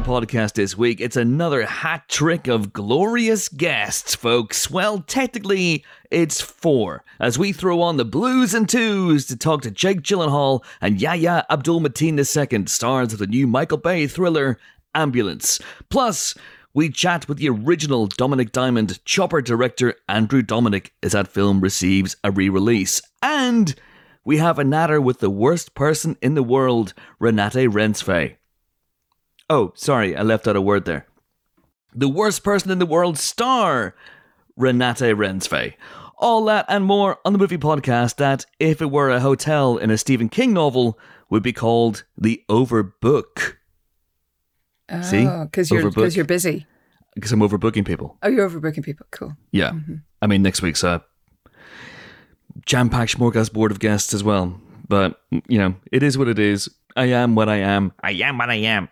[0.00, 0.98] Empire podcast this week.
[0.98, 4.70] It's another hat trick of glorious guests, folks.
[4.70, 9.70] Well, technically, it's four, as we throw on the blues and twos to talk to
[9.70, 14.58] Jake Gyllenhaal and Yahya Abdul Mateen II, stars of the new Michael Bay thriller
[14.94, 15.60] Ambulance.
[15.90, 16.34] Plus,
[16.72, 22.16] we chat with the original Dominic Diamond Chopper director Andrew Dominik as that film receives
[22.24, 23.02] a re release.
[23.22, 23.74] And
[24.24, 28.36] we have a natter with the worst person in the world, Renate Reinsve.
[29.50, 31.06] Oh, sorry, I left out a word there.
[31.92, 33.96] The worst person in the world star,
[34.56, 35.74] Renate Reinsve.
[36.18, 39.90] All that and more on the movie podcast that, if it were a hotel in
[39.90, 40.96] a Stephen King novel,
[41.30, 43.56] would be called The Overbook.
[45.02, 45.26] See?
[45.26, 46.14] Oh, because you're Overbook.
[46.14, 46.66] you're busy.
[47.16, 48.18] Because I'm overbooking people.
[48.22, 49.06] Oh, you're overbooking people.
[49.10, 49.36] Cool.
[49.50, 49.70] Yeah.
[49.70, 49.94] Mm-hmm.
[50.22, 51.04] I mean, next week's a
[52.66, 54.60] jam packed smorgasbord of guests as well.
[54.88, 56.70] But, you know, it is what it is.
[56.96, 57.92] I am what I am.
[58.02, 58.88] I am what I am.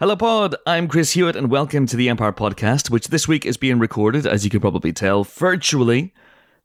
[0.00, 0.56] Hello, Pod.
[0.66, 4.26] I'm Chris Hewitt, and welcome to the Empire Podcast, which this week is being recorded,
[4.26, 6.12] as you can probably tell, virtually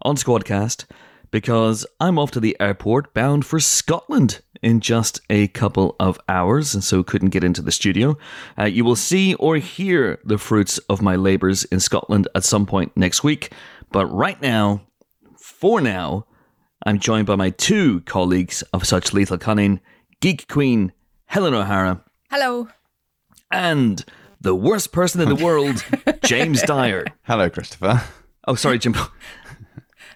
[0.02, 0.86] on Squadcast,
[1.30, 6.74] because I'm off to the airport bound for Scotland in just a couple of hours,
[6.74, 8.18] and so couldn't get into the studio.
[8.58, 12.66] Uh, you will see or hear the fruits of my labours in Scotland at some
[12.66, 13.52] point next week,
[13.92, 14.82] but right now,
[15.38, 16.26] for now,
[16.86, 19.80] I'm joined by my two colleagues of such lethal cunning,
[20.22, 20.94] Geek Queen
[21.26, 22.68] Helen O'Hara Hello.
[23.52, 24.06] and
[24.40, 25.84] the worst person in the world,
[26.24, 27.06] James Dyer.
[27.24, 28.04] Hello, Christopher.
[28.48, 28.96] Oh, sorry, Jim.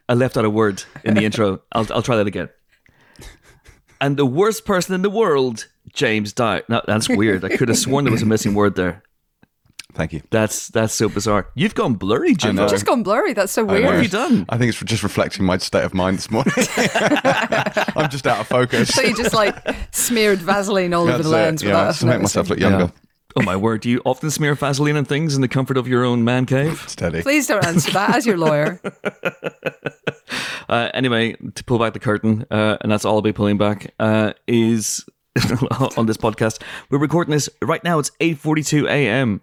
[0.08, 1.62] I left out a word in the intro.
[1.72, 2.50] I'll, I'll try that again.
[4.00, 6.62] And the worst person in the world, James Dyer.
[6.70, 7.44] No, that's weird.
[7.44, 9.02] I could have sworn there was a missing word there.
[9.94, 10.22] Thank you.
[10.30, 11.50] That's that's so bizarre.
[11.56, 12.56] You've gone blurry, Jim.
[12.56, 12.68] know.
[12.68, 13.34] Just gone blurry.
[13.34, 13.84] That's so weird.
[13.86, 14.46] What have you done?
[14.50, 16.54] I think it's just reflecting my state of mind this morning.
[17.96, 18.90] I'm just out of focus.
[18.90, 19.56] So you just like
[19.92, 21.32] smeared Vaseline all over the it.
[21.32, 22.80] lens Yeah, without just to make myself look noticing.
[22.80, 22.94] younger.
[23.36, 23.82] Oh my word!
[23.82, 26.84] Do you often smear Vaseline on things in the comfort of your own man cave?
[26.88, 27.22] Steady.
[27.22, 28.80] Please don't answer that as your lawyer.
[30.68, 33.92] Uh, anyway, to pull back the curtain, uh, and that's all I'll be pulling back,
[34.00, 35.04] uh, is
[35.98, 36.62] on this podcast.
[36.92, 37.98] We're recording this right now.
[37.98, 39.42] It's eight forty-two a.m.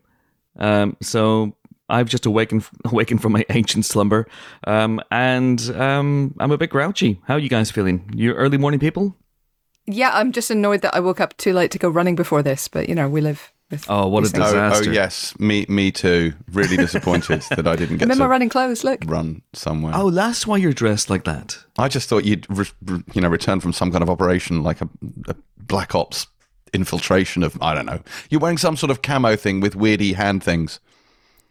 [0.58, 1.56] Um, so
[1.88, 4.26] I've just awakened awakened from my ancient slumber,
[4.66, 7.20] um, and um, I'm a bit grouchy.
[7.26, 8.10] How are you guys feeling?
[8.14, 9.16] You early morning people?
[9.86, 12.66] Yeah, I'm just annoyed that I woke up too late to go running before this,
[12.66, 14.52] but you know, we live with Oh, what a these things.
[14.52, 16.32] Oh, oh, yes, me, me too.
[16.52, 19.00] Really disappointed that I didn't get I'm to running clothes, look.
[19.06, 19.92] run somewhere.
[19.94, 21.58] Oh, that's why you're dressed like that.
[21.78, 24.80] I just thought you'd, re- re- you know, return from some kind of operation, like
[24.80, 24.88] a,
[25.28, 26.26] a black ops
[26.72, 28.00] infiltration of, I don't know.
[28.30, 30.80] You're wearing some sort of camo thing with weirdy hand things.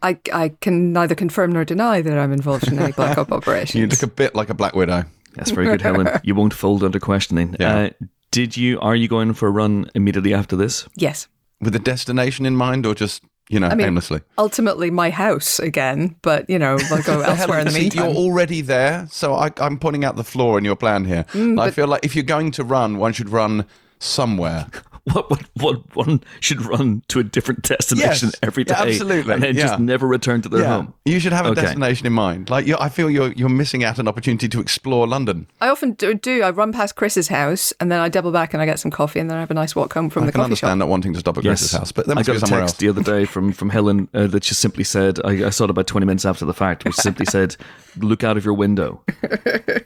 [0.02, 3.74] I, I can neither confirm nor deny that I'm involved in any black op operations.
[3.74, 5.04] You look a bit like a black widow.
[5.34, 6.08] That's very good, Helen.
[6.22, 7.56] You won't fold under questioning.
[7.60, 7.76] Yeah.
[7.76, 7.90] Uh,
[8.30, 8.80] did you?
[8.80, 10.88] Are you going for a run immediately after this?
[10.96, 11.28] yes.
[11.58, 14.20] With a destination in mind, or just you know, mean, aimlessly.
[14.36, 18.10] Ultimately, my house again, but you know, I'll go elsewhere in the See, meantime.
[18.10, 21.24] You're already there, so I, I'm pointing out the flaw in your plan here.
[21.32, 23.64] Mm, I feel like if you're going to run, one should run
[23.98, 24.66] somewhere.
[25.12, 28.40] What, what, what one should run to a different destination Yes.
[28.42, 29.34] every day, Yeah, absolutely.
[29.34, 29.66] and then Yeah.
[29.68, 30.94] just never return to their home.
[31.04, 31.60] You should have a Okay.
[31.62, 32.50] destination in mind.
[32.50, 35.46] Like you I feel you're you're missing out an opportunity to explore London.
[35.60, 36.42] I often do, do.
[36.42, 39.20] I run past Chris's house and then I double back and I get some coffee
[39.20, 40.78] and then I have a nice walk home from I the can coffee understand shop.
[40.78, 42.78] not wanting to stop at Grace's house, but that I got a somewhere text else.
[42.80, 45.70] the other day from from Helen uh, that just simply said, I, I saw it
[45.70, 47.56] about twenty minutes after the fact, which simply said,
[47.96, 49.02] "Look out of your window."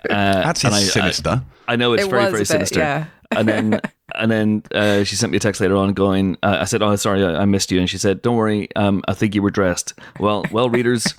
[0.09, 1.43] That's and I- sinister.
[1.69, 2.81] I know it's It very very a bit, sinister.
[2.81, 3.05] yeah.
[3.31, 3.81] and then
[4.15, 6.95] and then uh, she sent me a text later on going, uh, I said, "Oh,
[6.97, 9.51] sorry, I, I missed you," and she said, "Don't worry, um, I think you were
[9.51, 11.15] dressed." Well, well, readers.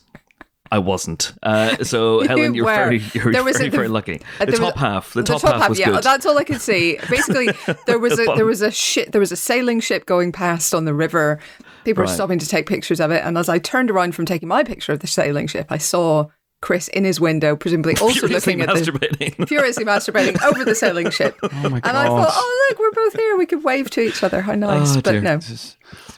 [0.73, 1.33] I wasn't.
[1.43, 2.73] Uh, so Helen, you're were.
[2.73, 4.21] very, you're There was very, a- the- very lucky.
[4.39, 6.01] uh, The was- top half, the, top, half, was yeah, good.
[6.03, 6.97] that's all I could see.
[7.09, 7.49] Basically,
[7.87, 10.85] there was a there was a ship, there was a sailing ship going past on
[10.85, 11.39] the river.
[11.83, 14.47] People were stopping to take pictures of it, and as I turned around from taking
[14.47, 16.27] my picture of the sailing ship, I saw
[16.61, 19.47] Chris in his window, presumably also Furiously looking at the masturbating.
[19.47, 21.37] furiously masturbating over the sailing ship.
[21.63, 21.89] Oh my god.
[21.89, 23.37] And I thought, oh look, we're both here.
[23.37, 24.41] We could wave to each other.
[24.41, 24.95] How oh, nice!
[24.95, 25.21] Oh, but dear.
[25.21, 25.39] no,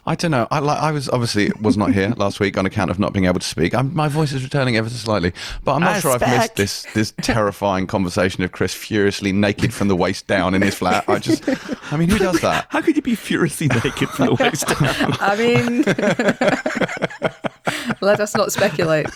[0.06, 0.46] I don't know.
[0.50, 3.24] I, like, I was obviously was not here last week on account of not being
[3.24, 3.74] able to speak.
[3.74, 5.32] I'm, my voice is returning ever so slightly,
[5.64, 9.74] but I'm not I sure I've missed this this terrifying conversation of Chris furiously naked
[9.74, 11.08] from the waist down in his flat.
[11.08, 11.48] I just,
[11.92, 12.66] I mean, who does that?
[12.68, 15.16] How could you be furiously naked from the waist down?
[15.20, 15.82] I mean,
[18.00, 19.06] let us not speculate.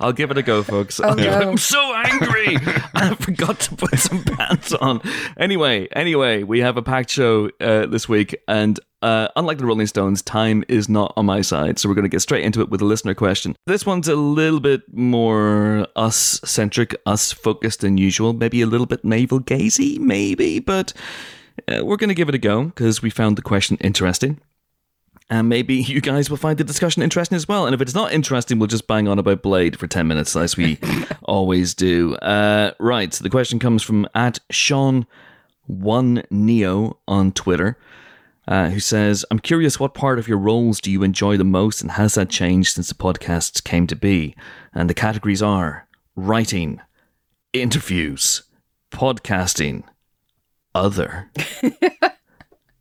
[0.00, 1.00] I'll give it a go, folks.
[1.00, 1.30] Oh, no.
[1.50, 2.56] I'm so angry.
[2.94, 5.00] I forgot to put some pants on.
[5.36, 9.86] Anyway, anyway, we have a packed show uh, this week, and uh, unlike the Rolling
[9.86, 11.78] Stones, time is not on my side.
[11.78, 13.56] So we're going to get straight into it with a listener question.
[13.66, 18.32] This one's a little bit more us centric, us focused than usual.
[18.32, 20.92] Maybe a little bit navel gazy, maybe, but
[21.68, 24.40] uh, we're going to give it a go because we found the question interesting.
[25.32, 27.64] And maybe you guys will find the discussion interesting as well.
[27.64, 30.58] And if it's not interesting, we'll just bang on about Blade for 10 minutes, as
[30.58, 30.78] we
[31.22, 32.14] always do.
[32.16, 33.12] Uh, right.
[33.14, 35.06] So the question comes from at Sean
[35.66, 37.78] One Neo on Twitter,
[38.46, 41.80] uh, who says, I'm curious what part of your roles do you enjoy the most
[41.80, 44.36] and has that changed since the podcasts came to be?
[44.74, 46.78] And the categories are writing,
[47.54, 48.42] interviews,
[48.90, 49.84] podcasting,
[50.74, 51.30] other.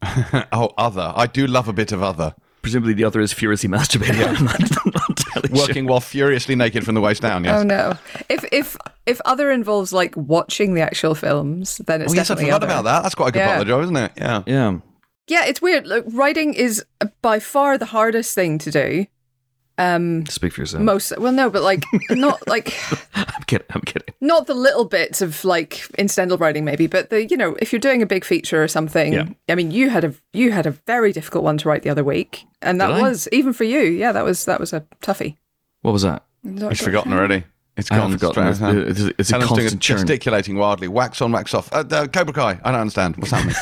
[0.52, 1.14] oh, other.
[1.16, 2.34] I do love a bit of other.
[2.62, 5.58] Presumably the other is furiously masturbating on, on television.
[5.58, 7.60] Working while furiously naked from the waist down, yes.
[7.60, 7.98] Oh no!
[8.30, 8.78] If if
[9.08, 12.64] if other involves like watching the actual films, then it's Oh, yes, I definitely forgot
[12.64, 12.66] other.
[12.68, 13.02] about that.
[13.04, 14.12] That's quite a good part of the job, isn't it?
[14.16, 14.44] Yeah.
[14.46, 14.78] Yeah.
[15.28, 15.88] Yeah, it's weird.
[15.88, 16.84] Look, writing is
[17.22, 19.06] by far the hardest thing to do.
[19.82, 20.84] Um, Speak for yourself.
[20.84, 22.74] most well, no, but like not like
[23.16, 23.68] I'm kidding.
[23.72, 24.14] I'm kidding.
[24.22, 27.80] not the little bits of like incidental writing, maybe, but the you know if you're
[27.80, 29.14] doing a big feature or something.
[29.14, 29.26] Yeah.
[29.50, 32.04] I mean, you had a you had a very difficult one to write the other
[32.04, 33.02] week, and that Did I?
[33.02, 33.80] was even for you.
[33.82, 35.38] Yeah, that was that was a toughie.
[35.82, 36.24] What was that?
[36.44, 37.44] He's forgotten already.
[37.78, 38.12] It's I gone.
[38.12, 38.54] have forgotten.
[38.54, 38.76] straight out.
[38.78, 39.98] It's, it's, it's a Helen's doing constant churn.
[40.00, 40.90] gesticulating wildly.
[40.90, 41.72] Wax on, wax off.
[41.72, 42.60] Uh, uh, Cobra Kai.
[42.64, 43.16] I don't understand.
[43.16, 43.56] What's happening?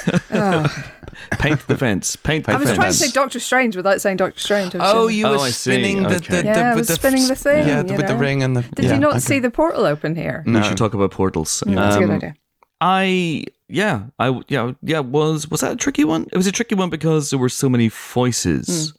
[1.32, 2.16] Paint the fence.
[2.16, 2.78] Paint the I was fence.
[2.78, 4.76] trying to say Doctor Strange without saying Doctor Strange.
[4.80, 5.72] Oh, you Oh, were I see.
[5.72, 6.42] spinning the, Okay.
[6.42, 8.62] the, Yeah, I the, was spinning the thing, Yeah, the, with the ring and the.
[8.62, 9.20] Did yeah, you not okay.
[9.20, 10.44] see the portal open here?
[10.46, 11.64] We should talk about portals.
[11.66, 12.36] Mm, That's a good Um, idea.
[12.82, 16.28] I yeah I yeah yeah was was that a tricky one?
[16.32, 18.94] It was a tricky one because there were so many voices.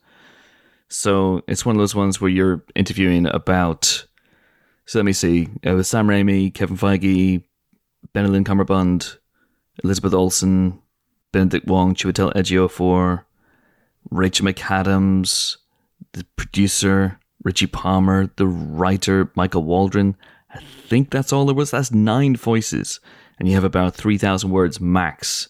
[0.88, 4.06] So it's one of those ones where you're interviewing about.
[4.86, 5.48] So let me see.
[5.62, 7.42] It was Sam Raimi, Kevin Feige,
[8.14, 9.16] Benelin Cumberbund,
[9.84, 10.80] Elizabeth Olsen,
[11.32, 13.24] Benedict Wong, Chiwetel Ejiofor,
[14.10, 15.56] Rachel McAdams,
[16.12, 20.16] the producer Richie Palmer, the writer Michael Waldron.
[20.54, 21.70] I think that's all there was.
[21.70, 23.00] That's nine voices,
[23.38, 25.48] and you have about three thousand words max,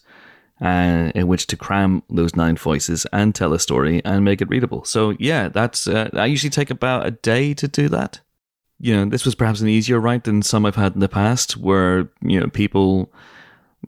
[0.61, 4.49] uh, in which to cram those nine voices and tell a story and make it
[4.49, 4.85] readable.
[4.85, 5.87] So yeah, that's.
[5.87, 8.21] Uh, I usually take about a day to do that.
[8.79, 11.57] You know, this was perhaps an easier write than some I've had in the past,
[11.57, 13.11] where you know people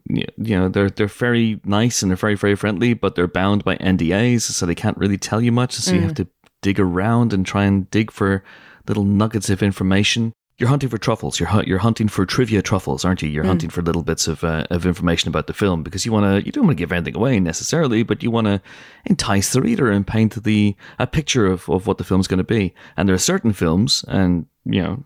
[0.06, 3.76] you know they're they're very nice and they're very very friendly but they're bound by
[3.76, 6.26] NDAs so they can't really tell you much so you have to
[6.64, 8.42] dig around and try and dig for
[8.88, 10.32] little nuggets of information.
[10.56, 11.38] You're hunting for truffles.
[11.38, 13.28] You're you're hunting for trivia truffles aren't you?
[13.28, 16.24] You're hunting for little bits of uh, of information about the film because you want
[16.24, 18.62] to you don't want to give anything away necessarily but you want to
[19.04, 22.44] entice the reader and paint the a picture of, of what the film's going to
[22.44, 22.72] be.
[22.96, 25.04] And there are certain films and you know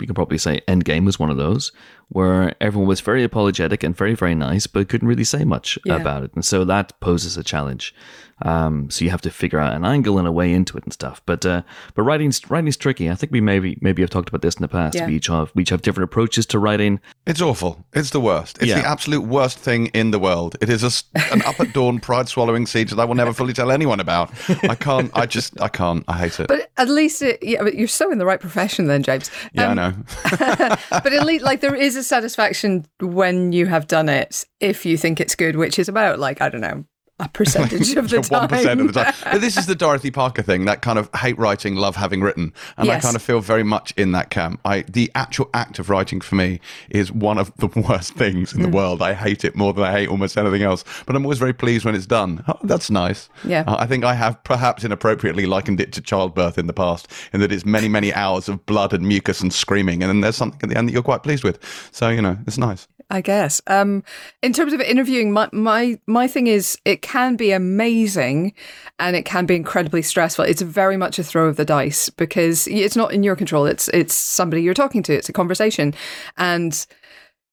[0.00, 1.72] we can probably say Endgame was one of those
[2.08, 5.96] where everyone was very apologetic and very very nice but couldn't really say much Yeah.
[5.96, 7.94] about it and so that poses a challenge
[8.42, 10.92] um, so you have to figure out an angle and a way into it and
[10.92, 11.62] stuff but uh,
[11.94, 14.68] but writing's writing's tricky I think we maybe maybe have talked about this in the
[14.68, 15.06] past Yeah.
[15.06, 17.84] we each have we each have different approaches to writing It's awful.
[17.94, 18.58] It's the worst.
[18.58, 18.80] It's Yeah.
[18.82, 20.54] the absolute worst thing in the world.
[20.60, 23.32] It is a s an up at dawn, pride swallowing siege that I will never
[23.32, 24.30] fully tell anyone about.
[24.68, 25.10] I can't.
[25.14, 25.58] I just.
[25.60, 26.04] I can't.
[26.06, 26.46] I hate it.
[26.48, 29.30] But at least it, yeah, but you're so in the right profession then, James.
[29.54, 30.76] yeah, Um, I know.
[31.02, 34.96] but at least like there is a satisfaction when you have done it if you
[34.96, 36.84] think it's good, which is about like I don't know
[37.18, 38.40] a percentage of the time.
[38.40, 39.14] One percent of the time.
[39.24, 40.66] But this is the Dorothy Parker thing.
[40.66, 43.94] That kind of hate writing, love having written, and I kind of feel very much
[43.96, 44.60] in that camp.
[44.64, 48.60] I the actual act of writing for me is one of the worst things in
[48.60, 49.00] the world.
[49.00, 50.84] I hate it more than I hate almost anything else.
[51.06, 52.44] But I'm always very pleased when it's done.
[52.48, 53.28] Oh, that's nice.
[53.44, 53.64] Yeah.
[53.66, 57.40] Uh, I think I have perhaps inappropriately likened it to childbirth in the past, in
[57.40, 60.60] that it's many many hours of blood and mucus and screaming, and then there's something
[60.62, 61.58] at the end that you're quite pleased with.
[61.92, 62.88] So you know, it's nice.
[63.10, 63.60] I guess.
[63.68, 64.02] Um,
[64.42, 68.52] in terms of interviewing, my, my my thing is it can be amazing,
[68.98, 70.44] and it can be incredibly stressful.
[70.44, 73.64] It's very much a throw of the dice because it's not in your control.
[73.64, 75.14] It's it's somebody you're talking to.
[75.14, 75.94] It's a conversation,
[76.36, 76.84] and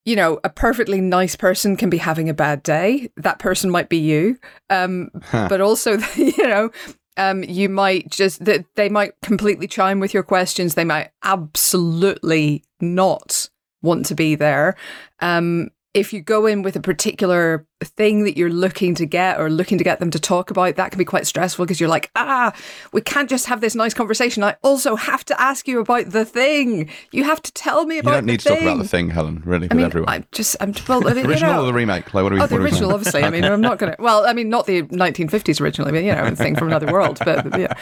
[0.05, 3.11] you know a perfectly nice person can be having a bad day.
[3.17, 4.39] That person might be you,
[4.71, 6.71] um, but also you know.
[7.15, 10.73] Um, you might just that they might completely chime with your questions.
[10.73, 13.51] They might absolutely not
[13.83, 14.75] want to be there.
[15.19, 19.49] Um, if you go in with a particular thing that you're looking to get or
[19.49, 22.09] looking to get them to talk about, that can be quite stressful because you're like,
[22.15, 22.51] ah,
[22.93, 24.43] we can't just have this nice conversation.
[24.43, 26.89] I also have to ask you about the thing.
[27.11, 28.09] You have to tell me about.
[28.09, 28.57] You don't the need to thing.
[28.57, 29.43] talk about the thing, Helen.
[29.45, 30.09] Really, I with mean, everyone.
[30.09, 32.11] I'm just, I'm well, I mean, you original know, or the remake?
[32.13, 32.41] Like, what are we?
[32.41, 33.23] Oh, the original, obviously.
[33.23, 34.01] I mean, I'm not going to.
[34.01, 37.19] Well, I mean, not the 1950s originally, but you know, thing from another world.
[37.23, 37.73] But yeah,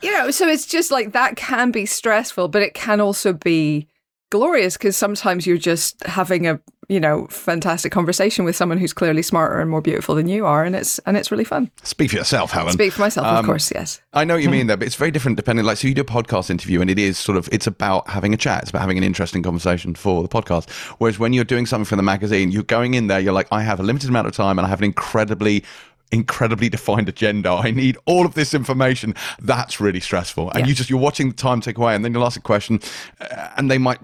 [0.00, 3.88] you know, so it's just like that can be stressful, but it can also be
[4.30, 6.58] glorious because sometimes you're just having a
[6.88, 10.64] you know fantastic conversation with someone who's clearly smarter and more beautiful than you are,
[10.64, 11.70] and it's and it's really fun.
[11.82, 12.72] Speak for yourself, Helen.
[12.72, 13.72] Speak for myself, of Um, course.
[13.74, 14.00] Yes.
[14.12, 15.64] I know what you mean there, but it's very different depending.
[15.64, 18.34] Like, so you do a podcast interview, and it is sort of it's about having
[18.34, 18.62] a chat.
[18.62, 20.70] It's about having an interesting conversation for the podcast.
[20.98, 23.62] Whereas when you're doing something for the magazine, you're going in there, you're like, I
[23.62, 25.64] have a limited amount of time, and I have an incredibly
[26.10, 27.48] incredibly defined agenda.
[27.50, 29.14] I need all of this information.
[29.40, 30.50] That's really stressful.
[30.50, 30.66] And Yeah.
[30.66, 32.80] you just you're watching the time tick away, and then you'll ask a question,
[33.20, 33.98] uh, and they might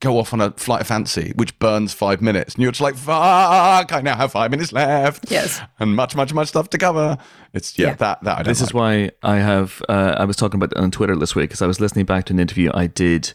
[0.00, 2.94] go off on a flight of fancy, which burns five minutes, and you're just like,
[2.96, 3.92] "Fuck!
[3.92, 5.60] I now have five minutes left." Yes.
[5.78, 7.18] and much, much, much stuff to cover.
[7.52, 7.94] It's yeah, Yeah.
[7.94, 9.82] that that I don't This is why I have.
[9.88, 12.24] Uh, I was talking about it on Twitter this week because I was listening back
[12.26, 13.32] to an interview I did.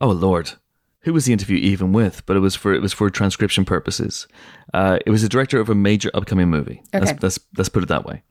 [0.00, 0.52] Oh Lord,
[1.00, 2.24] who was the interview even with?
[2.26, 4.26] But it was for it was for transcription purposes.
[4.74, 6.82] Uh, it was the director of a major upcoming movie.
[6.92, 7.18] Let's, Okay.
[7.22, 8.22] let's let's put it that way.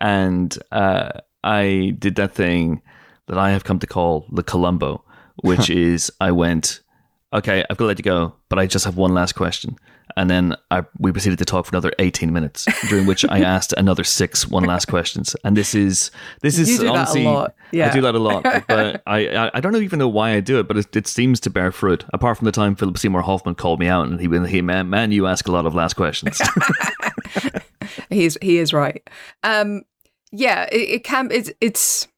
[0.00, 1.10] And uh,
[1.44, 2.82] I did that thing
[3.26, 5.04] that I have come to call the Columbo,
[5.42, 6.80] which is I went,
[7.32, 9.76] okay, I've got to let you go, but I just have one last question.
[10.16, 13.72] And then I, we proceeded to talk for another 18 minutes, during which I asked
[13.76, 15.34] another six one last questions.
[15.44, 16.10] And this is,
[16.42, 17.54] this is You do that a honestly, lot.
[17.70, 17.88] Yeah.
[17.88, 20.68] I do that a lot, but I, I, don't even know why I do it,
[20.68, 22.04] but it, it seems to bear fruit.
[22.12, 24.90] Apart from the time Philip Seymour Hoffman called me out and he went, hey man,
[24.90, 26.40] man, you ask a lot of last questions.
[28.10, 29.08] He's he is right.
[29.42, 29.82] Um,
[30.30, 31.30] yeah, it, it can.
[31.30, 32.11] It's it's it,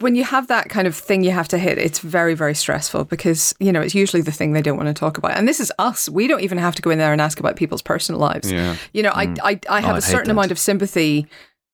[0.00, 1.78] when you have that kind of thing you have to hit.
[1.78, 4.94] It's very very stressful because you know it's usually the thing they don't want to
[4.94, 5.36] talk about.
[5.36, 6.08] And this is us.
[6.08, 8.50] We don't even have to go in there and ask about people's personal lives.
[8.52, 8.76] Yeah.
[8.92, 11.26] You know, I I, I have Oh, I a hate certain amount of sympathy.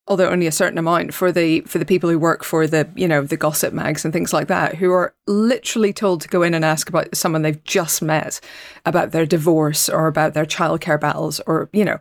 [0.07, 3.07] Although only a certain amount for the for the people who work for the you
[3.07, 6.53] know the gossip mags and things like that, who are literally told to go in
[6.53, 8.39] and ask about someone they've just met,
[8.85, 11.97] about their divorce or about their childcare battles or you know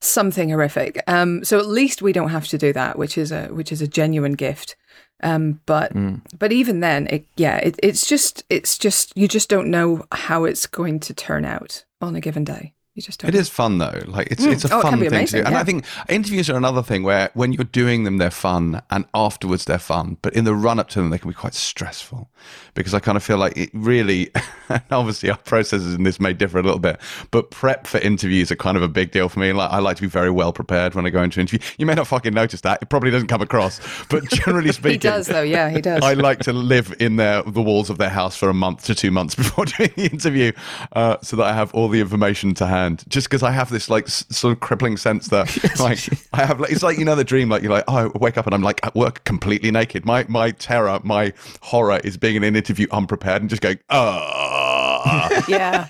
[0.00, 1.02] something horrific.
[1.08, 3.82] Um, so at least we don't have to do that, which is a which is
[3.82, 4.76] a genuine gift.
[5.22, 5.92] Um, but
[6.38, 10.44] but even then, it, yeah, it, it's just it's just you just don't know how
[10.44, 12.74] it's going to turn out on a given day.
[12.94, 13.28] You just don't.
[13.28, 14.02] It is fun though.
[14.06, 15.46] Like it's it's a Oh, it fun be thing to amazing, do.
[15.46, 15.60] And yeah.
[15.60, 19.64] I think interviews are another thing where when you're doing them they're fun and afterwards
[19.64, 20.16] they're fun.
[20.22, 22.28] But in the run up to them they can be quite stressful.
[22.74, 24.32] Because I kind of feel like it really
[24.68, 28.50] and obviously our processes in this may differ a little bit, but prep for interviews
[28.50, 29.52] are kind of a big deal for me.
[29.52, 31.64] Like I like to be very well prepared when I go into an interview.
[31.78, 32.82] You may not fucking notice that.
[32.82, 33.80] It probably doesn't come across.
[34.08, 36.02] But generally speaking He does though, yeah, he does.
[36.02, 38.96] I like to live in their the walls of their house for a month to
[38.96, 40.50] two months before doing the interview,
[40.94, 42.79] uh, so that I have all the information to hand.
[43.08, 45.46] Just because I have this like s- sort of crippling sense that
[45.80, 45.98] like
[46.32, 48.38] I have, like, it's like you know the dream, like you're like, oh, I wake
[48.38, 50.04] up and I'm like at work completely naked.
[50.04, 55.42] My my terror, my horror is being in an interview unprepared and just going, uh,
[55.48, 55.88] yeah.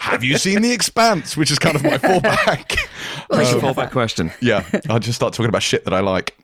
[0.00, 1.36] have you seen The Expanse?
[1.36, 2.78] Which is kind of my fallback.
[3.28, 4.32] What's your fallback question?
[4.40, 6.36] yeah, I'll just start talking about shit that I like.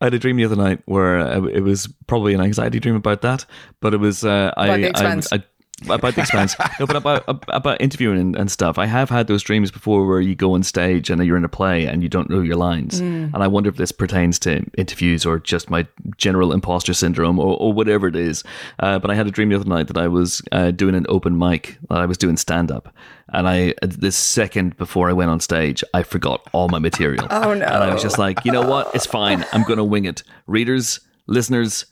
[0.00, 2.96] I had a dream the other night where uh, it was probably an anxiety dream
[2.96, 3.44] about that,
[3.80, 5.42] but it was uh, I, About The I, I
[5.88, 6.56] about the expanse.
[6.80, 8.78] no, but about about interviewing and, and stuff.
[8.78, 11.48] I have had those dreams before where you go on stage and you're in a
[11.48, 13.00] play and you don't know your lines.
[13.00, 13.34] Mm.
[13.34, 17.56] And I wonder if this pertains to interviews or just my general imposter syndrome or,
[17.58, 18.44] or whatever it is.
[18.78, 21.06] Uh, but I had a dream the other night that I was uh, doing an
[21.08, 22.94] open mic, that I was doing stand up.
[23.32, 27.26] And I, the second before I went on stage, I forgot all my material.
[27.40, 27.64] Oh, no.
[27.64, 28.94] And I was just like, you know what?
[28.94, 29.46] It's fine.
[29.52, 30.22] I'm going to wing it.
[30.46, 31.86] Readers, listeners,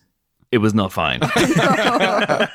[0.51, 1.21] it was not fine.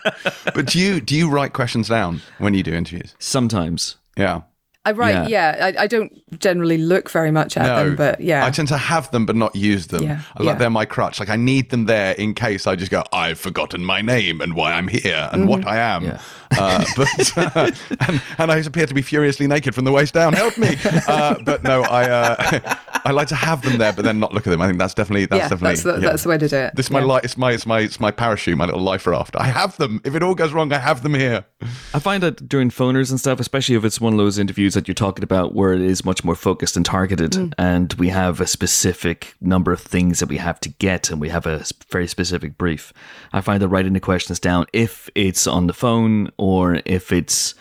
[0.54, 3.16] But do you do you write questions down when you do interviews?
[3.18, 3.96] Sometimes.
[4.16, 4.42] Yeah.
[4.86, 5.72] I write, yeah.
[5.78, 8.46] I, I don't generally look very much at them, but yeah.
[8.46, 10.04] I tend to have them but not use them.
[10.04, 10.60] Yeah, I like yeah.
[10.60, 11.22] they're my crutch.
[11.22, 14.56] Like I need them there in case I just go, I've forgotten my name and
[14.56, 16.04] why I'm here and what I am.
[16.04, 16.22] Yeah.
[16.58, 17.72] Uh, but uh,
[18.08, 20.34] and, and I appear to be furiously naked from the waist down.
[20.34, 20.76] Help me!
[21.08, 22.76] Uh, but no, I uh,
[23.06, 24.62] I like to have them there, but then not look at them.
[24.62, 26.00] I think that's definitely that's yeah, definitely that's the, yeah.
[26.00, 26.76] that's the way to do it.
[26.76, 27.06] This is my yeah.
[27.06, 27.24] life.
[27.24, 29.36] It's my it's my it's my parachute, my little life raft.
[29.36, 30.02] I have them.
[30.04, 31.46] If it all goes wrong, I have them here.
[31.94, 34.88] I find that during phoners and stuff, especially if it's one of those interviews that
[34.88, 38.48] you're talking about where it is much more focused and targeted, and we have a
[38.48, 42.58] specific number of things that we have to get, and we have a very specific
[42.58, 42.94] brief.
[43.32, 47.56] I find that writing the questions down, if it's on the phone or if it's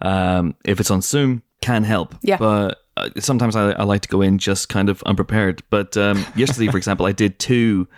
[0.00, 2.14] um, if it's on Zoom, can help.
[2.22, 2.36] Yeah.
[2.36, 5.62] But uh, sometimes I, I like to go in just kind of unprepared.
[5.70, 7.88] But um, yesterday, for example, I did two.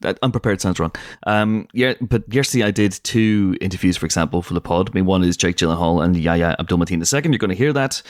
[0.00, 0.92] That unprepared sounds wrong.
[1.26, 4.88] Um, yeah, but yesterday I did two interviews, for example, for the pod.
[4.88, 7.30] I mean, one is Jake Gyllenhaal and Yahya Abdul Mateen II.
[7.30, 8.02] You're going to hear that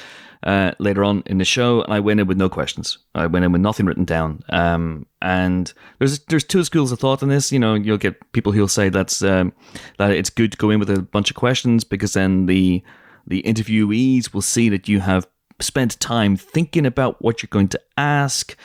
[0.44, 1.82] uh, later on in the show.
[1.82, 2.98] And I went in with no questions.
[3.14, 4.42] I went in with nothing written down.
[4.50, 7.50] Um, and there's there's two schools of thought in this.
[7.52, 9.52] You know, you'll get people who'll say that's um,
[9.98, 12.82] that it's good to go in with a bunch of questions because then the
[13.26, 15.26] the interviewees will see that you have
[15.60, 18.56] spent time thinking about what you're going to ask.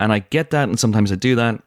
[0.00, 1.62] And I get that, and sometimes I do that.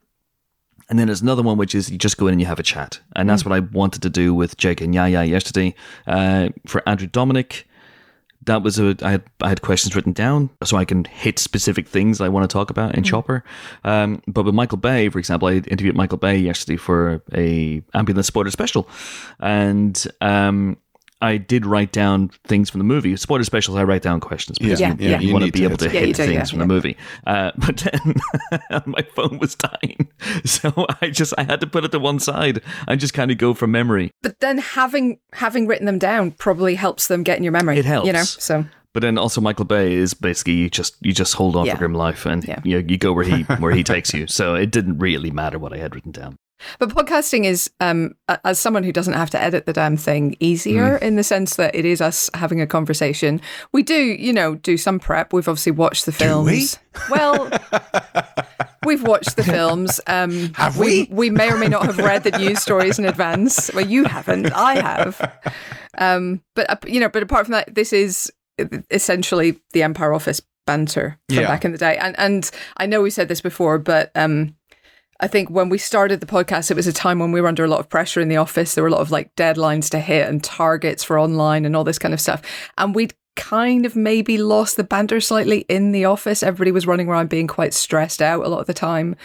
[0.90, 2.64] And then there's another one, which is you just go in and you have a
[2.64, 3.00] chat.
[3.16, 5.76] And that's what I wanted to do with Jake and Yahya yesterday.
[6.06, 7.64] Uh, for Andrew Dominik,
[8.48, 11.88] that was a I had I had questions written down so I can hit specific
[11.88, 13.44] things I want to talk about in Chopper.
[13.84, 18.28] Um, but with Michael Bay, for example, I interviewed Michael Bay yesterday for a ambulance
[18.28, 18.88] spoiler special,
[19.40, 20.78] and um,
[21.22, 23.16] I did write down things from the movie.
[23.18, 25.20] Spoiler specials, I write down questions because Yeah, you, yeah.
[25.20, 26.96] you You want to be able to hit do, things from the movie.
[27.26, 28.16] Uh, but then
[28.86, 30.10] my phone was dying,
[30.46, 33.38] so I just I had to put it to one side and just kind of
[33.38, 34.12] go from memory.
[34.22, 37.80] But then having having written them down probably helps them get in your memory.
[37.80, 38.06] It helps.
[38.08, 38.24] you know.
[38.24, 41.74] So But then also Michael Bay is basically you just you just hold on Yeah.
[41.74, 42.60] for grim life and Yeah.
[42.64, 44.28] you you go where he where he takes you.
[44.28, 46.38] So it didn't really matter what I had written down.
[46.80, 50.98] But podcasting is, um, as someone who doesn't have to edit the damn thing, easier
[50.98, 53.40] in the sense that it is us having a conversation.
[53.74, 55.34] We do, you know, do some prep.
[55.34, 56.80] We've obviously watched the films.
[57.10, 57.52] Well,
[58.86, 60.00] we've watched the films.
[60.08, 61.04] Um, Have we?
[61.12, 61.28] we?
[61.28, 63.72] We may or may not have read the news stories in advance.
[63.74, 64.52] Well, you haven't.
[64.54, 65.40] I have.
[65.98, 68.32] Um, but uh, you know, but apart from that, this is
[68.90, 71.48] essentially the Empire Office banter from Yeah.
[71.48, 71.98] back in the day.
[71.98, 74.56] And and I know we said this before, but um,
[75.20, 77.64] I think when we started the podcast, it was a time when we were under
[77.64, 78.76] a lot of pressure in the office.
[78.76, 81.84] There were a lot of like deadlines to hit and targets for online and all
[81.84, 82.42] this kind of stuff.
[82.78, 86.44] And we'd kind of maybe lost the banter slightly in the office.
[86.44, 89.16] Everybody was running around being quite stressed out a lot of the time.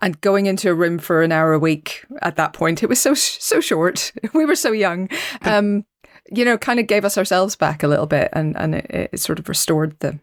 [0.00, 3.00] And going into a room for an hour a week at that point, it was
[3.00, 4.12] so so short.
[4.34, 5.08] We were so young.
[5.42, 5.84] Um,
[6.30, 9.20] you know, kind of gave us ourselves back a little bit, and and it, it
[9.20, 10.18] sort of restored the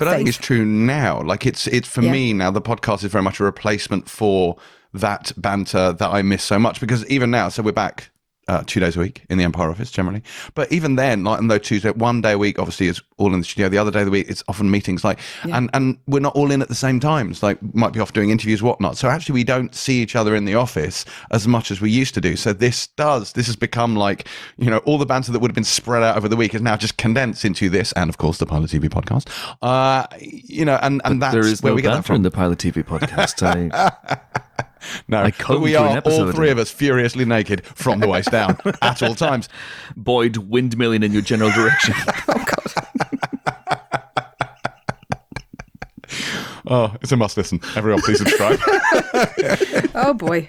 [0.00, 1.22] But I think it's true now.
[1.22, 2.10] Like it's it's for Yeah.
[2.10, 2.50] me now.
[2.50, 4.56] The podcast is very much a replacement for
[4.92, 6.80] that banter that I miss so much.
[6.80, 8.10] Because even now, so we're back
[8.50, 10.22] uh, two days a week in the Empire office generally.
[10.54, 13.38] But even then, like on those Tuesday, one day a week, obviously is all in
[13.38, 13.68] the studio.
[13.68, 15.04] The other day of the week, it's often meetings.
[15.04, 17.44] Like, and and we're not all in at the same times.
[17.44, 18.96] Like, might be off doing interviews, whatnot.
[18.96, 22.12] So actually, we don't see each other in the office as much as we used
[22.14, 22.34] to do.
[22.34, 24.26] So this does this has become like
[24.58, 26.60] you know all the banter that would have been spread out over the week is
[26.60, 29.28] now just condensed into this, and of course the Pilot TV podcast.
[29.62, 32.18] Uh, you know, and and that's there is where no we get that banter in
[32.18, 32.22] from.
[32.24, 33.42] the Pilot TV podcast.
[33.46, 34.64] I,
[35.08, 38.58] No, I but we are all three of us furiously naked from the waist down
[38.82, 39.48] at all times.
[39.96, 41.94] Boyd windmilling in your general direction.
[42.28, 42.60] oh god.
[46.66, 47.60] Oh, it's a must listen.
[47.74, 48.60] Everyone, please subscribe.
[49.92, 50.48] Oh boy.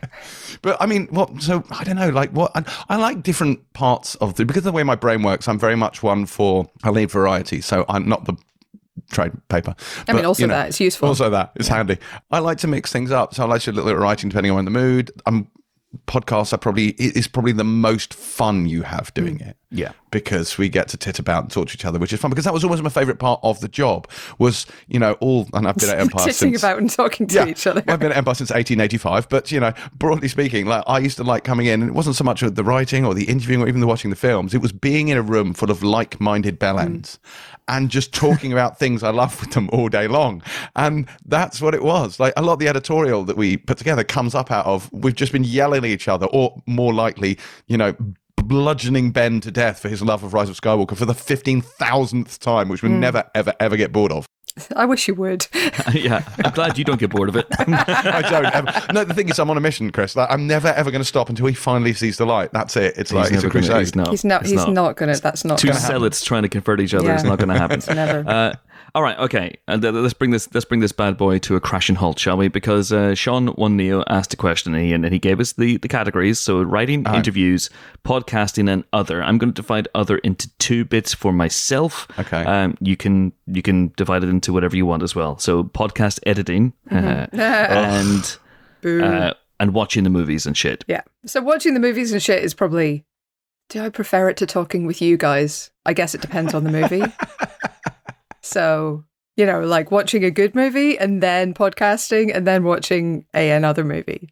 [0.62, 1.41] But I mean, what?
[1.41, 2.10] So I don't know.
[2.10, 2.51] Like, what?
[2.56, 5.47] I, I like different parts of the because of the way my brain works.
[5.47, 7.60] I'm very much one for I need variety.
[7.60, 8.36] So I'm not the
[9.12, 9.75] trade paper.
[10.08, 11.08] I mean, also you know, that it's useful.
[11.10, 11.97] Also, that it's handy.
[12.30, 13.34] I like to mix things up.
[13.34, 15.12] So I like to do a little bit of writing depending on the mood.
[15.25, 15.47] I'm
[16.08, 19.49] podcasts are probably it is probably the most fun you have doing Mm.
[19.49, 19.58] it.
[19.73, 19.91] Yeah.
[20.10, 22.30] Because we get to tit about and talk to each other, which is fun.
[22.30, 25.67] Because that was always my favourite part of the job was, you know, all and
[25.67, 27.84] I've been at Empire Titting since about and talking to each other.
[27.88, 31.23] I've been at Empire since 1885, but you know, broadly speaking, like I used to
[31.23, 33.82] like coming in, and it wasn't so much the writing or the interviewing or even
[33.82, 34.54] the watching the films.
[34.54, 37.17] It was being in a room full of like-minded bellends
[37.71, 40.43] and just talking about things I love with them all day long.
[40.75, 42.19] And that's what it was.
[42.19, 45.15] Like a lot of the editorial that we put together comes up out of we've
[45.15, 47.95] just been yelling at each other, or more likely, you know.
[48.43, 52.69] Bludgeoning Ben to death for his love of Rise of Skywalker for the 15,000th time,
[52.69, 52.99] which we hmm.
[52.99, 54.25] never, ever, ever get bored of.
[54.76, 55.47] I wish you would.
[55.93, 56.24] yeah.
[56.43, 57.45] I'm glad you don't get bored of it.
[57.60, 58.45] I don't.
[58.45, 58.93] Ever.
[58.93, 60.15] No, the thing is, I'm on a mission, Chris.
[60.15, 62.52] Like, I'm never ever going to stop until he finally sees the light.
[62.54, 62.95] That's it.
[62.97, 64.10] It's like it's a never gonna- he's not.
[64.10, 64.41] He's not.
[64.41, 65.15] It's He's not, gonna.
[65.17, 65.58] That's not.
[65.60, 65.93] Two gonna happen.
[65.95, 67.15] zealots trying to convert each other Yeah.
[67.15, 67.78] is not going to happen.
[67.78, 68.28] It's never.
[68.30, 68.54] Uh,
[68.93, 71.62] all right, okay, and uh, let's bring this let's bring this bad boy to a
[71.62, 72.49] crashing halt, shall we?
[72.49, 75.77] Because uh, Sean One Neo asked a question, and he, and he gave us the,
[75.77, 76.39] the categories.
[76.39, 77.69] So, writing, interviews,
[78.04, 79.23] podcasting, and other.
[79.23, 82.08] I'm going to divide other into two bits for myself.
[82.19, 82.43] Okay.
[82.43, 85.38] Um, you can you can divide it into whatever you want as well.
[85.38, 88.38] So, podcast editing uh, and
[88.84, 90.84] uh, and watching the movies and shit.
[90.88, 91.01] yeah.
[91.25, 93.06] So watching the movies and shit is probably.
[93.69, 95.71] Do I prefer it to talking with you guys?
[95.86, 97.04] I guess it depends on the movie.
[98.41, 99.06] so
[99.38, 103.84] you know, like watching a good movie and then podcasting and then watching a another
[103.84, 104.30] movie.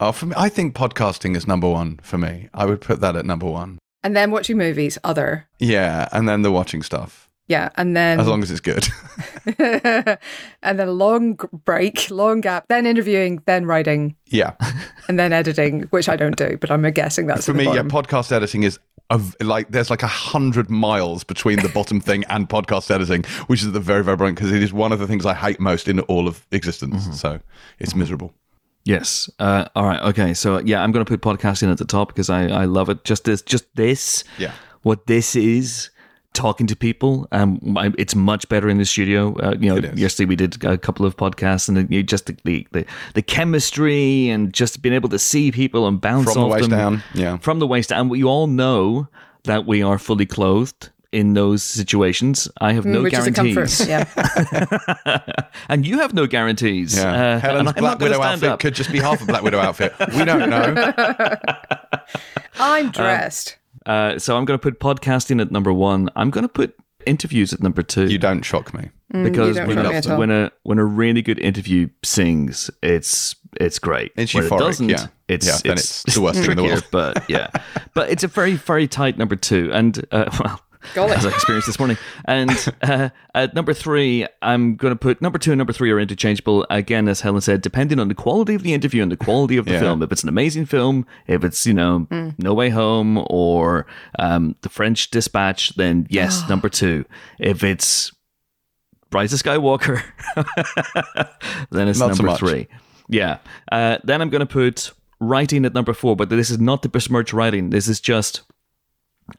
[0.00, 2.48] Oh, for me, I think podcasting is number one for me.
[2.54, 3.78] I would put that at number one.
[4.02, 5.48] And then watching movies, other.
[5.58, 7.70] Yeah, and then the watching stuff, Yeah.
[7.76, 8.88] And then as long as it's good.
[10.62, 14.52] and then a long break, long gap, then interviewing, then writing, yeah,
[15.08, 17.74] and then editing, which I don't do, but I'm guessing that's for at the me,
[17.74, 18.78] yeah, podcast editing is.
[19.10, 23.60] Of, like there's like a hundred miles between the bottom thing and podcast editing, which
[23.62, 25.88] is the very very brilliant because it is one of the things I hate most
[25.88, 27.20] in all of existence.
[27.20, 27.38] So
[27.78, 28.32] it's miserable.
[28.84, 29.28] Yes.
[29.38, 30.00] Uh, all right.
[30.04, 30.32] Okay.
[30.32, 33.04] So yeah, I'm going to put podcasting at the top because I, I love it.
[33.04, 34.24] Just this, just this.
[34.38, 34.52] Yeah.
[34.82, 35.90] What this is,
[36.34, 37.26] talking to people.
[37.32, 37.58] Um,
[37.96, 39.34] it's much better in the studio.
[39.38, 42.66] Uh, you know, yesterday we did a couple of podcasts, and you just the, the
[42.72, 46.68] the the chemistry and just being able to see people and bounce From the waist
[46.70, 47.38] them down, yeah.
[47.38, 48.08] from the waist down.
[48.10, 49.08] We all know
[49.44, 50.90] that we are fully clothed.
[51.12, 53.88] In those situations, I have no Mm, which is a guarantees, comfort.
[55.06, 55.22] Yeah.
[55.68, 56.98] and you have no guarantees.
[56.98, 58.58] Yeah, Uh, and Helen's I'm Black not Widow stand outfit up.
[58.58, 59.94] could just be half a Black Widow outfit.
[60.12, 60.74] We don't know.
[62.58, 63.58] I'm dressed.
[63.86, 66.08] Uh, so I'm going to put podcasting at number one.
[66.16, 68.06] I'm going to put interviews at number two.
[68.06, 68.90] You don't shock me.
[69.12, 73.36] because don't when, shock a, me when a when a really good interview sings, it's
[73.60, 74.12] it's great.
[74.16, 75.06] It's when it doesn't, yeah.
[75.28, 76.86] it's Yeah, then it's the worst thing in the world.
[76.90, 77.50] But yeah,
[77.94, 80.60] but it's a very very tight number two, and uh, well.
[80.94, 81.12] Golly.
[81.12, 82.50] As I experienced this morning, and
[82.82, 86.66] uh, at number three, I'm going to put number two and number three are interchangeable.
[86.70, 89.64] Again, as Helen said, depending on the quality of the interview and the quality of
[89.64, 89.80] the Yeah.
[89.80, 90.02] film.
[90.02, 92.06] If it's an amazing film, if it's you know
[92.38, 93.86] No Way Home or
[94.18, 97.04] um, The French Dispatch, then yes, number two.
[97.38, 98.12] If it's
[99.12, 100.02] Rise of Skywalker,
[101.70, 102.40] then it's Not number much.
[102.40, 102.68] three.
[103.08, 103.38] Yeah.
[103.70, 106.88] Uh, then I'm going to put writing at number four, but this is not to
[106.88, 107.70] besmirch writing.
[107.70, 108.42] This is just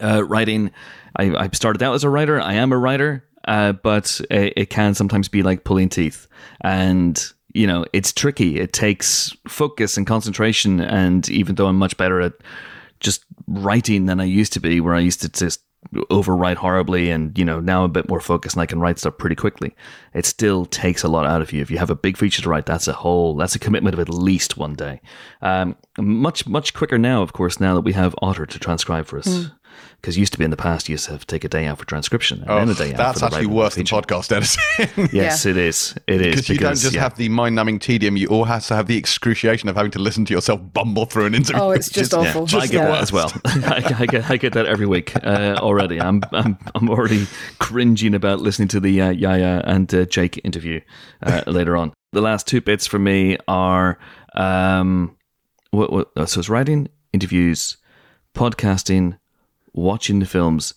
[0.01, 0.71] uh, writing.
[1.17, 2.39] I, I started out as a writer.
[2.39, 6.27] I am a writer, uh, but it, it can sometimes be like pulling teeth,
[6.61, 8.59] and you know it's tricky.
[8.59, 12.33] It takes focus and concentration, and even though I'm much better at
[12.99, 15.61] just writing than I used to be, where I used to just
[15.93, 18.99] overwrite horribly, and you know now I'm a bit more focused and I can write
[18.99, 19.75] stuff pretty quickly.
[20.13, 21.61] It still takes a lot out of you.
[21.61, 23.99] If you have a big feature to write, that's a whole that's a commitment of
[23.99, 25.01] at least one day.
[25.41, 29.19] Um, much much quicker now, of course, now that we have Otter to transcribe for
[29.19, 29.49] us.
[30.01, 31.65] Because used to be in the past, you used to have to take a day
[31.65, 32.93] out for transcription and then a day out.
[32.93, 35.09] Oh, that's for the actually writing of the than podcast editing.
[35.15, 35.95] Yes, it is.
[36.07, 37.01] It is Because you don't just yeah.
[37.01, 40.25] have the mind-numbing tedium, you all have to have the excruciation of having to listen
[40.25, 41.61] to yourself bumble through an interview.
[41.61, 42.43] Oh, it's which just awful.
[42.43, 43.31] I just get the that as well.
[43.45, 45.99] I, I get I get that every week uh, already.
[45.99, 47.27] I'm I'm I'm already
[47.59, 50.81] cringing about listening to the uh, Yahya and uh, Jake interview
[51.23, 51.93] uh, later on.
[52.11, 53.97] The last two bits for me are
[54.35, 55.17] um,
[55.71, 57.77] what, what uh, so it's writing, interviews,
[58.33, 59.17] podcasting,
[59.75, 60.73] watching the films,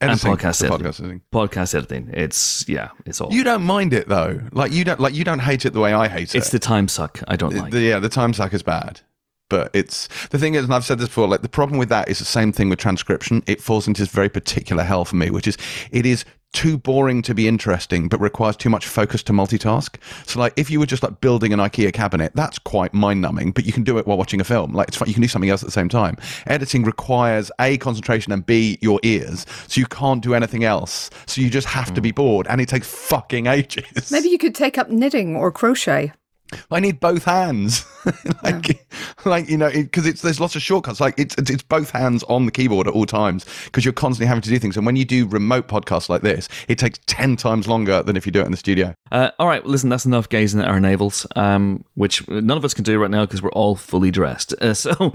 [0.00, 0.86] Editing, and podcast editing.
[0.86, 1.22] podcast editing.
[1.32, 2.10] podcast editing.
[2.12, 3.32] It's yeah, it's all.
[3.32, 4.40] You don't mind it though.
[4.52, 6.38] Like you don't like you don't hate it the way I hate it.
[6.38, 7.20] it's the time suck.
[7.26, 7.72] I don't like.
[7.72, 9.00] The- yeah, the time suck is bad.
[9.50, 11.26] But it's the thing is, and I've said this before.
[11.26, 13.42] Like the problem with that is the same thing with transcription.
[13.46, 15.56] It falls into this very particular hell for me, which is
[15.90, 19.96] it is too boring to be interesting, but requires too much focus to multitask.
[20.26, 23.52] So, like, if you were just like building an IKEA cabinet, that's quite mind numbing.
[23.52, 24.72] But you can do it while watching a film.
[24.72, 25.08] Like, it's fun.
[25.08, 26.16] You can do something else at the same time.
[26.46, 31.10] Editing requires a concentration and b your ears, so you can't do anything else.
[31.26, 32.16] So you just have to be hmm.
[32.16, 34.10] bored, and it takes fucking ages.
[34.10, 36.12] Maybe you could take up knitting or crochet.
[36.70, 37.84] I need both hands,
[38.42, 38.86] like,
[39.24, 41.00] like you know, because it's there's lots of shortcuts.
[41.00, 44.42] Like it's it's both hands on the keyboard at all times because you're constantly having
[44.42, 44.76] to do things.
[44.76, 48.24] And when you do remote podcasts like this, it takes ten times longer than if
[48.26, 48.94] you do it in the studio.
[49.10, 52.64] Uh, all right, well, listen, that's enough gazing at our navels, um, which none of
[52.64, 54.52] us can do right now because we're all fully dressed.
[54.60, 54.90] Uh, so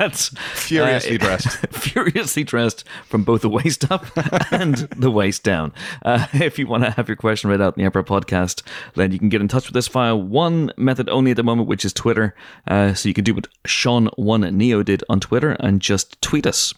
[0.00, 1.66] let's Furiously uh, dressed.
[1.68, 4.04] furiously dressed from both the waist up
[4.52, 5.72] and the waist down.
[6.04, 8.62] Uh, if you want to have your question read out in the Empire podcast,
[8.94, 10.43] then you can get in touch with us via one
[10.76, 12.34] method only at the moment, which is Twitter.
[12.66, 16.46] Uh, so you can do what Sean One Neo did on Twitter and just tweet
[16.46, 16.74] us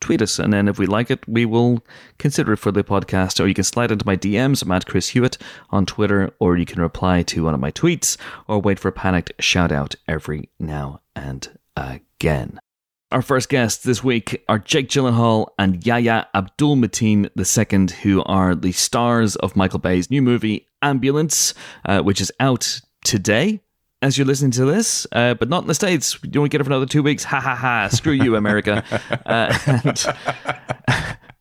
[0.00, 1.84] tweet us, and then if we like it, we will
[2.18, 3.38] consider it for the podcast.
[3.38, 4.62] Or you can slide into my DMs.
[4.62, 5.38] I'm at Chris Hewitt
[5.70, 8.16] on Twitter, or you can reply to one of my tweets,
[8.48, 12.58] or wait for a panicked shout out every now and again.
[13.12, 18.54] Our first guests this week are Jake Gyllenhaal and Yahya Abdul Mateen II, who are
[18.54, 21.52] the stars of Michael Bay's new movie Ambulance,
[21.84, 23.62] uh, which is out today
[24.00, 26.20] as you're listening to this, uh, but not in the States.
[26.22, 27.24] You don't get it for another two weeks.
[27.24, 27.88] Ha ha ha.
[27.88, 28.84] Screw you, America.
[29.26, 30.06] uh, and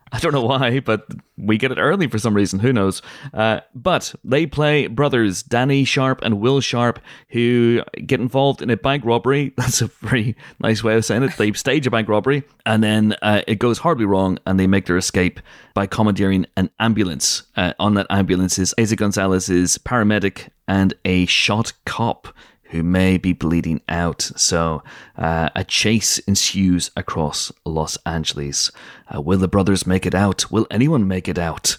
[0.11, 2.59] I don't know why, but we get it early for some reason.
[2.59, 3.01] Who knows?
[3.33, 8.77] Uh, but they play brothers, Danny Sharp and Will Sharp, who get involved in a
[8.77, 9.53] bank robbery.
[9.57, 11.37] That's a very nice way of saying it.
[11.37, 14.85] They stage a bank robbery, and then uh, it goes horribly wrong, and they make
[14.85, 15.39] their escape
[15.73, 17.43] by commandeering an ambulance.
[17.55, 22.33] Uh, on that ambulance is Eiza González's paramedic and a shot cop
[22.69, 24.21] who may be bleeding out.
[24.35, 24.83] So
[25.17, 28.71] uh, a chase ensues across Los Angeles.
[29.13, 30.51] Uh, will the brothers make it out?
[30.51, 31.77] Will anyone make it out?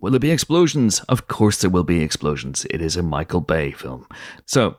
[0.00, 1.00] Will there be explosions?
[1.08, 2.64] Of course there will be explosions.
[2.70, 4.06] It is a Michael Bay film.
[4.46, 4.76] So,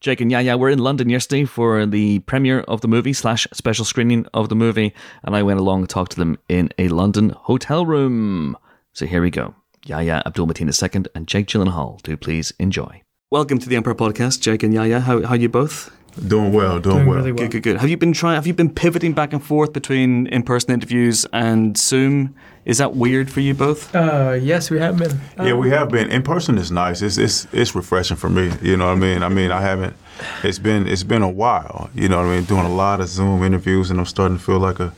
[0.00, 3.84] Jake and Yahya were in London yesterday for the premiere of the movie slash special
[3.84, 4.94] screening of the movie,
[5.24, 8.56] and I went along and talked to them in a London hotel room.
[8.94, 9.54] So here we go.
[9.84, 12.00] Yahya Abdul Mateen II and Jake Gyllenhaal.
[12.02, 13.02] Do please enjoy.
[13.32, 14.98] Welcome to the Empire Podcast, Jake and Yahya.
[14.98, 15.96] How how you both?
[16.26, 17.18] Doing well, doing, Doing well.
[17.18, 17.44] really well.
[17.44, 17.76] Good, good, good.
[17.76, 18.34] Have you been trying?
[18.34, 22.34] Have you been pivoting back and forth between in-person interviews and Zoom?
[22.64, 23.94] Is that weird for you both?
[23.94, 25.20] Uh, yes, we have been.
[25.38, 26.10] Yeah, we have been.
[26.10, 27.02] In person is nice.
[27.02, 28.50] It's it's it's refreshing for me.
[28.62, 29.22] You know what I mean?
[29.22, 29.94] I mean, I haven't.
[30.42, 31.88] It's been it's been a while.
[31.94, 32.44] You know what I mean?
[32.46, 34.92] Doing a lot of Zoom interviews, and I'm starting to feel like a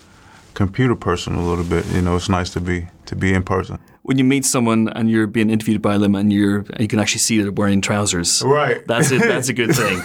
[0.54, 1.84] computer person a little bit.
[1.88, 3.78] You know, it's nice to be to be in person.
[4.02, 7.20] When you meet someone and you're being interviewed by them and you're you can actually
[7.20, 8.42] see they're wearing trousers.
[8.42, 8.84] Right.
[8.86, 9.20] That's it.
[9.20, 10.02] That's a good thing.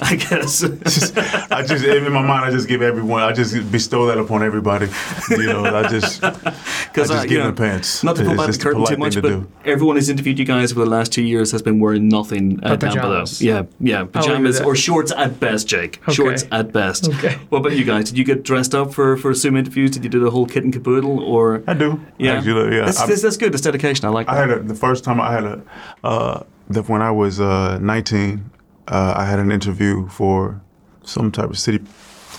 [0.00, 0.62] I guess.
[0.64, 3.22] I just in my mind, I just give everyone.
[3.22, 4.88] I just bestow that upon everybody.
[5.30, 8.04] You know, I just because I Because just give them pants.
[8.04, 9.48] Not to pull It's back the curtain too much, thing but do.
[9.64, 12.76] everyone who's interviewed you guys over the last two years has been wearing nothing uh,
[12.76, 13.24] down below.
[13.38, 16.00] Yeah, yeah, pajamas or shorts at best, Jake.
[16.10, 17.08] Shorts at best.
[17.08, 17.38] Okay.
[17.48, 18.04] What about you guys?
[18.10, 19.90] Did you get dressed up for for Zoom interviews?
[19.92, 22.00] Did you do the whole kit and caboodle, or I do.
[22.18, 22.84] yeah, Actually, yeah.
[22.84, 23.52] That's, that's, that's good.
[23.52, 24.04] That's dedication.
[24.04, 24.34] I like That.
[24.34, 25.62] I had a, the first time I had a
[26.04, 28.50] uh, that when I was uh, 19,
[28.88, 30.60] uh, I had an interview for
[31.04, 31.84] some type of city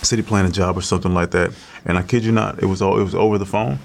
[0.03, 1.51] city planning job or something like that.
[1.86, 3.79] And I kid you not, it was all it was over the phone,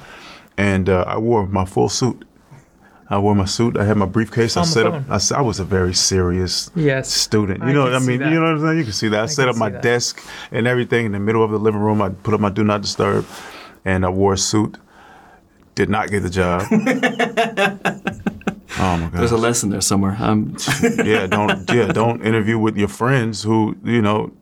[0.59, 2.25] and uh, I wore my full suit.
[3.11, 3.77] I wore my suit.
[3.77, 4.57] I had my briefcase.
[4.57, 4.93] I On the set up.
[4.95, 5.05] phone.
[5.11, 7.11] I, s- I was a very serious Yes.
[7.13, 7.61] student.
[7.61, 8.21] You I know what I mean?
[8.21, 8.79] You know what I'm saying?
[8.79, 9.23] You can see that.
[9.25, 9.83] I, set up my that.
[9.83, 12.01] desk and everything in the middle of the living room.
[12.01, 13.27] I put up my do not disturb,
[13.85, 14.79] and I wore a suit.
[15.75, 16.63] Did not get the job.
[18.93, 19.21] oh my god!
[19.21, 20.17] There's a lesson there somewhere.
[20.21, 20.57] Um,
[21.05, 24.33] yeah, don't yeah, don't interview with your friends who you know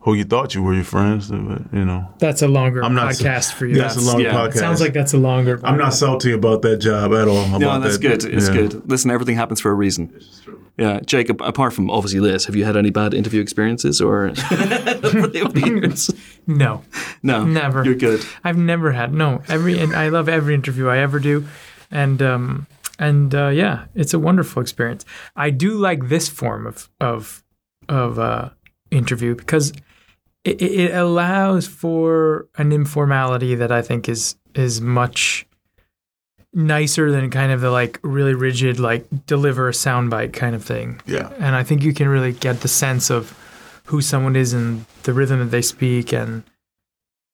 [0.00, 2.08] who you thought you were your friends, but you know.
[2.18, 3.76] That's a longer I'm not podcast for you.
[3.76, 4.32] That's a long yeah.
[4.32, 4.54] podcast.
[4.58, 5.60] Sounds like that's a longer.
[5.64, 7.58] I'm not salty about that job at all.
[7.58, 8.20] no, that's that.
[8.22, 8.24] good.
[8.24, 8.54] It's Yeah.
[8.54, 8.88] good.
[8.88, 10.18] Listen, everything happens for a reason.
[10.78, 11.28] Yeah, Jake.
[11.28, 14.36] ap- Apart from obviously Liz, have you had any bad interview experiences or over
[15.26, 16.10] the years?
[16.46, 16.82] No,
[17.22, 17.84] No, Never.
[17.84, 18.24] You're good.
[18.44, 21.46] I've never had no every, and I love every interview I ever do,
[21.90, 22.66] and um
[22.98, 25.04] and uh, yeah, it's a wonderful experience.
[25.36, 27.44] I do like this form of of
[27.88, 28.50] of uh,
[28.90, 29.72] interview because
[30.44, 35.46] it, it allows for an informality that I think is is much
[36.54, 41.00] nicer than kind of the like really rigid like deliver a soundbite kind of thing.
[41.06, 41.30] Yeah.
[41.38, 43.36] And I think you can really get the sense of
[43.84, 46.42] who someone is and the rhythm that they speak and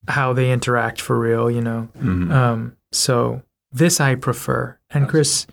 [0.09, 1.89] how they interact for real, you know.
[1.99, 2.31] Mhm.
[2.31, 4.79] Um, so this I prefer.
[4.91, 5.47] And Chris,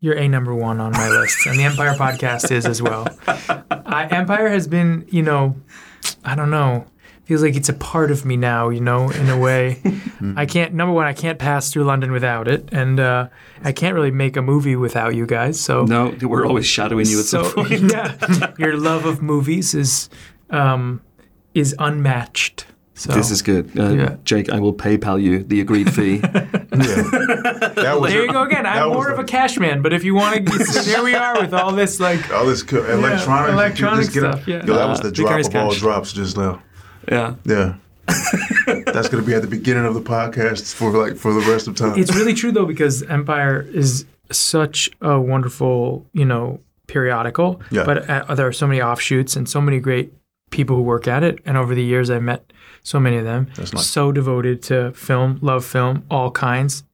[0.00, 3.06] you're a number one on my list, and the Empire podcast is as well.
[3.26, 5.56] I, Empire has been, you know,
[6.24, 6.86] I don't know,
[7.24, 9.82] feels like it's a part of me now, you know, in a way.
[10.36, 10.72] I can't.
[10.72, 13.28] Number one, I can't pass through London without it, and uh,
[13.62, 15.60] I can't really make a movie without you guys.
[15.60, 17.92] So No, we're always shadowing you at so some point.
[17.92, 20.08] yeah, your love of movies is
[20.50, 21.02] um,
[21.54, 22.66] is unmatched.
[22.98, 23.70] So This is good.
[23.78, 24.16] Uh, Yeah.
[24.24, 26.18] Jake, I will PayPal you the agreed fee.
[26.78, 28.66] That was there you go again.
[28.66, 31.54] I'm more of a cash man, but if you want to, there we are with
[31.54, 32.32] all this like.
[32.32, 34.64] all this co- electronic, electronic just get up- stuff, yeah.
[34.66, 36.60] Yo, that was the Uh, drop Vicar's of all drops just now.
[37.10, 37.34] yeah.
[37.44, 37.74] Yeah.
[38.66, 41.74] That's gonna be at the beginning of the podcast for like for the rest of
[41.76, 41.98] time.
[41.98, 47.60] It's really true though because Empire is such a wonderful, you know, periodical.
[47.70, 47.84] Yeah.
[47.84, 50.12] But uh, there are so many offshoots and so many great
[50.50, 51.38] people who work at it.
[51.44, 52.50] And over the years, I've met
[52.88, 53.48] so many of them.
[53.56, 53.86] That's nice.
[53.86, 56.84] So devoted to film, love film, all kinds.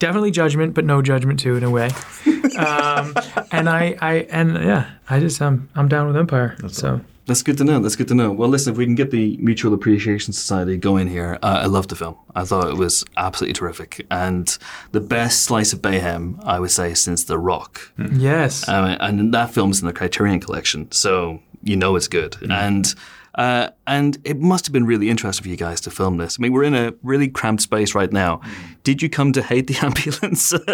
[0.00, 1.86] Definitely judgment, but no judgment too, in a way.
[2.58, 3.14] um,
[3.52, 6.56] and I, I, and yeah, I just, I'm, I'm down with Empire.
[6.68, 7.78] so That's good to know.
[7.78, 8.32] That's good to know.
[8.32, 11.90] Well, listen, if we can get the Mutual Appreciation Society going here, uh, I loved
[11.90, 12.16] the film.
[12.34, 14.04] I thought it was absolutely terrific.
[14.10, 14.58] And
[14.90, 17.92] the best slice of Bayhem, I would say, since The Rock.
[18.12, 22.36] yes, Um, and that film's in the Criterion Collection, so you know it's good.
[22.50, 22.92] And
[23.34, 26.36] uh, and it must have been really interesting for you guys to film this.
[26.38, 28.40] I mean, we're in a really cramped space right now.
[28.82, 30.52] Did you come to hate the ambulance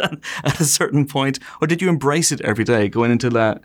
[0.45, 3.63] at a certain point, or did you embrace it every day, going into that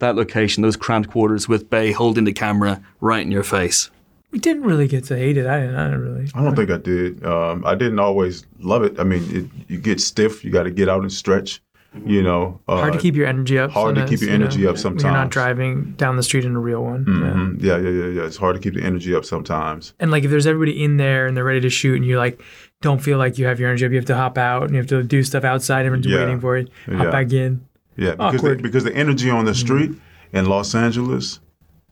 [0.00, 3.90] that location, those cramped quarters with Bay holding the camera right in your face?
[4.30, 5.46] we didn't really get to hate it.
[5.46, 6.30] I didn't, I didn't really.
[6.34, 7.24] I don't think I did.
[7.24, 8.98] Um, I didn't always love it.
[9.00, 10.44] I mean, it, you get stiff.
[10.44, 11.62] You got to get out and stretch.
[12.04, 13.70] You know, uh, Hard to keep your energy up.
[13.70, 16.22] hard to keep sometimes, your you know, energy up When you're not driving down the
[16.22, 17.04] street in a real one.
[17.08, 17.12] Yeah.
[17.14, 17.62] Mhm.
[17.62, 18.26] Yeah, yeah, yeah, yeah.
[18.26, 19.94] It's hard to keep the energy up sometimes.
[19.98, 22.40] And like if there's everybody in there and they're ready to shoot and you like
[22.82, 24.76] don't feel like you have your energy up, you have to hop out and you
[24.78, 26.18] have to do stuff outside, everyone's Yeah.
[26.18, 26.68] waiting for it.
[26.86, 27.10] Hop Yeah.
[27.10, 27.62] back in.
[27.96, 29.92] Yeah, because the, because the energy on the street
[30.32, 31.40] in Los Angeles,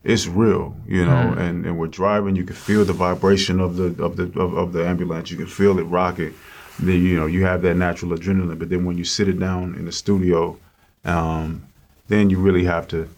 [0.03, 1.35] it's real, you know.
[1.37, 4.73] And, and we're driving, you can feel the vibration of the of the of, of
[4.73, 5.31] the ambulance.
[5.31, 6.33] You can feel it rocking.
[6.79, 8.59] Then you know you have that natural adrenaline.
[8.59, 10.57] But then when you sit it down in the studio,
[11.05, 11.65] um,
[12.07, 13.09] then you really have to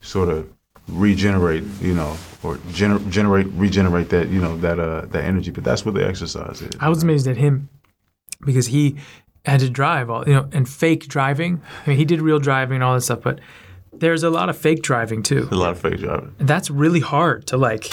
[0.00, 0.48] sort of
[0.88, 5.50] regenerate, you know, or gener- generate regenerate that you know that uh that energy.
[5.50, 6.70] But that's what the exercise is.
[6.80, 7.68] I was amazed at him
[8.44, 8.96] because he
[9.44, 11.62] had to drive all you know and fake driving.
[11.84, 13.40] I mean he did real driving and all that stuff, but
[13.92, 15.48] there's a lot of fake driving too.
[15.50, 16.34] a lot of fake driving.
[16.38, 17.90] And that's really hard to like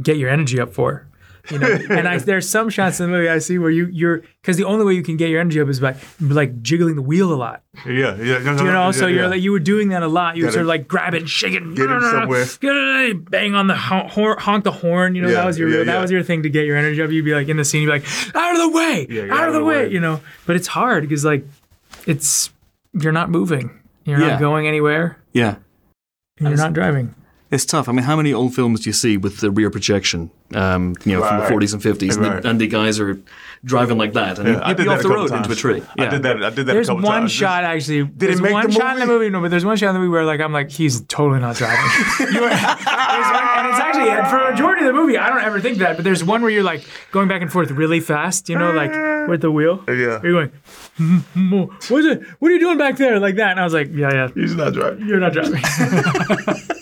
[0.00, 1.06] get your energy up for.
[1.50, 4.22] You know, and I, there's some shots in the movie I see where you you're
[4.40, 7.02] because the only way you can get your energy up is by like jiggling the
[7.02, 7.62] wheel a lot.
[7.84, 8.38] Yeah, yeah.
[8.38, 9.28] No, no, You know, yeah, so you're yeah.
[9.28, 10.36] like you were doing that a lot.
[10.36, 12.46] You were sort of like grab it and shake it, get it somewhere.
[12.60, 15.14] get bang on the hon- honk the horn.
[15.16, 17.10] You know, Yeah, that was your that was your thing to get your energy up.
[17.10, 19.48] You'd be like in the scene, you'd be like, out of the way, Yeah, out,
[19.48, 19.88] of the, way.
[19.90, 20.20] you know.
[20.46, 21.44] But it's hard because like
[22.06, 22.50] it's
[22.92, 25.56] you're not moving, you're not going anywhere, Yeah.
[26.38, 27.14] and you're not driving.
[27.52, 27.86] It's tough.
[27.88, 31.12] I mean, how many old films do you see with the rear projection, um, you
[31.18, 32.42] know, from the 40s and 50s, and, Right.
[32.42, 33.20] the, and the guys are
[33.62, 35.58] driving like that, and I you'd be off the couple road into a times.
[35.58, 35.82] tree.
[35.98, 36.42] I did that.
[36.42, 37.32] I did that There's a couple one times.
[37.32, 38.04] shot actually.
[38.04, 39.24] Did there's it make one the shot in the movie?
[39.26, 39.30] movie?
[39.30, 41.56] No, but there's one shot in the movie where like I'm like he's totally not
[41.56, 41.78] driving.
[42.32, 45.42] You know, one, and it's actually and for a majority of the movie I don't
[45.44, 48.48] ever think that, but there's one where you're like going back and forth really fast.
[48.48, 48.92] You know, like
[49.28, 49.84] with the wheel.
[49.88, 50.20] Yeah.
[50.22, 50.52] You're going.
[50.98, 52.22] "Mm, mm, What's it?
[52.38, 53.20] What are you doing back there?
[53.20, 54.28] Like that, and I was like, yeah, yeah.
[54.34, 55.06] He's not driving.
[55.06, 55.62] You're not driving.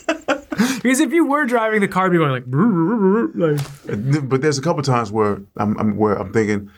[0.81, 3.57] because if you were driving, the car would be going like, "Brr, brr, brr, brr,"
[3.57, 6.69] like But there's a couple times where I'm, I'm where I'm thinking,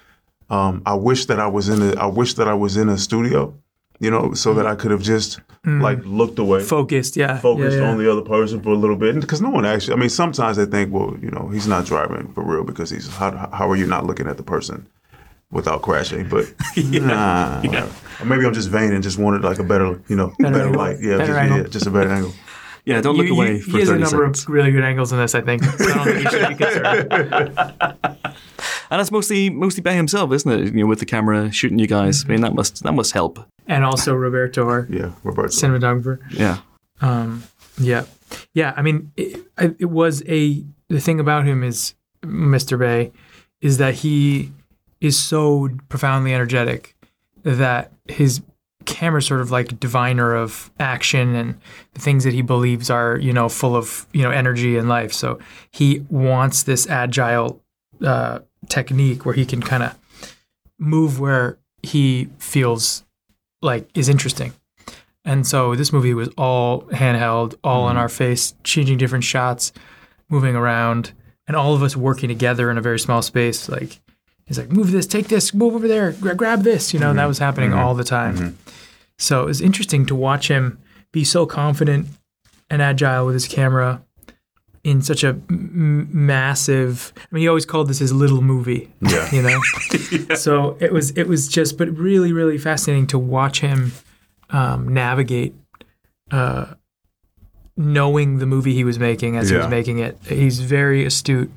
[0.50, 2.98] um, I wish that I was in a I wish that I was in a
[2.98, 3.54] studio,
[4.00, 7.16] you know, so that I could have just like looked away, focused.
[7.16, 7.38] Yeah.
[7.40, 7.90] focused yeah, yeah.
[7.90, 9.94] on the other person for a little bit, because no one actually.
[9.94, 13.08] I mean, sometimes they think, well, you know, he's not driving for real because he's
[13.08, 14.86] how how are you not looking at the person
[15.52, 16.28] without crashing?
[16.28, 17.62] But nah,
[18.20, 20.82] or maybe I'm just vain and just wanted like a better, you know, better, angle.
[20.82, 22.34] light, yeah, Better just, yeah, just a better angle.
[22.86, 24.44] Yeah, don't You- look you- away he for has a number seconds.
[24.44, 25.64] of really good angles in this, I think.
[25.78, 27.60] So I don't think you should be concerned.
[28.90, 30.66] And that's mostly mostly by himself, isn't it?
[30.74, 32.26] You know, with the camera shooting you guys.
[32.26, 33.40] I mean, that must that must help.
[33.68, 35.48] And also Roberto, our Yeah, Roberto.
[35.50, 36.20] cinematographer.
[36.32, 36.60] Yeah.
[37.02, 37.44] Um,
[37.80, 38.06] yeah,
[38.54, 38.74] yeah.
[38.78, 39.40] I mean, it,
[39.80, 42.78] it was a the thing about him is Mr.
[42.78, 43.12] Bay
[43.62, 44.52] is that he
[45.02, 46.96] is so profoundly energetic
[47.44, 48.42] that his
[48.86, 51.60] camera's sort of like diviner of action and
[51.94, 55.14] the things that he believes are you know full of you know energy and life.
[55.14, 55.40] So
[55.72, 57.62] he wants this agile
[58.04, 59.98] uh, technique where he can kind of
[60.80, 63.04] move where he feels
[63.62, 64.54] like is interesting.
[65.26, 68.00] And so this movie was all handheld, all in mm-hmm.
[68.00, 69.72] our face, changing different shots,
[70.30, 71.14] moving around,
[71.48, 73.70] and all of us working together in a very small space.
[73.70, 74.02] Like
[74.46, 76.94] he's like, move this, take this, move over there, gra- grab this.
[76.94, 77.28] You know, that mm-hmm.
[77.28, 77.80] was happening mm-hmm.
[77.80, 78.58] all the time.
[79.24, 80.80] So it was interesting to watch him
[81.14, 82.08] be so confident
[82.70, 84.04] and agile with his camera
[84.84, 87.14] in such a m- massive.
[87.16, 88.92] I mean, he always called this his little movie.
[89.00, 89.30] Yeah.
[89.32, 89.62] You know.
[90.36, 93.94] So it was it was just, but really really fascinating to watch him
[94.50, 95.56] um, navigate,
[96.32, 96.74] uh,
[97.78, 100.18] knowing the movie he was making as he was making it.
[100.28, 101.52] He's very astute.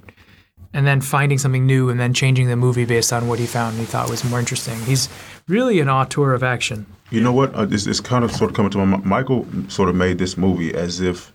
[0.76, 3.70] And then finding something new, and then changing the movie based on what he found
[3.72, 4.78] and he thought was more interesting.
[4.80, 5.08] He's
[5.48, 6.84] really an auteur of action.
[7.10, 7.54] You know what?
[7.54, 9.04] Uh, it's, it's kind of sort of coming to my mind.
[9.06, 11.32] Michael sort of made this movie as if,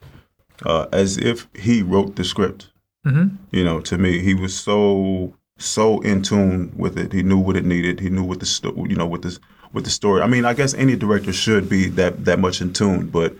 [0.63, 2.69] uh, as if he wrote the script.
[3.07, 3.37] Mhm.
[3.51, 7.11] You know, to me, he was so so in tune with it.
[7.11, 7.99] He knew what it needed.
[7.99, 9.39] He knew what the sto- you know with this
[9.73, 10.21] with the story.
[10.21, 13.33] I mean, I guess any director should be that that much in tune, but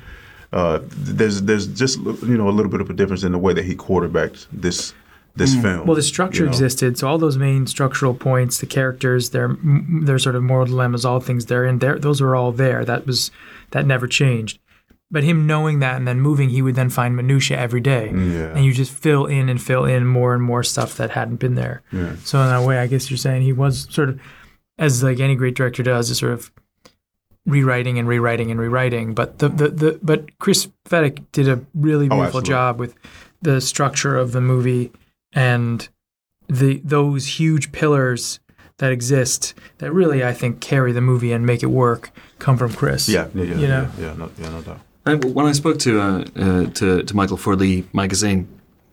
[0.51, 0.79] uh,
[1.19, 1.99] there's there's just
[2.31, 4.93] you know a little bit of a difference in the way that he quarterbacked this
[5.35, 5.61] this mm.
[5.61, 5.87] film.
[5.87, 6.51] Well, the structure you know?
[6.51, 11.05] existed, so all those main structural points, the characters, their their sort of moral dilemmas,
[11.05, 12.83] all things there and there, those were all there.
[12.83, 13.31] That was
[13.71, 14.59] that never changed.
[15.09, 18.55] But him knowing that and then moving, he would then find minutia every day, Yeah.
[18.55, 21.55] and you just fill in and fill in more and more stuff that hadn't been
[21.55, 21.81] there.
[21.91, 22.15] Yeah.
[22.23, 24.21] So in that way, I guess you're saying he was sort of,
[24.77, 26.51] as like any great director does, is sort of
[27.45, 29.13] rewriting and rewriting and rewriting.
[29.13, 32.49] But the the, the but Chris Fedak did a really oh, beautiful absolutely.
[32.49, 32.95] job with
[33.41, 34.91] the structure of the movie
[35.33, 35.89] and
[36.47, 38.39] the those huge pillars
[38.77, 42.73] that exist that really I think carry the movie and make it work come from
[42.73, 43.07] Chris.
[43.07, 43.89] yeah, yeah, yeah, you know?
[43.97, 44.79] yeah, yeah, no, yeah, no doubt.
[45.05, 48.47] I, when I spoke to, uh, uh, to to Michael for the magazine,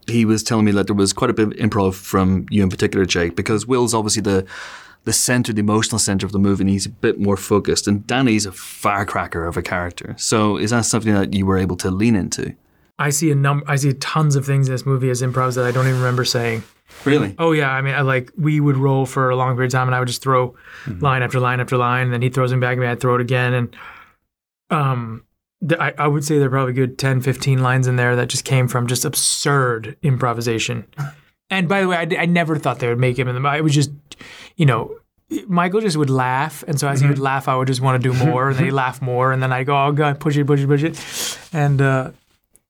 [0.07, 2.71] he was telling me that there was quite a bit of improv from you in
[2.71, 4.47] particular, Jake, because Will's obviously the
[5.05, 7.89] the center, the emotional center of the movie, and he's a bit more focused.
[7.89, 10.15] And Danny's a firecracker of a character.
[10.19, 12.55] So is that something that you were able to lean into?
[12.99, 13.65] I see a number.
[13.69, 16.25] I see tons of things in this movie as improvs that I don't even remember
[16.25, 16.65] saying.
[17.05, 17.35] Really?
[17.39, 19.89] Oh yeah, I mean, I like we would roll for a long period of time,
[19.89, 20.55] and I would just throw
[21.01, 23.15] line after line after line, and then he throws them back at me, I'd throw
[23.15, 23.77] it again, and
[24.71, 25.25] um,
[25.67, 28.29] th- I, I would say there are probably good 10, 15 lines in there that
[28.29, 30.87] just came from just absurd improvisation.
[31.51, 33.55] And by the way, I, d- I never thought they would make him in the.
[33.55, 33.91] It was just,
[34.57, 34.97] you know,
[35.47, 38.13] Michael just would laugh, and so as he would laugh, I would just want to
[38.13, 40.47] do more, and then he'd laugh more, and then I'd go, oh god, push it,
[40.47, 42.11] push it, push it, and uh,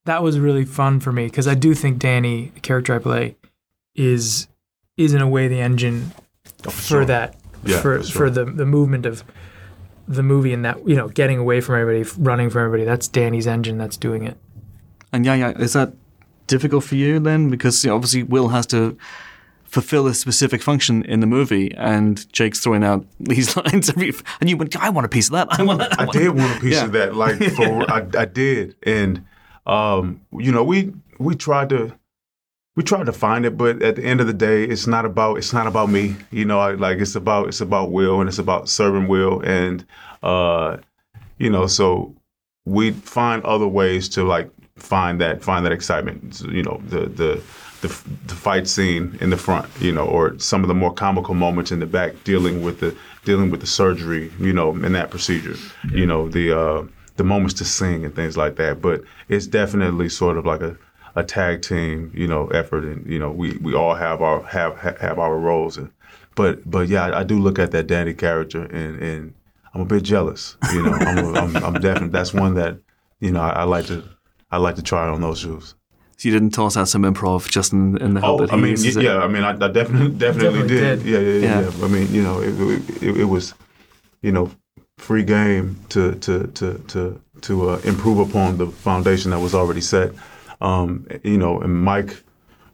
[0.09, 3.37] that was really fun for me because I do think Danny, the character I play,
[3.95, 4.49] is
[4.97, 6.13] is in a way the engine
[6.67, 7.05] oh, for sure.
[7.05, 9.23] that Yeah, for for for, the the movement of
[10.09, 12.85] the movie and that you know getting away from everybody, running from everybody.
[12.85, 14.37] That's Danny's engine that's doing it.
[15.13, 15.93] And yeah, yeah, is that
[16.47, 17.51] difficult for you then?
[17.51, 18.97] Because you know, obviously Will has to
[19.65, 24.49] fulfill a specific function in the movie, and Jake's throwing out these lines every, and
[24.49, 25.49] you went, I want a piece of that.
[25.61, 25.83] I want.
[26.01, 26.85] I did want a piece Yeah.
[26.87, 27.15] of that.
[27.15, 29.27] Like for I, I did, and
[29.69, 31.95] um, you know, we we tried to
[32.75, 35.39] we tried to find it, but at the end of the day, it's not about
[35.39, 36.17] it's not about me.
[36.31, 39.85] You know, I, like it's about it's about Will and it's about serving Will, and
[40.23, 40.79] uh,
[41.39, 42.15] you know, so
[42.65, 46.41] we find other ways to like find that find that excitement.
[46.49, 47.43] You know, the the
[47.81, 47.89] the,
[48.27, 51.71] the fight scene in the front, you know, or some of the more comical moments
[51.71, 55.57] in the back, dealing with the dealing with the surgery, you know, in that procedure,
[55.93, 56.85] you know, the uh,
[57.19, 58.81] the moments to sing and things like that.
[58.81, 60.77] But it's definitely sort of like a
[61.17, 64.77] a tag team, you know, effort, and you know, we, we all have our have
[65.01, 65.91] have our roles, and
[66.37, 69.35] but but yeah, I, I do look at that Danny character, and and
[69.75, 72.79] I'm a bit jealous, you know, I'm a, I'm, I'm definitely that's one that
[73.21, 74.05] you know I, I like to
[74.51, 75.75] I like to try on those shoes.
[76.17, 78.57] So you didn't toss out some improv just in, in the hope Oh, that I
[78.57, 79.05] he mean, uses y- it?
[79.05, 81.03] yeah, I mean, I, I definitely, definitely, Definitely did.
[81.03, 81.09] did.
[81.09, 81.71] Yeah, yeah, yeah, Yeah.
[81.79, 81.85] yeah.
[81.85, 83.55] I mean, you know, it, it, it was,
[84.23, 84.51] you know,
[84.99, 89.81] free game to to to to to uh, improve upon the foundation that was already
[89.81, 90.13] set.
[90.61, 92.23] Um, you know, and Mike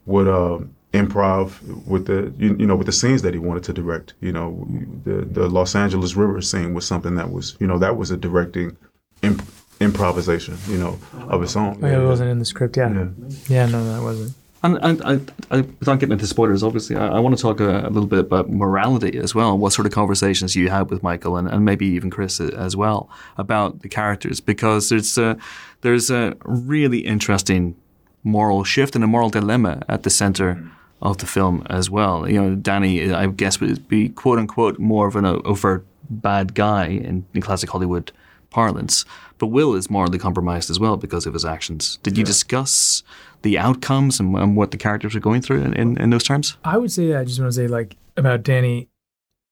[0.05, 0.59] would uh,
[0.91, 4.13] improv with the you, you know with the scenes that he wanted to direct.
[4.21, 4.67] You know,
[5.03, 8.17] the the Los Angeles River scene was something that was you know that was a
[8.17, 8.75] directing
[9.21, 9.43] imp-
[9.79, 10.57] improvisation.
[10.67, 10.99] You know,
[11.29, 11.79] of its own.
[11.83, 12.75] Oh, yeah, it wasn't in the script.
[12.77, 12.91] Yeah.
[12.93, 13.07] Yeah.
[13.47, 14.33] Yeah, no, that wasn't.
[14.65, 17.81] And, and I, I, without getting into spoilers, obviously, I, I want to talk a,
[17.81, 19.55] a little bit about morality as well.
[19.57, 22.75] What sort of conversations you had with Michael and, and maybe even Chris uh, as
[22.75, 23.07] well
[23.37, 25.37] about the characters, because there's a,
[25.81, 27.75] there's a really interesting
[28.23, 30.71] moral shift and a moral dilemma at the center mm.
[30.99, 32.27] of the film as well.
[32.27, 36.87] You know, Danny, I guess, would be quote unquote more of an overt bad guy
[36.87, 38.11] in, in classic Hollywood
[38.49, 39.05] parlance,
[39.37, 41.99] but Will is morally compromised as well because of his actions.
[42.03, 43.03] Did you discuss
[43.45, 46.57] the outcomes and, and what the characters are going through in, in, in those terms?
[46.65, 48.89] I would say that I just want to say like about Danny.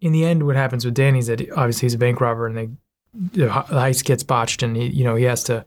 [0.02, 2.58] In the end, what happens with Danny is that obviously he's a bank robber, and
[2.58, 2.70] they
[3.14, 5.64] the the heist gets botched, and he you know he has to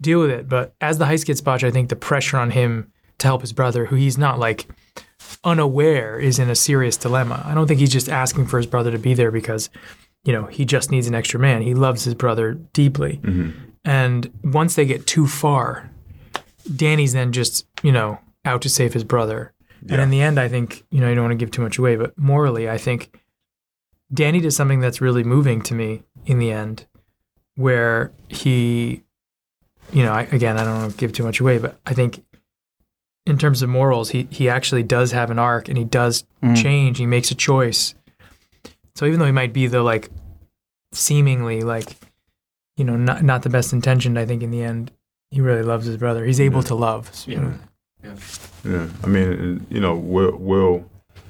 [0.00, 0.48] deal with it.
[0.48, 3.52] But as the heist gets botched, I think the pressure on him to help his
[3.52, 4.66] brother, who he's not like
[5.44, 7.42] unaware, is in a serious dilemma.
[7.44, 9.68] I don't think he's just asking for his brother to be there because
[10.24, 11.62] you know he just needs an extra man.
[11.62, 13.50] He loves his brother deeply, mm-hmm.
[13.84, 15.90] and once they get too far,
[16.74, 19.52] Danny's then just, you know, out to save his brother.
[19.88, 21.78] And in the end, I think, you know, I don't want to give too much
[21.78, 23.20] away, but morally, I think
[24.12, 26.86] Danny does something that's really moving to me in the end,
[27.54, 29.04] where he,
[29.92, 32.24] you know, I, again, I don't want to give too much away, but I think
[33.26, 36.60] in terms of morals, he, he actually does have an arc and he does mm.
[36.60, 36.98] change.
[36.98, 37.94] He makes a choice.
[38.96, 40.10] So even though he might be the like
[40.92, 41.96] seemingly like,
[42.76, 44.90] you know, not, not the best intentioned, I think in the end,
[45.30, 46.24] he really loves his brother.
[46.24, 47.10] He's able to love.
[47.26, 47.54] you know.
[48.64, 50.84] Yeah, I mean, you know, Will, Will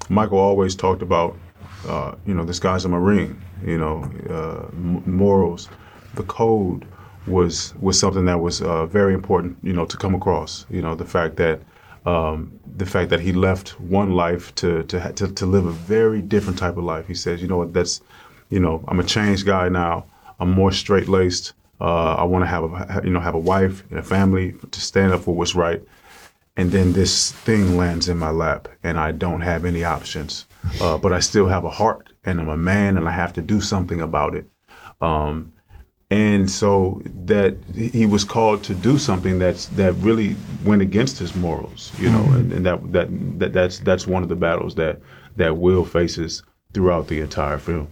[0.08, 1.36] Michael always talked about,
[1.88, 3.40] uh, you know, this guy's a Marine.
[3.64, 5.68] You know, uh, m- morals,
[6.14, 6.86] the code
[7.26, 9.56] was was something that was uh, very important.
[9.62, 10.66] You know, to come across.
[10.70, 11.60] You know, the fact that
[12.04, 16.20] um, the fact that he left one life to to, to to live a very
[16.20, 17.06] different type of life.
[17.06, 18.02] He says, you know what, that's,
[18.50, 20.04] you know, I'm a changed guy now.
[20.38, 21.54] I'm more straight laced.
[21.80, 24.80] Uh, I want to have a you know have a wife and a family to
[24.80, 25.82] stand up for what's right
[26.56, 30.46] and then this thing lands in my lap and I don't have any options.
[30.80, 33.42] Uh, but I still have a heart and I'm a man and I have to
[33.42, 34.46] do something about it.
[35.00, 35.52] Um,
[36.10, 41.34] and so that he was called to do something that's that really went against his
[41.34, 43.08] morals, you know, and, and that, that
[43.40, 45.00] that that's that's one of the battles that
[45.34, 47.88] that Will faces throughout the entire film.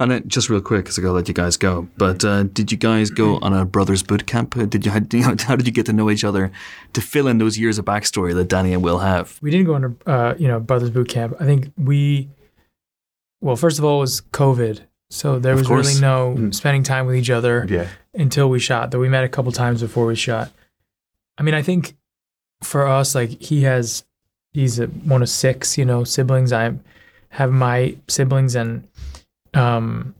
[0.00, 1.88] And just real quick, because I gotta let you guys go.
[1.96, 4.56] But uh, did you guys go on a brothers boot camp?
[4.56, 5.00] Uh, Did you, how,
[5.46, 6.50] how did you get to know each other
[6.92, 9.38] to fill in those years of backstory that Danny and Will have?
[9.42, 12.28] we didn't go under uh, you know brothers boot camp i think we
[13.40, 14.80] well first of all it was covid
[15.10, 17.88] so there was really no spending time with each other Yeah.
[18.14, 20.50] until we shot though we met a couple times before we shot
[21.38, 21.96] i mean i think
[22.62, 24.04] for us like he has
[24.52, 26.72] he's a, one of six you know siblings i
[27.30, 28.86] have my siblings and
[29.56, 30.14] um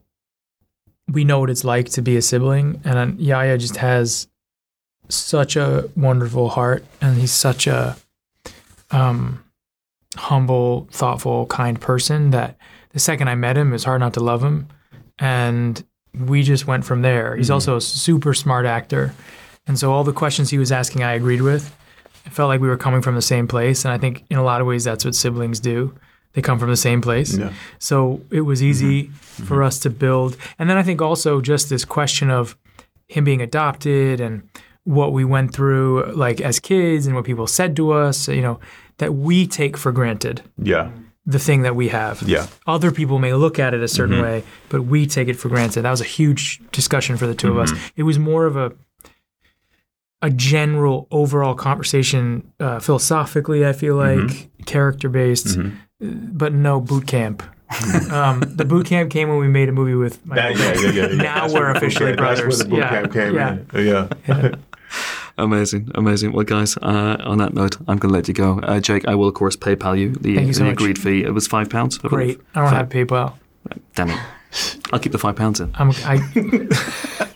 [1.08, 4.26] we know what it's like to be a sibling and Yahya just has
[5.08, 7.96] such a wonderful heart and he's such a
[8.90, 9.44] um,
[10.16, 12.56] humble, thoughtful, kind person that
[12.92, 14.68] the second I met him, it was hard not to love him.
[15.18, 15.82] And
[16.14, 17.36] we just went from there.
[17.36, 19.14] He's also a super smart actor.
[19.66, 21.74] And so all the questions he was asking, I agreed with.
[22.24, 23.84] I felt like we were coming from the same place.
[23.84, 25.94] And I think in a lot of ways, that's what siblings do.
[26.36, 27.34] They come from the same place.
[27.36, 27.54] Yeah.
[27.78, 29.44] So it was easy mm-hmm.
[29.44, 30.36] for us to build.
[30.58, 32.58] And then I think also just this question of
[33.08, 34.46] him being adopted and
[34.84, 38.60] what we went through like as kids and what people said to us, you know,
[38.98, 40.90] that we take for granted Yeah.
[41.24, 42.20] the thing that we have.
[42.20, 42.48] Yeah.
[42.66, 44.24] Other people may look at it a certain mm-hmm.
[44.24, 45.82] way, but we take it for granted.
[45.82, 47.72] That was a huge discussion for the 2 of us.
[47.72, 47.88] Mm-hmm.
[47.96, 48.72] It was more of a
[50.22, 55.58] a general overall conversation uh, philosophically, I feel like, character based,
[56.00, 57.42] but no boot camp.
[58.12, 60.90] um, the boot camp came when we made a movie with my That- yeah, yeah,
[60.90, 61.16] yeah, yeah.
[61.22, 62.58] Now That's we're where the boot officially camp- That's brothers.
[62.58, 64.38] where the boot Yeah, camp came yeah.
[64.38, 64.46] in.
[64.46, 64.54] Yeah.
[65.38, 66.32] Amazing, amazing.
[66.32, 68.58] Well, guys, uh, on that note, I'm going to let you go.
[68.60, 71.24] Uh, Jake, I will, of course, PayPal you the, you so the agreed fee.
[71.24, 71.68] It was £5.
[71.68, 72.36] pounds, I believe.
[72.38, 72.40] Great.
[72.54, 73.34] I don't have PayPal.
[73.94, 74.18] Damn it.
[74.94, 75.70] I'll keep the £5 pounds in.
[75.74, 76.16] I'm, I,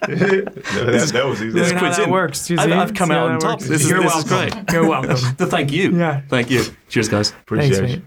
[0.08, 1.50] that, that was easy.
[1.50, 2.10] This how that in.
[2.10, 2.48] works.
[2.48, 3.50] You I've- I've come See out how on that top.
[3.58, 3.68] works?
[3.68, 4.50] This is- You're this is welcome.
[4.64, 4.72] great.
[4.72, 5.36] You're welcome.
[5.36, 5.90] To thank you.
[5.98, 6.22] Yeah.
[6.28, 6.64] Thank you.
[6.88, 7.30] Cheers, guys.
[7.32, 7.98] Appreciate Thanks, you.
[7.98, 8.06] mate.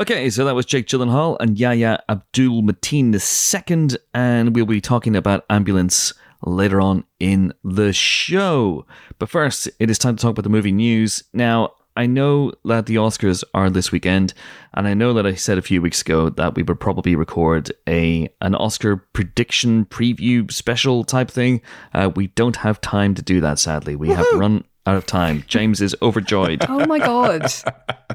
[0.00, 5.14] Okay, so that was Jake Gyllenhaal and Yahya Abdul Mateen II, and we'll be talking
[5.14, 6.12] about Ambulance
[6.44, 8.86] later on in the show.
[9.20, 11.22] But first, it is time to talk about the movie news.
[11.32, 14.34] Now, I know that the Oscars are this weekend,
[14.72, 17.70] and I know that I said a few weeks ago that we would probably record
[17.88, 21.62] a an Oscar prediction preview special type thing.
[21.92, 23.94] Uh, we don't have time to do that, sadly.
[23.94, 25.44] We have run out of time.
[25.46, 26.66] James is overjoyed.
[26.68, 27.46] Oh my god.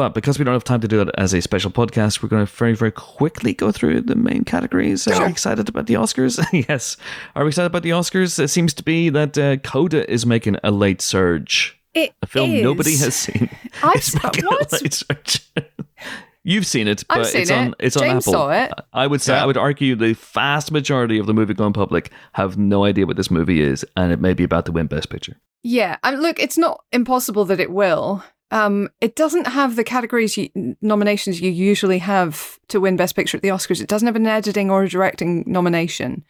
[0.00, 2.46] But because we don't have time to do that as a special podcast, we're going
[2.46, 5.06] to very, very quickly go through the main categories.
[5.06, 6.42] Are we excited about the Oscars?
[6.70, 6.96] yes.
[7.36, 8.38] Are we excited about the Oscars?
[8.38, 11.78] It seems to be that uh, Coda is making a late surge.
[11.92, 12.62] It A film is.
[12.62, 13.50] nobody has seen.
[13.82, 14.72] I've seen se- making what?
[14.72, 15.46] a late surge.
[16.44, 17.74] You've seen it, but seen it's on it.
[17.80, 18.32] it's on James Apple.
[18.32, 18.72] saw it.
[18.94, 19.42] I would say Yeah.
[19.42, 23.18] I would argue the vast majority of the movie going public have no idea what
[23.18, 25.36] this movie is, and it may be about to win Best Picture.
[25.62, 28.24] Yeah, I mean, look, it's not impossible that it will.
[28.50, 33.36] Um, it doesn't have the categories you, nominations you usually have to win Best Picture
[33.36, 33.80] at the Oscars.
[33.80, 36.24] It doesn't have an editing or a directing nomination,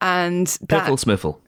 [0.00, 1.40] and that Piffle Smiffle.